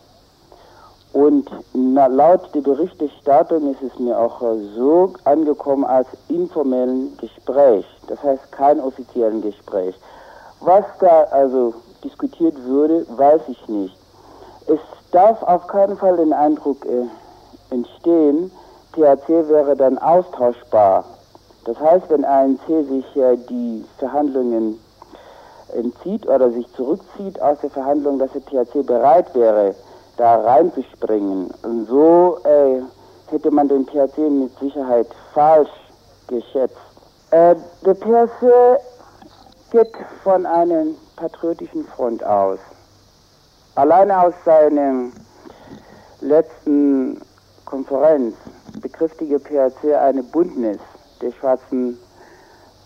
Und 1.12 1.50
laut 1.74 2.54
der 2.54 2.60
Berichterstattung 2.60 3.72
ist 3.72 3.82
es 3.82 3.98
mir 3.98 4.16
auch 4.16 4.40
äh, 4.42 4.56
so 4.76 5.12
angekommen 5.24 5.84
als 5.84 6.06
informellen 6.28 7.16
Gespräch, 7.16 7.84
das 8.06 8.22
heißt 8.22 8.52
kein 8.52 8.80
offiziellen 8.80 9.42
Gespräch. 9.42 9.96
Was 10.60 10.84
da 11.00 11.24
also 11.32 11.74
diskutiert 12.04 12.54
würde, 12.64 13.06
weiß 13.16 13.42
ich 13.48 13.68
nicht. 13.68 13.96
Es 14.68 14.78
darf 15.10 15.42
auf 15.42 15.66
keinen 15.66 15.96
Fall 15.96 16.16
den 16.16 16.32
Eindruck 16.32 16.86
äh, 16.86 17.06
entstehen, 17.74 18.52
THC 18.92 19.48
wäre 19.48 19.76
dann 19.76 19.98
austauschbar. 19.98 21.04
Das 21.64 21.78
heißt, 21.78 22.08
wenn 22.08 22.24
ANC 22.24 22.66
sich 22.66 23.16
äh, 23.16 23.36
die 23.48 23.84
Verhandlungen 23.98 24.78
entzieht 25.74 26.26
oder 26.26 26.50
sich 26.50 26.66
zurückzieht 26.74 27.40
aus 27.40 27.58
der 27.60 27.70
Verhandlung, 27.70 28.18
dass 28.18 28.30
der 28.32 28.44
THC 28.44 28.82
bereit 28.84 29.34
wäre, 29.34 29.74
da 30.16 30.40
reinzuspringen. 30.40 31.50
Und 31.62 31.86
so 31.86 32.38
äh, 32.44 32.80
hätte 33.30 33.50
man 33.50 33.68
den 33.68 33.86
THC 33.86 34.18
mit 34.18 34.58
Sicherheit 34.58 35.06
falsch 35.32 35.70
geschätzt. 36.26 36.76
Äh, 37.30 37.54
der 37.84 37.94
THC 37.94 38.80
geht 39.70 39.92
von 40.24 40.46
einem 40.46 40.96
patriotischen 41.16 41.84
Front 41.84 42.24
aus. 42.24 42.58
Alleine 43.76 44.20
aus 44.20 44.34
seiner 44.44 45.10
letzten 46.20 47.20
Konferenz 47.64 48.34
bekräftige 48.80 49.38
PHC 49.38 49.94
eine 49.94 50.22
Bündnis 50.22 50.78
der 51.20 51.32
schwarzen 51.32 51.98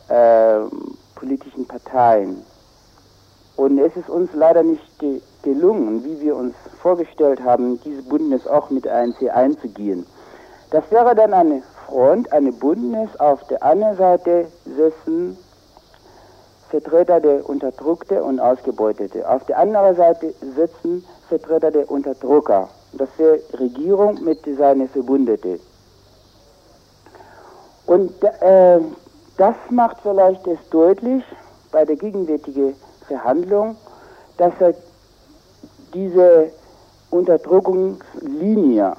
äh, 0.08 0.60
politischen 1.14 1.66
Parteien. 1.66 2.44
Und 3.56 3.78
es 3.78 3.96
ist 3.96 4.08
uns 4.08 4.30
leider 4.34 4.62
nicht 4.62 4.82
gelungen, 5.42 6.02
wie 6.04 6.20
wir 6.20 6.34
uns 6.34 6.54
vorgestellt 6.82 7.42
haben, 7.42 7.80
dieses 7.84 8.08
Bündnis 8.08 8.46
auch 8.46 8.70
mit 8.70 8.86
ANC 8.86 9.30
einzugehen. 9.32 10.04
Das 10.70 10.90
wäre 10.90 11.14
dann 11.14 11.32
eine 11.32 11.62
Front, 11.86 12.32
eine 12.32 12.50
Bündnis. 12.50 13.08
Auf 13.20 13.44
der 13.46 13.62
einen 13.62 13.96
Seite 13.96 14.48
sitzen 14.64 15.38
Vertreter 16.70 17.20
der 17.20 17.48
Unterdrückte 17.48 18.24
und 18.24 18.40
Ausgebeutete. 18.40 19.28
Auf 19.28 19.44
der 19.44 19.58
anderen 19.58 19.94
Seite 19.94 20.34
sitzen 20.56 21.04
Vertreter 21.28 21.70
der 21.70 21.88
Unterdrücker. 21.88 22.68
Das 22.94 23.08
wäre 23.16 23.38
Regierung 23.60 24.24
mit 24.24 24.40
seinen 24.56 24.88
Verbündeten. 24.88 25.60
Und 27.86 28.22
äh, 28.22 28.80
das 29.36 29.54
macht 29.70 29.98
vielleicht 30.02 30.46
es 30.46 30.58
deutlich 30.70 31.24
bei 31.70 31.84
der 31.84 31.96
gegenwärtigen 31.96 32.74
Verhandlung, 33.06 33.76
dass 34.38 34.52
er 34.60 34.74
diese 35.92 36.50
Unterdrückungslinie 37.10 38.94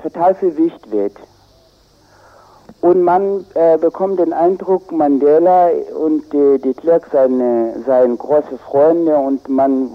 total 0.00 0.34
verwischt 0.34 0.90
wird. 0.90 1.12
Und 2.80 3.02
man 3.02 3.44
äh, 3.54 3.78
bekommt 3.78 4.18
den 4.18 4.32
Eindruck, 4.32 4.92
Mandela 4.92 5.70
und 5.98 6.32
äh, 6.34 6.58
de 6.58 6.74
Klerk 6.74 7.06
seien, 7.10 7.82
seien 7.84 8.18
große 8.18 8.58
Freunde 8.58 9.16
und 9.16 9.48
man 9.48 9.90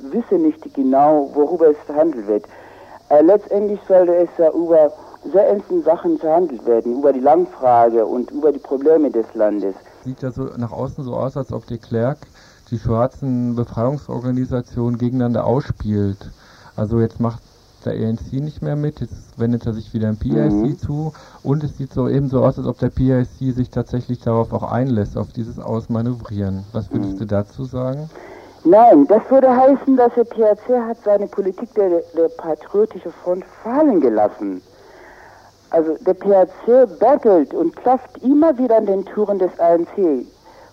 wisse 0.00 0.36
nicht 0.36 0.74
genau, 0.74 1.30
worüber 1.34 1.70
es 1.70 1.76
verhandelt 1.86 2.26
wird. 2.26 2.44
Äh, 3.10 3.22
letztendlich 3.22 3.80
sollte 3.86 4.14
es 4.14 4.28
ja 4.38 4.50
über 4.50 4.92
sehr 5.30 5.48
ernsten 5.48 5.82
Sachen 5.82 6.18
verhandelt 6.18 6.66
werden, 6.66 6.98
über 6.98 7.12
die 7.12 7.20
Langfrage 7.20 8.04
und 8.06 8.30
über 8.30 8.52
die 8.52 8.58
Probleme 8.58 9.10
des 9.10 9.26
Landes. 9.34 9.74
Sieht 10.04 10.22
ja 10.22 10.30
so 10.30 10.44
nach 10.56 10.72
außen 10.72 11.04
so 11.04 11.14
aus, 11.14 11.36
als 11.36 11.52
ob 11.52 11.66
de 11.66 11.78
Klerk 11.78 12.18
die 12.70 12.78
schwarzen 12.78 13.54
Befreiungsorganisationen 13.54 14.98
gegeneinander 14.98 15.44
ausspielt. 15.44 16.30
Also 16.74 17.00
jetzt 17.00 17.20
macht 17.20 17.42
der 17.84 17.92
ANC 17.92 18.32
nicht 18.32 18.62
mehr 18.62 18.76
mit, 18.76 19.00
jetzt 19.00 19.38
wendet 19.38 19.66
er 19.66 19.74
sich 19.74 19.92
wieder 19.92 20.08
dem 20.08 20.16
PIC 20.16 20.52
mhm. 20.52 20.78
zu 20.78 21.12
und 21.42 21.64
es 21.64 21.76
sieht 21.76 21.92
so 21.92 22.08
eben 22.08 22.28
so 22.28 22.42
aus, 22.44 22.58
als 22.58 22.66
ob 22.66 22.78
der 22.78 22.90
PIC 22.90 23.54
sich 23.54 23.70
tatsächlich 23.70 24.20
darauf 24.20 24.52
auch 24.52 24.70
einlässt, 24.70 25.18
auf 25.18 25.32
dieses 25.32 25.58
Ausmanövrieren. 25.58 26.64
Was 26.72 26.90
würdest 26.92 27.14
mhm. 27.14 27.18
du 27.18 27.26
dazu 27.26 27.64
sagen? 27.64 28.08
Nein, 28.64 29.06
das 29.08 29.22
würde 29.28 29.50
heißen, 29.54 29.96
dass 29.96 30.14
der 30.14 30.24
PIC 30.24 30.68
hat 30.86 30.98
seine 31.04 31.26
Politik 31.26 31.74
der, 31.74 32.02
der 32.16 32.28
patriotische 32.28 33.10
Front 33.10 33.44
fallen 33.62 34.00
gelassen. 34.00 34.62
Also 35.72 35.96
der 36.00 36.14
PIC 36.14 36.98
bettelt 36.98 37.54
und 37.54 37.74
klopft 37.76 38.22
immer 38.22 38.56
wieder 38.58 38.76
an 38.76 38.86
den 38.86 39.04
Türen 39.04 39.38
des 39.38 39.58
ANC 39.58 40.26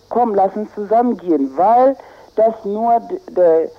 komm, 0.10 0.36
lass 0.36 0.56
uns 0.56 0.70
zusammengehen, 0.76 1.56
weil 1.56 1.96
das 2.36 2.54
nur 2.66 3.00
der, 3.32 3.70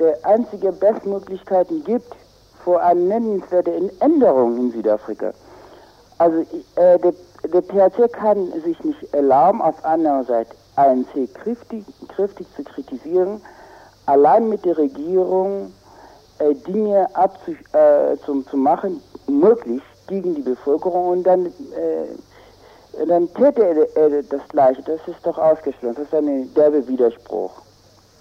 der 0.00 0.18
einzige 0.24 0.72
Bestmöglichkeiten 0.72 1.84
gibt 1.84 2.16
für 2.64 2.80
eine 2.80 3.00
nennenswerte 3.00 3.72
Änderung 4.00 4.56
in 4.56 4.72
Südafrika. 4.72 5.32
Also 6.18 6.40
äh, 6.76 6.98
der, 6.98 7.12
der 7.52 7.62
PHC 7.62 8.12
kann 8.12 8.52
sich 8.64 8.82
nicht 8.82 9.14
erlauben, 9.14 9.60
auf 9.60 9.84
einer 9.84 10.24
Seite 10.24 10.54
ANC 10.76 11.32
kräftig, 11.34 11.84
kräftig 12.08 12.46
zu 12.56 12.64
kritisieren, 12.64 13.40
allein 14.06 14.48
mit 14.48 14.64
der 14.64 14.78
Regierung 14.78 15.72
äh, 16.38 16.54
Dinge 16.54 17.08
abzu, 17.14 17.52
äh, 17.72 18.16
zum, 18.24 18.46
zu 18.46 18.56
machen, 18.56 19.02
möglichst 19.26 19.86
gegen 20.06 20.34
die 20.34 20.42
Bevölkerung 20.42 21.08
und 21.08 21.24
dann 21.24 21.46
äh, 21.46 22.06
dann 23.08 23.32
täte 23.34 23.62
er, 23.62 23.96
er 23.96 24.22
das 24.22 24.46
Gleiche. 24.48 24.82
Das 24.82 25.00
ist 25.06 25.24
doch 25.24 25.38
ausgeschlossen. 25.38 25.96
Das 25.96 26.04
ist 26.06 26.14
ein 26.14 26.52
derbe 26.54 26.86
Widerspruch. 26.86 27.50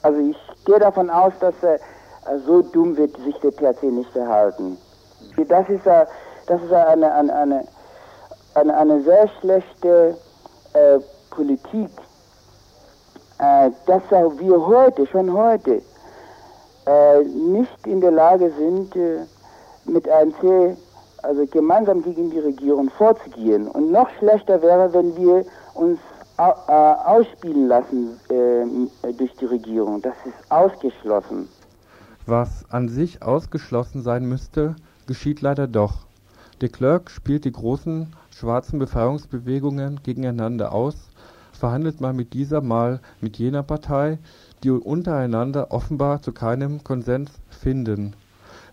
Also 0.02 0.20
ich 0.20 0.38
gehe 0.66 0.80
davon 0.80 1.10
aus, 1.10 1.34
dass 1.40 1.54
er 1.62 1.80
so 2.46 2.62
dumm 2.62 2.96
wird 2.98 3.16
sich 3.18 3.36
der 3.40 3.52
PHC 3.52 3.84
nicht 3.84 4.12
verhalten. 4.12 4.78
Das 5.48 5.70
ist, 5.70 5.86
das 5.86 6.62
ist 6.62 6.72
eine, 6.72 7.14
eine, 7.14 7.34
eine, 7.34 7.68
eine, 8.56 8.78
eine 8.78 9.02
sehr 9.04 9.28
schlechte 9.40 10.18
äh, 10.74 11.00
Politik, 11.30 11.90
äh, 13.40 13.72
dass 13.86 14.04
wir 14.12 14.68
heute, 14.68 15.08
schon 15.08 15.34
heute, 15.34 15.82
äh, 16.86 17.24
nicht 17.24 17.88
in 17.88 18.02
der 18.02 18.12
Lage 18.12 18.52
sind, 18.58 18.96
äh, 18.96 19.20
mit 19.86 20.08
ANC 20.10 20.78
also 21.24 21.46
gemeinsam 21.48 22.04
gegen 22.04 22.30
die 22.30 22.40
Regierung 22.40 22.90
vorzugehen. 22.90 23.68
Und 23.68 23.92
noch 23.92 24.10
schlechter 24.20 24.62
wäre, 24.62 24.94
wenn 24.94 25.16
wir 25.16 25.46
uns 25.74 26.00
ausspielen 26.38 27.68
lassen 27.68 28.20
äh, 28.30 29.14
durch 29.14 29.34
die 29.36 29.46
Regierung. 29.46 30.02
Das 30.02 30.16
ist 30.26 30.52
ausgeschlossen. 30.52 31.48
Was 32.26 32.66
an 32.70 32.90
sich 32.90 33.22
ausgeschlossen 33.22 34.02
sein 34.02 34.26
müsste, 34.26 34.76
geschieht 35.06 35.42
leider 35.42 35.68
doch. 35.68 36.08
De 36.62 36.70
Klerk 36.70 37.12
spielt 37.12 37.46
die 37.46 37.52
großen 37.52 38.16
schwarzen 38.30 38.80
Befreiungsbewegungen 38.80 40.00
gegeneinander 40.02 40.72
aus, 40.72 40.96
verhandelt 41.52 42.02
mal 42.02 42.14
mit 42.14 42.34
dieser, 42.34 42.62
mal 42.62 43.00
mit 43.22 43.38
jener 43.38 43.64
Partei, 43.64 44.18
die 44.64 44.72
untereinander 44.72 45.72
offenbar 45.72 46.22
zu 46.22 46.32
keinem 46.32 46.84
Konsens 46.84 47.32
finden. 47.50 48.16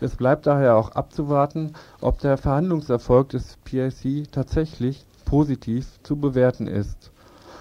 Es 0.01 0.16
bleibt 0.16 0.46
daher 0.46 0.76
auch 0.76 0.92
abzuwarten, 0.92 1.74
ob 2.01 2.18
der 2.20 2.38
Verhandlungserfolg 2.38 3.28
des 3.28 3.59
PIC 3.64 4.32
tatsächlich 4.32 5.05
positiv 5.26 6.03
zu 6.03 6.16
bewerten 6.16 6.66
ist. 6.66 7.12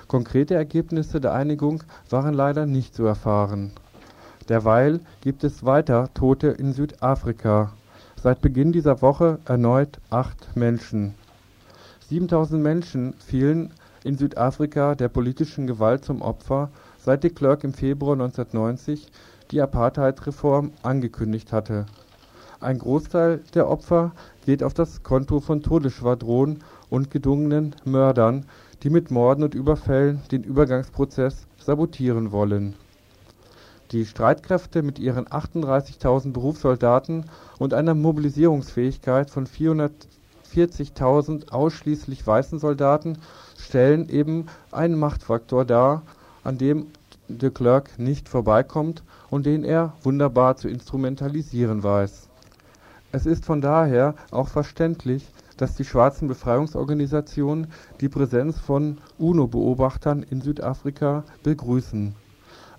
Konkrete 0.07 0.55
Ergebnisse 0.55 1.19
der 1.19 1.33
Einigung 1.33 1.83
waren 2.09 2.33
leider 2.33 2.65
nicht 2.65 2.95
zu 2.95 3.05
erfahren. 3.05 3.73
Derweil 4.47 5.01
gibt 5.21 5.43
es 5.43 5.65
weiter 5.65 6.09
Tote 6.13 6.47
in 6.47 6.73
Südafrika. 6.73 7.73
Seit 8.15 8.41
Beginn 8.41 8.71
dieser 8.71 9.01
Woche 9.01 9.39
erneut 9.45 9.99
acht 10.09 10.55
Menschen. 10.55 11.13
7000 12.09 12.63
Menschen 12.63 13.13
fielen 13.19 13.71
in 14.03 14.17
Südafrika 14.17 14.95
der 14.95 15.09
politischen 15.09 15.67
Gewalt 15.67 16.03
zum 16.03 16.21
Opfer, 16.21 16.71
seit 16.97 17.23
de 17.23 17.29
Klerk 17.29 17.63
im 17.63 17.73
Februar 17.73 18.13
1990 18.13 19.11
die 19.51 19.61
Apartheidsreform 19.61 20.71
angekündigt 20.81 21.53
hatte. 21.53 21.85
Ein 22.61 22.79
Großteil 22.79 23.39
der 23.53 23.69
Opfer 23.69 24.11
geht 24.45 24.63
auf 24.63 24.73
das 24.73 25.01
Konto 25.01 25.39
von 25.39 25.63
Todesschwadronen 25.63 26.59
und 26.89 27.09
gedungenen 27.09 27.73
Mördern, 27.85 28.45
die 28.83 28.89
mit 28.89 29.11
Morden 29.11 29.43
und 29.43 29.55
Überfällen 29.55 30.19
den 30.29 30.43
Übergangsprozess 30.43 31.47
sabotieren 31.57 32.33
wollen. 32.33 32.75
Die 33.91 34.05
Streitkräfte 34.05 34.83
mit 34.83 34.99
ihren 34.99 35.25
38.000 35.25 36.33
Berufssoldaten 36.33 37.27
und 37.59 37.73
einer 37.73 37.95
Mobilisierungsfähigkeit 37.95 39.29
von 39.29 39.47
440.000 39.47 41.51
ausschließlich 41.51 42.27
weißen 42.27 42.59
Soldaten 42.59 43.19
stellen 43.57 44.09
eben 44.09 44.47
einen 44.73 44.99
Machtfaktor 44.99 45.63
dar, 45.63 46.01
an 46.43 46.57
dem 46.57 46.87
de 47.29 47.51
Klerk 47.51 47.97
nicht 47.97 48.27
vorbeikommt 48.27 49.01
und 49.29 49.45
den 49.45 49.63
er 49.63 49.93
wunderbar 50.03 50.57
zu 50.57 50.67
instrumentalisieren 50.67 51.83
weiß. 51.83 52.28
Es 53.11 53.25
ist 53.25 53.45
von 53.45 53.59
daher 53.59 54.13
auch 54.29 54.47
verständlich, 54.47 55.27
dass 55.57 55.75
die 55.75 55.83
schwarzen 55.83 56.27
Befreiungsorganisationen 56.27 57.67
die 58.01 58.09
Präsenz 58.09 58.59
von 58.59 58.99
UNO-Beobachtern 59.17 60.23
in 60.23 60.41
Südafrika 60.41 61.23
begrüßen. 61.41 62.15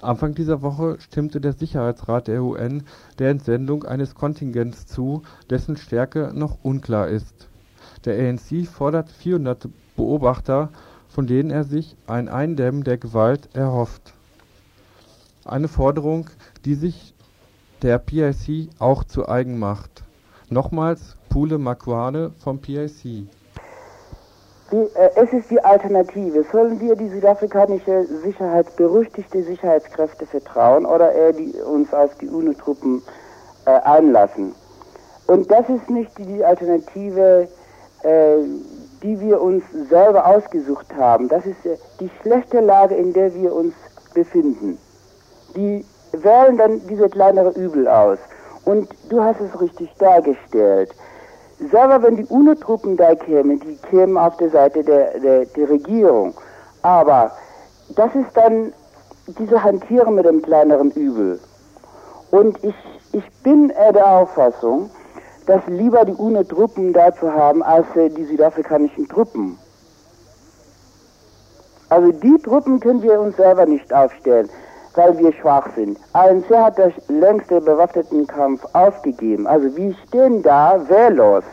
Anfang 0.01 0.35
dieser 0.35 0.63
Woche 0.63 0.99
stimmte 1.01 1.41
der 1.41 1.53
Sicherheitsrat 1.53 2.29
der 2.29 2.43
UN 2.43 2.85
der 3.19 3.31
Entsendung 3.31 3.85
eines 3.85 4.15
Kontingents 4.15 4.87
zu, 4.87 5.23
dessen 5.51 5.77
Stärke 5.77 6.33
noch 6.33 6.59
unklar 6.63 7.09
ist. 7.09 7.49
Der 8.05 8.17
ANC 8.17 8.67
fordert 8.67 9.11
400 9.11 9.69
Beobachter, 9.97 10.71
von 11.09 11.27
denen 11.27 11.51
er 11.51 11.65
sich 11.65 11.97
ein 12.07 12.29
Eindämmen 12.29 12.85
der 12.85 12.99
Gewalt 12.99 13.49
erhofft. 13.53 14.15
Eine 15.45 15.69
Forderung, 15.69 16.31
die 16.65 16.77
sich 16.77 17.15
der 17.83 17.99
PIC 17.99 18.71
auch 18.79 19.05
zu 19.05 19.29
eigen 19.29 19.59
macht. 19.59 20.05
Nochmals 20.53 21.17
Pule 21.29 21.59
Makwane 21.59 22.33
vom 22.43 22.59
PIC. 22.61 23.05
Die, 23.05 24.77
äh, 24.77 25.11
es 25.15 25.33
ist 25.33 25.49
die 25.49 25.61
Alternative. 25.61 26.45
Sollen 26.51 26.81
wir 26.81 26.97
die 26.97 27.09
südafrikanische 27.09 28.05
sicherheitsberüchtigte 28.25 29.45
Sicherheitskräfte 29.45 30.27
vertrauen 30.27 30.87
oder 30.87 31.13
eher 31.13 31.33
die, 31.33 31.53
uns 31.53 31.95
auf 31.95 32.17
die 32.19 32.27
UNO-Truppen 32.27 33.01
äh, 33.67 33.71
einlassen? 33.71 34.53
Und 35.29 35.49
das 35.53 35.69
ist 35.69 35.89
nicht 35.89 36.11
die 36.19 36.45
Alternative, 36.45 37.47
äh, 38.03 38.39
die 39.05 39.21
wir 39.21 39.41
uns 39.41 39.63
selber 39.89 40.27
ausgesucht 40.27 40.93
haben. 40.97 41.29
Das 41.29 41.47
ist 41.47 41.65
äh, 41.65 41.77
die 42.01 42.11
schlechte 42.23 42.59
Lage, 42.59 42.97
in 42.97 43.13
der 43.13 43.33
wir 43.37 43.55
uns 43.55 43.75
befinden. 44.15 44.79
Die 45.55 45.85
wählen 46.11 46.57
dann 46.57 46.85
diese 46.89 47.09
kleinere 47.09 47.51
Übel 47.51 47.87
aus. 47.87 48.19
Und 48.65 48.89
du 49.09 49.23
hast 49.23 49.41
es 49.41 49.61
richtig 49.61 49.91
dargestellt. 49.99 50.95
Selber 51.71 52.03
wenn 52.03 52.17
die 52.17 52.25
UNO-Truppen 52.25 52.97
da 52.97 53.15
kämen, 53.15 53.61
die 53.61 53.77
kämen 53.89 54.17
auf 54.17 54.37
der 54.39 54.51
Seite 54.51 54.83
der, 54.83 55.19
der, 55.21 55.47
der 55.47 55.69
Regierung. 55.69 56.35
Aber 56.83 57.33
das 57.97 58.15
ist 58.15 58.35
dann 58.35 58.73
diese 59.39 59.63
Hantieren 59.63 60.15
mit 60.15 60.25
dem 60.25 60.43
kleineren 60.43 60.91
Übel. 60.93 61.39
Und 62.31 62.63
ich, 62.65 62.75
ich 63.13 63.25
bin 63.43 63.69
der 63.69 64.07
Auffassung, 64.07 64.91
dass 65.47 65.67
lieber 65.67 66.05
die 66.05 66.15
UNO-Truppen 66.15 66.93
da 66.93 67.15
zu 67.15 67.33
haben, 67.33 67.63
als 67.63 67.87
äh, 67.97 68.09
die 68.09 68.25
südafrikanischen 68.25 69.09
Truppen. 69.09 69.59
Also 71.89 72.13
die 72.13 72.39
Truppen 72.43 72.79
können 72.79 73.03
wir 73.03 73.21
uns 73.21 73.37
selber 73.37 73.67
nicht 73.67 73.93
aufstellen 73.93 74.49
weil 74.95 75.17
wir 75.19 75.33
schwach 75.33 75.69
sind. 75.75 75.99
ANC 76.13 76.49
hat 76.51 76.79
das 76.79 76.93
längste 77.09 77.61
bewaffneten 77.61 78.27
Kampf 78.27 78.65
aufgegeben. 78.73 79.47
Also 79.47 79.75
wir 79.77 79.95
stehen 80.07 80.43
da 80.43 80.81
wehrlos. 80.89 81.45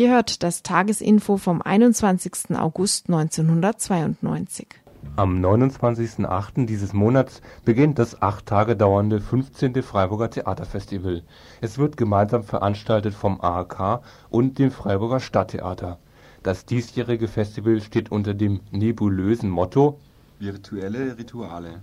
Ihr 0.00 0.10
hört 0.10 0.42
das 0.42 0.62
Tagesinfo 0.62 1.36
vom 1.36 1.60
21. 1.60 2.56
August 2.56 3.10
1992. 3.10 4.66
Am 5.16 5.44
29.08. 5.44 6.64
dieses 6.64 6.94
Monats 6.94 7.42
beginnt 7.66 7.98
das 7.98 8.22
acht 8.22 8.46
Tage 8.46 8.76
dauernde 8.76 9.20
15. 9.20 9.82
Freiburger 9.82 10.30
Theaterfestival. 10.30 11.22
Es 11.60 11.76
wird 11.76 11.98
gemeinsam 11.98 12.44
veranstaltet 12.44 13.12
vom 13.12 13.42
AHK 13.42 14.00
und 14.30 14.58
dem 14.58 14.70
Freiburger 14.70 15.20
Stadttheater. 15.20 15.98
Das 16.42 16.64
diesjährige 16.64 17.28
Festival 17.28 17.82
steht 17.82 18.10
unter 18.10 18.32
dem 18.32 18.60
nebulösen 18.70 19.50
Motto 19.50 20.00
Virtuelle 20.38 21.18
Rituale. 21.18 21.82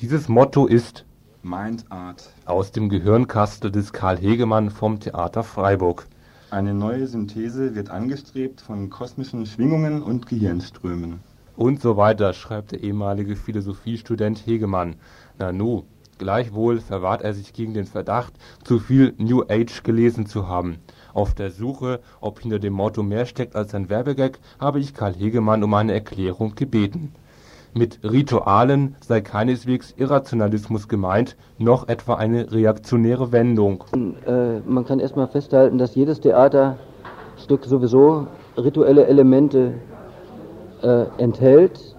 Dieses 0.00 0.28
Motto 0.28 0.66
ist 0.66 1.06
Mind 1.42 1.86
Art 1.88 2.28
aus 2.44 2.72
dem 2.72 2.90
Gehirnkastel 2.90 3.70
des 3.72 3.94
Karl 3.94 4.18
Hegemann 4.18 4.68
vom 4.68 5.00
Theater 5.00 5.42
Freiburg. 5.44 6.06
Eine 6.52 6.74
neue 6.74 7.06
Synthese 7.06 7.74
wird 7.74 7.88
angestrebt 7.88 8.60
von 8.60 8.90
kosmischen 8.90 9.46
Schwingungen 9.46 10.02
und 10.02 10.26
Gehirnströmen. 10.26 11.20
Und 11.56 11.80
so 11.80 11.96
weiter, 11.96 12.34
schreibt 12.34 12.72
der 12.72 12.82
ehemalige 12.82 13.36
Philosophiestudent 13.36 14.46
Hegemann. 14.46 14.96
Nanu, 15.38 15.84
gleichwohl 16.18 16.80
verwahrt 16.80 17.22
er 17.22 17.32
sich 17.32 17.54
gegen 17.54 17.72
den 17.72 17.86
Verdacht, 17.86 18.34
zu 18.64 18.80
viel 18.80 19.14
New 19.16 19.44
Age 19.48 19.82
gelesen 19.82 20.26
zu 20.26 20.46
haben. 20.46 20.76
Auf 21.14 21.32
der 21.32 21.50
Suche, 21.50 22.00
ob 22.20 22.40
hinter 22.40 22.58
dem 22.58 22.74
Motto 22.74 23.02
mehr 23.02 23.24
steckt 23.24 23.56
als 23.56 23.74
ein 23.74 23.88
Werbegag, 23.88 24.38
habe 24.60 24.78
ich 24.78 24.92
Karl 24.92 25.14
Hegemann 25.14 25.64
um 25.64 25.72
eine 25.72 25.94
Erklärung 25.94 26.54
gebeten. 26.54 27.14
Mit 27.74 28.00
Ritualen 28.04 28.96
sei 29.00 29.22
keineswegs 29.22 29.94
Irrationalismus 29.96 30.88
gemeint, 30.88 31.36
noch 31.56 31.88
etwa 31.88 32.16
eine 32.16 32.52
reaktionäre 32.52 33.32
Wendung. 33.32 33.84
Äh, 34.26 34.60
man 34.66 34.84
kann 34.84 35.00
erstmal 35.00 35.26
festhalten, 35.26 35.78
dass 35.78 35.94
jedes 35.94 36.20
Theaterstück 36.20 37.64
sowieso 37.64 38.26
rituelle 38.58 39.06
Elemente 39.06 39.72
äh, 40.82 41.04
enthält. 41.16 41.96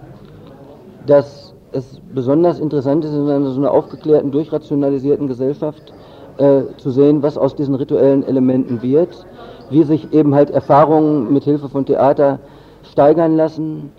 Dass 1.08 1.56
es 1.72 2.00
besonders 2.14 2.60
interessant 2.60 3.04
ist, 3.04 3.14
in 3.14 3.28
einer 3.28 3.50
so 3.50 3.60
einer 3.60 3.72
aufgeklärten, 3.72 4.32
durchrationalisierten 4.32 5.28
Gesellschaft 5.28 5.92
äh, 6.38 6.62
zu 6.78 6.92
sehen, 6.92 7.24
was 7.24 7.36
aus 7.36 7.56
diesen 7.56 7.74
rituellen 7.74 8.24
Elementen 8.24 8.84
wird, 8.84 9.26
wie 9.72 9.84
sich 9.84 10.14
eben 10.14 10.36
halt 10.36 10.52
Erfahrungen 10.52 11.34
mit 11.34 11.46
Hilfe 11.46 11.68
von 11.68 11.88
Theater 11.88 12.40
steigern 12.84 13.36
lassen. 13.36 13.92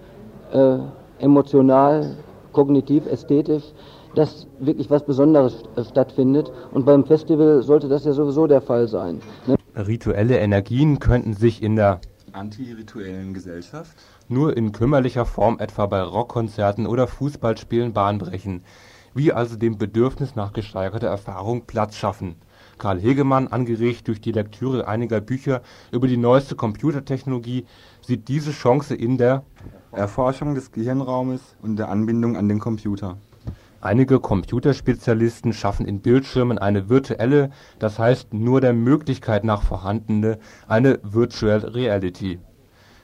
Äh, 0.52 0.78
emotional, 1.18 2.16
kognitiv, 2.52 3.06
ästhetisch, 3.06 3.64
dass 4.14 4.46
wirklich 4.58 4.90
was 4.90 5.04
Besonderes 5.04 5.64
stattfindet. 5.90 6.50
Und 6.72 6.86
beim 6.86 7.04
Festival 7.04 7.62
sollte 7.62 7.88
das 7.88 8.04
ja 8.04 8.12
sowieso 8.12 8.46
der 8.46 8.60
Fall 8.60 8.88
sein. 8.88 9.20
Ne? 9.46 9.56
Rituelle 9.76 10.38
Energien 10.38 11.00
könnten 11.00 11.34
sich 11.34 11.62
in 11.62 11.76
der 11.76 12.00
antirituellen 12.32 13.34
Gesellschaft 13.34 13.96
nur 14.28 14.56
in 14.56 14.72
kümmerlicher 14.72 15.26
Form 15.26 15.58
etwa 15.58 15.86
bei 15.86 16.02
Rockkonzerten 16.02 16.86
oder 16.86 17.06
Fußballspielen 17.06 17.92
Bahn 17.92 18.18
brechen, 18.18 18.64
wie 19.14 19.32
also 19.32 19.56
dem 19.56 19.78
Bedürfnis 19.78 20.34
nach 20.34 20.52
gesteigerter 20.52 21.08
Erfahrung 21.08 21.66
Platz 21.66 21.96
schaffen. 21.96 22.36
Karl 22.78 23.00
Hegemann, 23.00 23.48
angeregt 23.48 24.08
durch 24.08 24.20
die 24.20 24.32
Lektüre 24.32 24.88
einiger 24.88 25.20
Bücher 25.20 25.62
über 25.92 26.08
die 26.08 26.16
neueste 26.16 26.56
Computertechnologie, 26.56 27.66
sieht 28.06 28.28
diese 28.28 28.52
Chance 28.52 28.94
in 28.94 29.18
der 29.18 29.44
Erforschung 29.92 30.54
des 30.54 30.72
Gehirnraumes 30.72 31.56
und 31.62 31.76
der 31.76 31.88
Anbindung 31.88 32.36
an 32.36 32.48
den 32.48 32.58
Computer. 32.58 33.16
Einige 33.80 34.18
Computerspezialisten 34.18 35.52
schaffen 35.52 35.86
in 35.86 36.00
Bildschirmen 36.00 36.58
eine 36.58 36.88
virtuelle, 36.88 37.50
das 37.78 37.98
heißt 37.98 38.32
nur 38.32 38.60
der 38.60 38.72
Möglichkeit 38.72 39.44
nach 39.44 39.62
vorhandene, 39.62 40.38
eine 40.66 40.98
Virtual 41.02 41.58
Reality. 41.58 42.38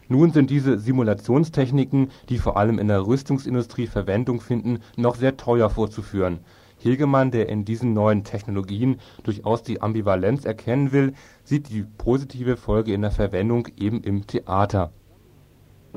Nun 0.08 0.32
sind 0.32 0.50
diese 0.50 0.78
Simulationstechniken, 0.78 2.10
die 2.28 2.38
vor 2.38 2.56
allem 2.56 2.78
in 2.78 2.88
der 2.88 3.06
Rüstungsindustrie 3.06 3.86
Verwendung 3.86 4.40
finden, 4.40 4.80
noch 4.96 5.14
sehr 5.14 5.36
teuer 5.36 5.70
vorzuführen. 5.70 6.40
Hegemann, 6.80 7.30
der 7.30 7.48
in 7.48 7.64
diesen 7.64 7.94
neuen 7.94 8.24
Technologien 8.24 9.00
durchaus 9.22 9.62
die 9.62 9.80
Ambivalenz 9.80 10.44
erkennen 10.44 10.92
will, 10.92 11.14
sieht 11.44 11.70
die 11.70 11.84
positive 11.98 12.56
Folge 12.56 12.92
in 12.92 13.02
der 13.02 13.10
Verwendung 13.10 13.68
eben 13.76 14.02
im 14.02 14.26
Theater. 14.26 14.90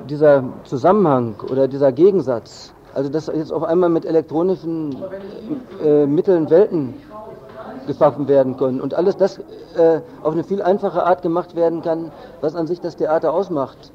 Dieser 0.09 0.43
Zusammenhang 0.63 1.35
oder 1.49 1.67
dieser 1.67 1.91
Gegensatz 1.91 2.73
also 2.93 3.09
dass 3.09 3.27
jetzt 3.27 3.51
auf 3.51 3.63
einmal 3.63 3.89
mit 3.89 4.05
elektronischen 4.05 4.95
äh, 5.83 6.05
Mitteln 6.05 6.49
Welten 6.49 6.93
geschaffen 7.87 8.27
werden 8.27 8.55
können 8.55 8.79
und 8.79 8.93
alles 8.93 9.17
das 9.17 9.39
äh, 9.75 10.01
auf 10.21 10.33
eine 10.33 10.43
viel 10.43 10.61
einfache 10.61 11.03
Art 11.03 11.21
gemacht 11.21 11.55
werden 11.55 11.81
kann, 11.81 12.11
was 12.41 12.55
an 12.55 12.67
sich 12.67 12.79
das 12.79 12.95
Theater 12.95 13.33
ausmacht. 13.33 13.91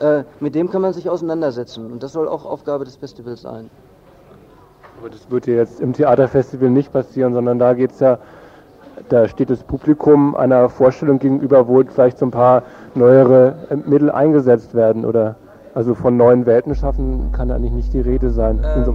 Äh, 0.00 0.24
mit 0.40 0.54
dem 0.54 0.70
kann 0.70 0.82
man 0.82 0.92
sich 0.92 1.08
auseinandersetzen 1.08 1.92
und 1.92 2.02
das 2.02 2.12
soll 2.12 2.28
auch 2.28 2.44
Aufgabe 2.44 2.84
des 2.84 2.96
Festivals 2.96 3.42
sein. 3.42 3.70
Aber 5.02 5.10
das 5.10 5.28
wird 5.32 5.48
ja 5.48 5.54
jetzt 5.54 5.80
im 5.80 5.94
Theaterfestival 5.94 6.70
nicht 6.70 6.92
passieren, 6.92 7.34
sondern 7.34 7.58
da 7.58 7.74
geht 7.74 7.90
es 7.90 7.98
ja, 7.98 8.18
da 9.08 9.26
steht 9.26 9.50
das 9.50 9.64
Publikum 9.64 10.36
einer 10.36 10.68
Vorstellung 10.68 11.18
gegenüber, 11.18 11.66
wo 11.66 11.82
vielleicht 11.82 12.18
so 12.18 12.26
ein 12.26 12.30
paar 12.30 12.62
neuere 12.94 13.56
Mittel 13.84 14.12
eingesetzt 14.12 14.76
werden, 14.76 15.04
oder? 15.04 15.34
Also 15.74 15.96
von 15.96 16.16
neuen 16.16 16.46
Welten 16.46 16.76
schaffen 16.76 17.32
kann 17.32 17.50
eigentlich 17.50 17.72
nicht 17.72 17.92
die 17.92 18.00
Rede 18.00 18.30
sein. 18.30 18.64
Ähm, 18.76 18.94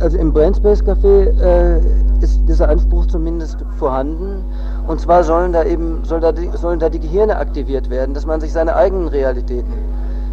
also 0.00 0.18
im 0.18 0.32
Brainspace 0.32 0.82
Café 0.82 1.28
äh, 1.40 1.78
ist 2.20 2.40
dieser 2.48 2.68
Anspruch 2.68 3.06
zumindest 3.06 3.58
vorhanden. 3.78 4.42
Und 4.88 5.00
zwar 5.00 5.22
sollen 5.22 5.52
da 5.52 5.62
eben 5.62 6.02
soll 6.02 6.18
da 6.18 6.32
die, 6.32 6.50
sollen 6.56 6.80
da 6.80 6.88
die 6.88 6.98
Gehirne 6.98 7.36
aktiviert 7.36 7.90
werden, 7.90 8.12
dass 8.12 8.26
man 8.26 8.40
sich 8.40 8.52
seine 8.52 8.74
eigenen 8.74 9.06
Realitäten 9.06 9.72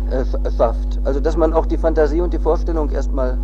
äh, 0.10 0.50
schafft. 0.58 1.00
Also 1.04 1.20
dass 1.20 1.38
man 1.38 1.54
auch 1.54 1.68
die 1.68 1.78
Fantasie 1.78 2.22
und 2.22 2.34
die 2.34 2.40
Vorstellung 2.40 2.90
erstmal 2.90 3.38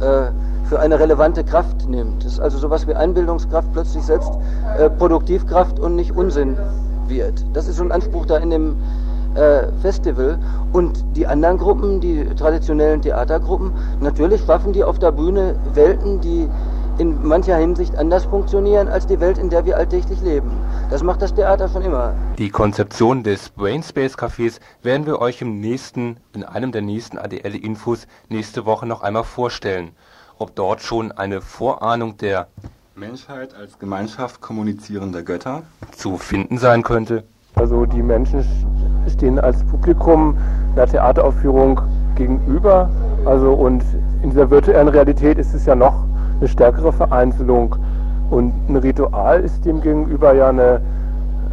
äh, 0.00 0.30
für 0.74 0.80
eine 0.80 0.98
relevante 0.98 1.44
Kraft 1.44 1.88
nimmt. 1.88 2.24
Das 2.24 2.32
ist 2.32 2.40
also 2.40 2.58
sowas 2.58 2.84
wie 2.88 2.94
Einbildungskraft 2.94 3.72
plötzlich 3.72 4.02
setzt, 4.02 4.32
äh, 4.76 4.90
Produktivkraft 4.90 5.78
und 5.78 5.94
nicht 5.94 6.10
Unsinn 6.16 6.58
wird. 7.06 7.44
Das 7.52 7.68
ist 7.68 7.76
so 7.76 7.84
ein 7.84 7.92
Anspruch 7.92 8.26
da 8.26 8.38
in 8.38 8.50
dem 8.50 8.76
äh, 9.36 9.68
Festival. 9.82 10.36
Und 10.72 11.04
die 11.14 11.28
anderen 11.28 11.58
Gruppen, 11.58 12.00
die 12.00 12.26
traditionellen 12.34 13.02
Theatergruppen, 13.02 13.70
natürlich 14.00 14.44
schaffen 14.44 14.72
die 14.72 14.82
auf 14.82 14.98
der 14.98 15.12
Bühne 15.12 15.54
Welten, 15.74 16.20
die 16.20 16.48
in 16.98 17.24
mancher 17.24 17.56
Hinsicht 17.56 17.96
anders 17.96 18.24
funktionieren 18.24 18.88
als 18.88 19.06
die 19.06 19.20
Welt, 19.20 19.38
in 19.38 19.50
der 19.50 19.64
wir 19.64 19.76
alltäglich 19.76 20.20
leben. 20.22 20.50
Das 20.90 21.04
macht 21.04 21.22
das 21.22 21.32
Theater 21.32 21.68
schon 21.68 21.82
immer. 21.82 22.14
Die 22.36 22.50
Konzeption 22.50 23.22
des 23.22 23.48
Brainspace 23.50 24.18
Cafés 24.18 24.58
werden 24.82 25.06
wir 25.06 25.20
euch 25.20 25.40
im 25.40 25.60
nächsten, 25.60 26.16
in 26.34 26.42
einem 26.42 26.72
der 26.72 26.82
nächsten 26.82 27.16
ADL 27.16 27.54
Infos 27.54 28.08
nächste 28.28 28.66
Woche 28.66 28.86
noch 28.86 29.02
einmal 29.02 29.22
vorstellen. 29.22 29.92
Ob 30.38 30.54
dort 30.56 30.82
schon 30.82 31.12
eine 31.12 31.40
Vorahnung 31.40 32.16
der 32.16 32.48
Menschheit 32.96 33.54
als 33.54 33.78
Gemeinschaft 33.78 34.40
kommunizierender 34.40 35.22
Götter 35.22 35.62
zu 35.92 36.16
finden 36.16 36.58
sein 36.58 36.82
könnte. 36.82 37.22
Also 37.54 37.86
die 37.86 38.02
Menschen 38.02 38.44
stehen 39.08 39.38
als 39.38 39.62
Publikum 39.64 40.36
einer 40.74 40.86
Theateraufführung 40.86 41.80
gegenüber. 42.16 42.90
Also 43.24 43.52
und 43.52 43.84
in 44.22 44.30
dieser 44.30 44.50
virtuellen 44.50 44.88
Realität 44.88 45.38
ist 45.38 45.54
es 45.54 45.66
ja 45.66 45.76
noch 45.76 46.04
eine 46.40 46.48
stärkere 46.48 46.92
Vereinzelung. 46.92 47.76
Und 48.30 48.52
ein 48.68 48.76
Ritual 48.76 49.40
ist 49.40 49.64
dem 49.64 49.80
gegenüber 49.80 50.34
ja 50.34 50.48
eine, 50.48 50.80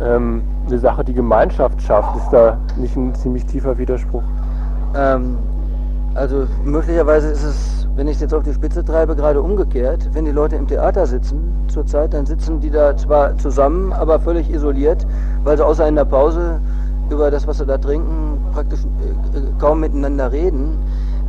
ähm, 0.02 0.42
eine 0.68 0.80
Sache, 0.80 1.04
die 1.04 1.14
Gemeinschaft 1.14 1.80
schafft. 1.84 2.18
Ist 2.18 2.30
da 2.32 2.58
nicht 2.78 2.96
ein 2.96 3.14
ziemlich 3.14 3.46
tiefer 3.46 3.78
Widerspruch? 3.78 4.24
Ähm, 4.96 5.38
also 6.14 6.45
möglicherweise 6.64 7.30
ist 7.30 7.43
es, 7.43 7.88
wenn 7.95 8.07
ich 8.07 8.16
es 8.16 8.22
jetzt 8.22 8.34
auf 8.34 8.43
die 8.43 8.53
Spitze 8.53 8.84
treibe, 8.84 9.16
gerade 9.16 9.41
umgekehrt. 9.41 10.09
Wenn 10.14 10.26
die 10.26 10.32
Leute 10.32 10.55
im 10.55 10.68
Theater 10.68 11.05
sitzen 11.05 11.53
zurzeit, 11.68 12.14
dann 12.14 12.26
sitzen 12.26 12.59
die 12.59 12.70
da 12.70 12.95
zwar 12.97 13.38
zusammen, 13.38 13.93
aber 13.93 14.20
völlig 14.20 14.49
isoliert, 14.49 15.05
weil 15.43 15.57
sie 15.57 15.66
außer 15.66 15.88
in 15.88 15.95
der 15.95 16.05
Pause 16.05 16.59
über 17.09 17.32
das, 17.32 17.47
was 17.47 17.57
sie 17.57 17.66
da 17.66 17.78
trinken, 17.78 18.39
praktisch 18.53 18.80
äh, 18.82 19.38
äh, 19.38 19.41
kaum 19.59 19.82
miteinander 19.82 20.32
reden, 20.32 20.78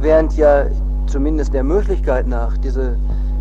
während 0.01 0.37
ja 0.37 0.67
zumindest 1.07 1.55
der 1.55 1.65
Möglichkeit 1.65 2.27
nach 2.27 2.57
diese 2.57 2.97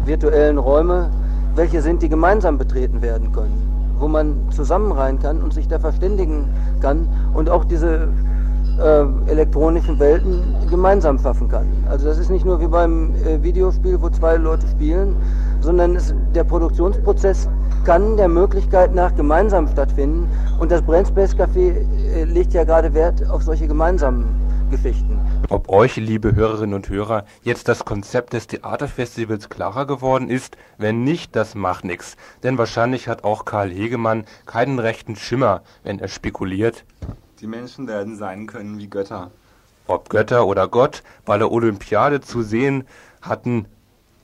virtuellen 0.05 0.57
Räume, 0.57 1.09
welche 1.55 1.81
sind, 1.81 2.01
die 2.01 2.09
gemeinsam 2.09 2.57
betreten 2.57 3.01
werden 3.01 3.31
können, 3.31 3.95
wo 3.99 4.07
man 4.07 4.35
zusammen 4.51 4.91
rein 4.91 5.19
kann 5.19 5.41
und 5.41 5.53
sich 5.53 5.67
da 5.67 5.79
verständigen 5.79 6.49
kann 6.81 7.07
und 7.33 7.49
auch 7.49 7.65
diese 7.65 8.07
äh, 8.79 9.31
elektronischen 9.31 9.99
Welten 9.99 10.43
gemeinsam 10.69 11.19
schaffen 11.19 11.49
kann. 11.49 11.67
Also 11.89 12.07
das 12.07 12.17
ist 12.17 12.29
nicht 12.29 12.45
nur 12.45 12.59
wie 12.59 12.67
beim 12.67 13.13
äh, 13.15 13.41
Videospiel, 13.41 14.01
wo 14.01 14.09
zwei 14.09 14.37
Leute 14.37 14.67
spielen, 14.67 15.15
sondern 15.59 15.95
es, 15.95 16.13
der 16.33 16.43
Produktionsprozess 16.43 17.47
kann 17.83 18.17
der 18.17 18.27
Möglichkeit 18.27 18.93
nach 18.93 19.15
gemeinsam 19.15 19.67
stattfinden. 19.67 20.29
Und 20.59 20.71
das 20.71 20.81
Brainspace 20.81 21.35
Café 21.35 21.85
äh, 22.15 22.23
legt 22.25 22.53
ja 22.53 22.63
gerade 22.63 22.93
Wert 22.93 23.27
auf 23.29 23.43
solche 23.43 23.67
gemeinsamen 23.67 24.25
Geschichten. 24.69 25.19
Ob 25.49 25.69
euch, 25.69 25.97
liebe 25.97 26.33
Hörerinnen 26.33 26.73
und 26.73 26.87
Hörer, 26.89 27.25
jetzt 27.43 27.67
das 27.67 27.83
Konzept 27.83 28.33
des 28.33 28.47
Theaterfestivals 28.47 29.49
klarer 29.49 29.85
geworden 29.85 30.29
ist? 30.29 30.55
Wenn 30.77 31.03
nicht, 31.03 31.35
das 31.35 31.55
macht 31.55 31.83
nichts. 31.83 32.15
Denn 32.43 32.57
wahrscheinlich 32.57 33.07
hat 33.07 33.23
auch 33.25 33.43
Karl 33.43 33.69
Hegemann 33.69 34.23
keinen 34.45 34.79
rechten 34.79 35.15
Schimmer, 35.15 35.61
wenn 35.83 35.99
er 35.99 36.07
spekuliert. 36.07 36.85
Die 37.41 37.47
Menschen 37.47 37.87
werden 37.87 38.17
sein 38.17 38.45
können 38.45 38.77
wie 38.77 38.87
Götter. 38.87 39.31
Ob 39.87 40.09
Götter 40.09 40.45
oder 40.45 40.67
Gott, 40.67 41.01
bei 41.25 41.39
der 41.39 41.51
Olympiade 41.51 42.21
zu 42.21 42.43
sehen 42.43 42.83
hatten 43.19 43.65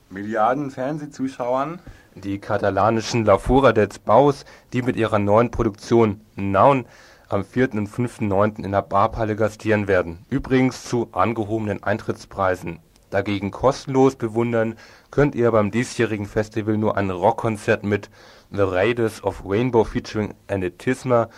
Milliarden 0.08 0.70
Fernsehzuschauern 0.70 1.80
die 2.14 2.38
katalanischen 2.38 3.24
La 3.24 3.38
Fura 3.38 3.72
dels 3.72 3.98
Baus, 3.98 4.44
die 4.72 4.82
mit 4.82 4.94
ihrer 4.94 5.18
neuen 5.18 5.50
Produktion 5.50 6.20
Naun 6.36 6.86
am 7.28 7.44
4. 7.44 7.74
und 7.74 7.88
5.9. 7.88 8.64
in 8.64 8.70
der 8.70 8.82
Barpalle 8.82 9.34
gastieren 9.34 9.88
werden. 9.88 10.24
Übrigens 10.30 10.84
zu 10.84 11.08
angehobenen 11.10 11.82
Eintrittspreisen. 11.82 12.78
Dagegen 13.10 13.50
kostenlos 13.50 14.14
bewundern 14.14 14.76
könnt 15.10 15.34
ihr 15.34 15.50
beim 15.50 15.72
diesjährigen 15.72 16.26
Festival 16.26 16.76
nur 16.76 16.96
ein 16.96 17.10
Rockkonzert 17.10 17.82
mit 17.82 18.10
The 18.52 18.62
Raiders 18.62 19.24
of 19.24 19.42
Rainbow 19.44 19.82
featuring 19.82 20.34
Anetisma 20.46 21.28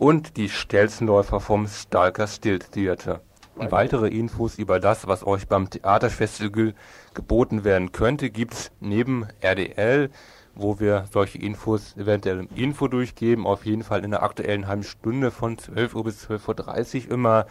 und 0.00 0.38
die 0.38 0.48
Stelzenläufer 0.48 1.40
vom 1.40 1.68
Stalker 1.68 2.26
Still 2.26 2.58
Theater. 2.58 3.20
Weitere 3.54 4.08
Infos 4.08 4.58
über 4.58 4.80
das, 4.80 5.06
was 5.06 5.26
euch 5.26 5.46
beim 5.46 5.68
Theaterfestival 5.68 6.72
geboten 7.12 7.64
werden 7.64 7.92
könnte, 7.92 8.30
gibt's 8.30 8.72
neben 8.80 9.26
RDL, 9.42 10.08
wo 10.54 10.80
wir 10.80 11.04
solche 11.12 11.36
Infos 11.36 11.94
eventuell 11.98 12.38
im 12.38 12.48
Info 12.56 12.88
durchgeben, 12.88 13.46
auf 13.46 13.66
jeden 13.66 13.82
Fall 13.82 14.02
in 14.02 14.10
der 14.10 14.22
aktuellen 14.22 14.66
halben 14.66 14.84
Stunde 14.84 15.30
von 15.30 15.58
12 15.58 15.94
Uhr 15.94 16.04
bis 16.04 16.26
12.30 16.26 17.08
Uhr 17.08 17.12
immer 17.12 17.46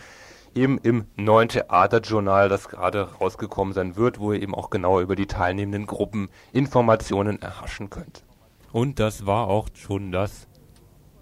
eben 0.56 0.80
im 0.80 1.06
neuen 1.18 1.50
Theaterjournal, 1.50 2.50
das 2.50 2.68
gerade 2.68 3.10
rausgekommen 3.22 3.76
sein 3.76 3.96
wird, 3.96 4.20
wo 4.20 4.34
ihr 4.34 4.42
eben 4.42 4.56
auch 4.56 4.72
genauer 4.72 5.02
über 5.02 5.16
die 5.16 5.28
teilnehmenden 5.28 5.86
Gruppen 5.86 6.30
Informationen 6.52 7.40
erhaschen 7.44 7.92
könnt. 7.92 8.24
Und 8.72 9.00
das 9.00 9.28
war 9.28 9.48
auch 9.48 9.68
schon 9.76 10.12
das 10.12 10.49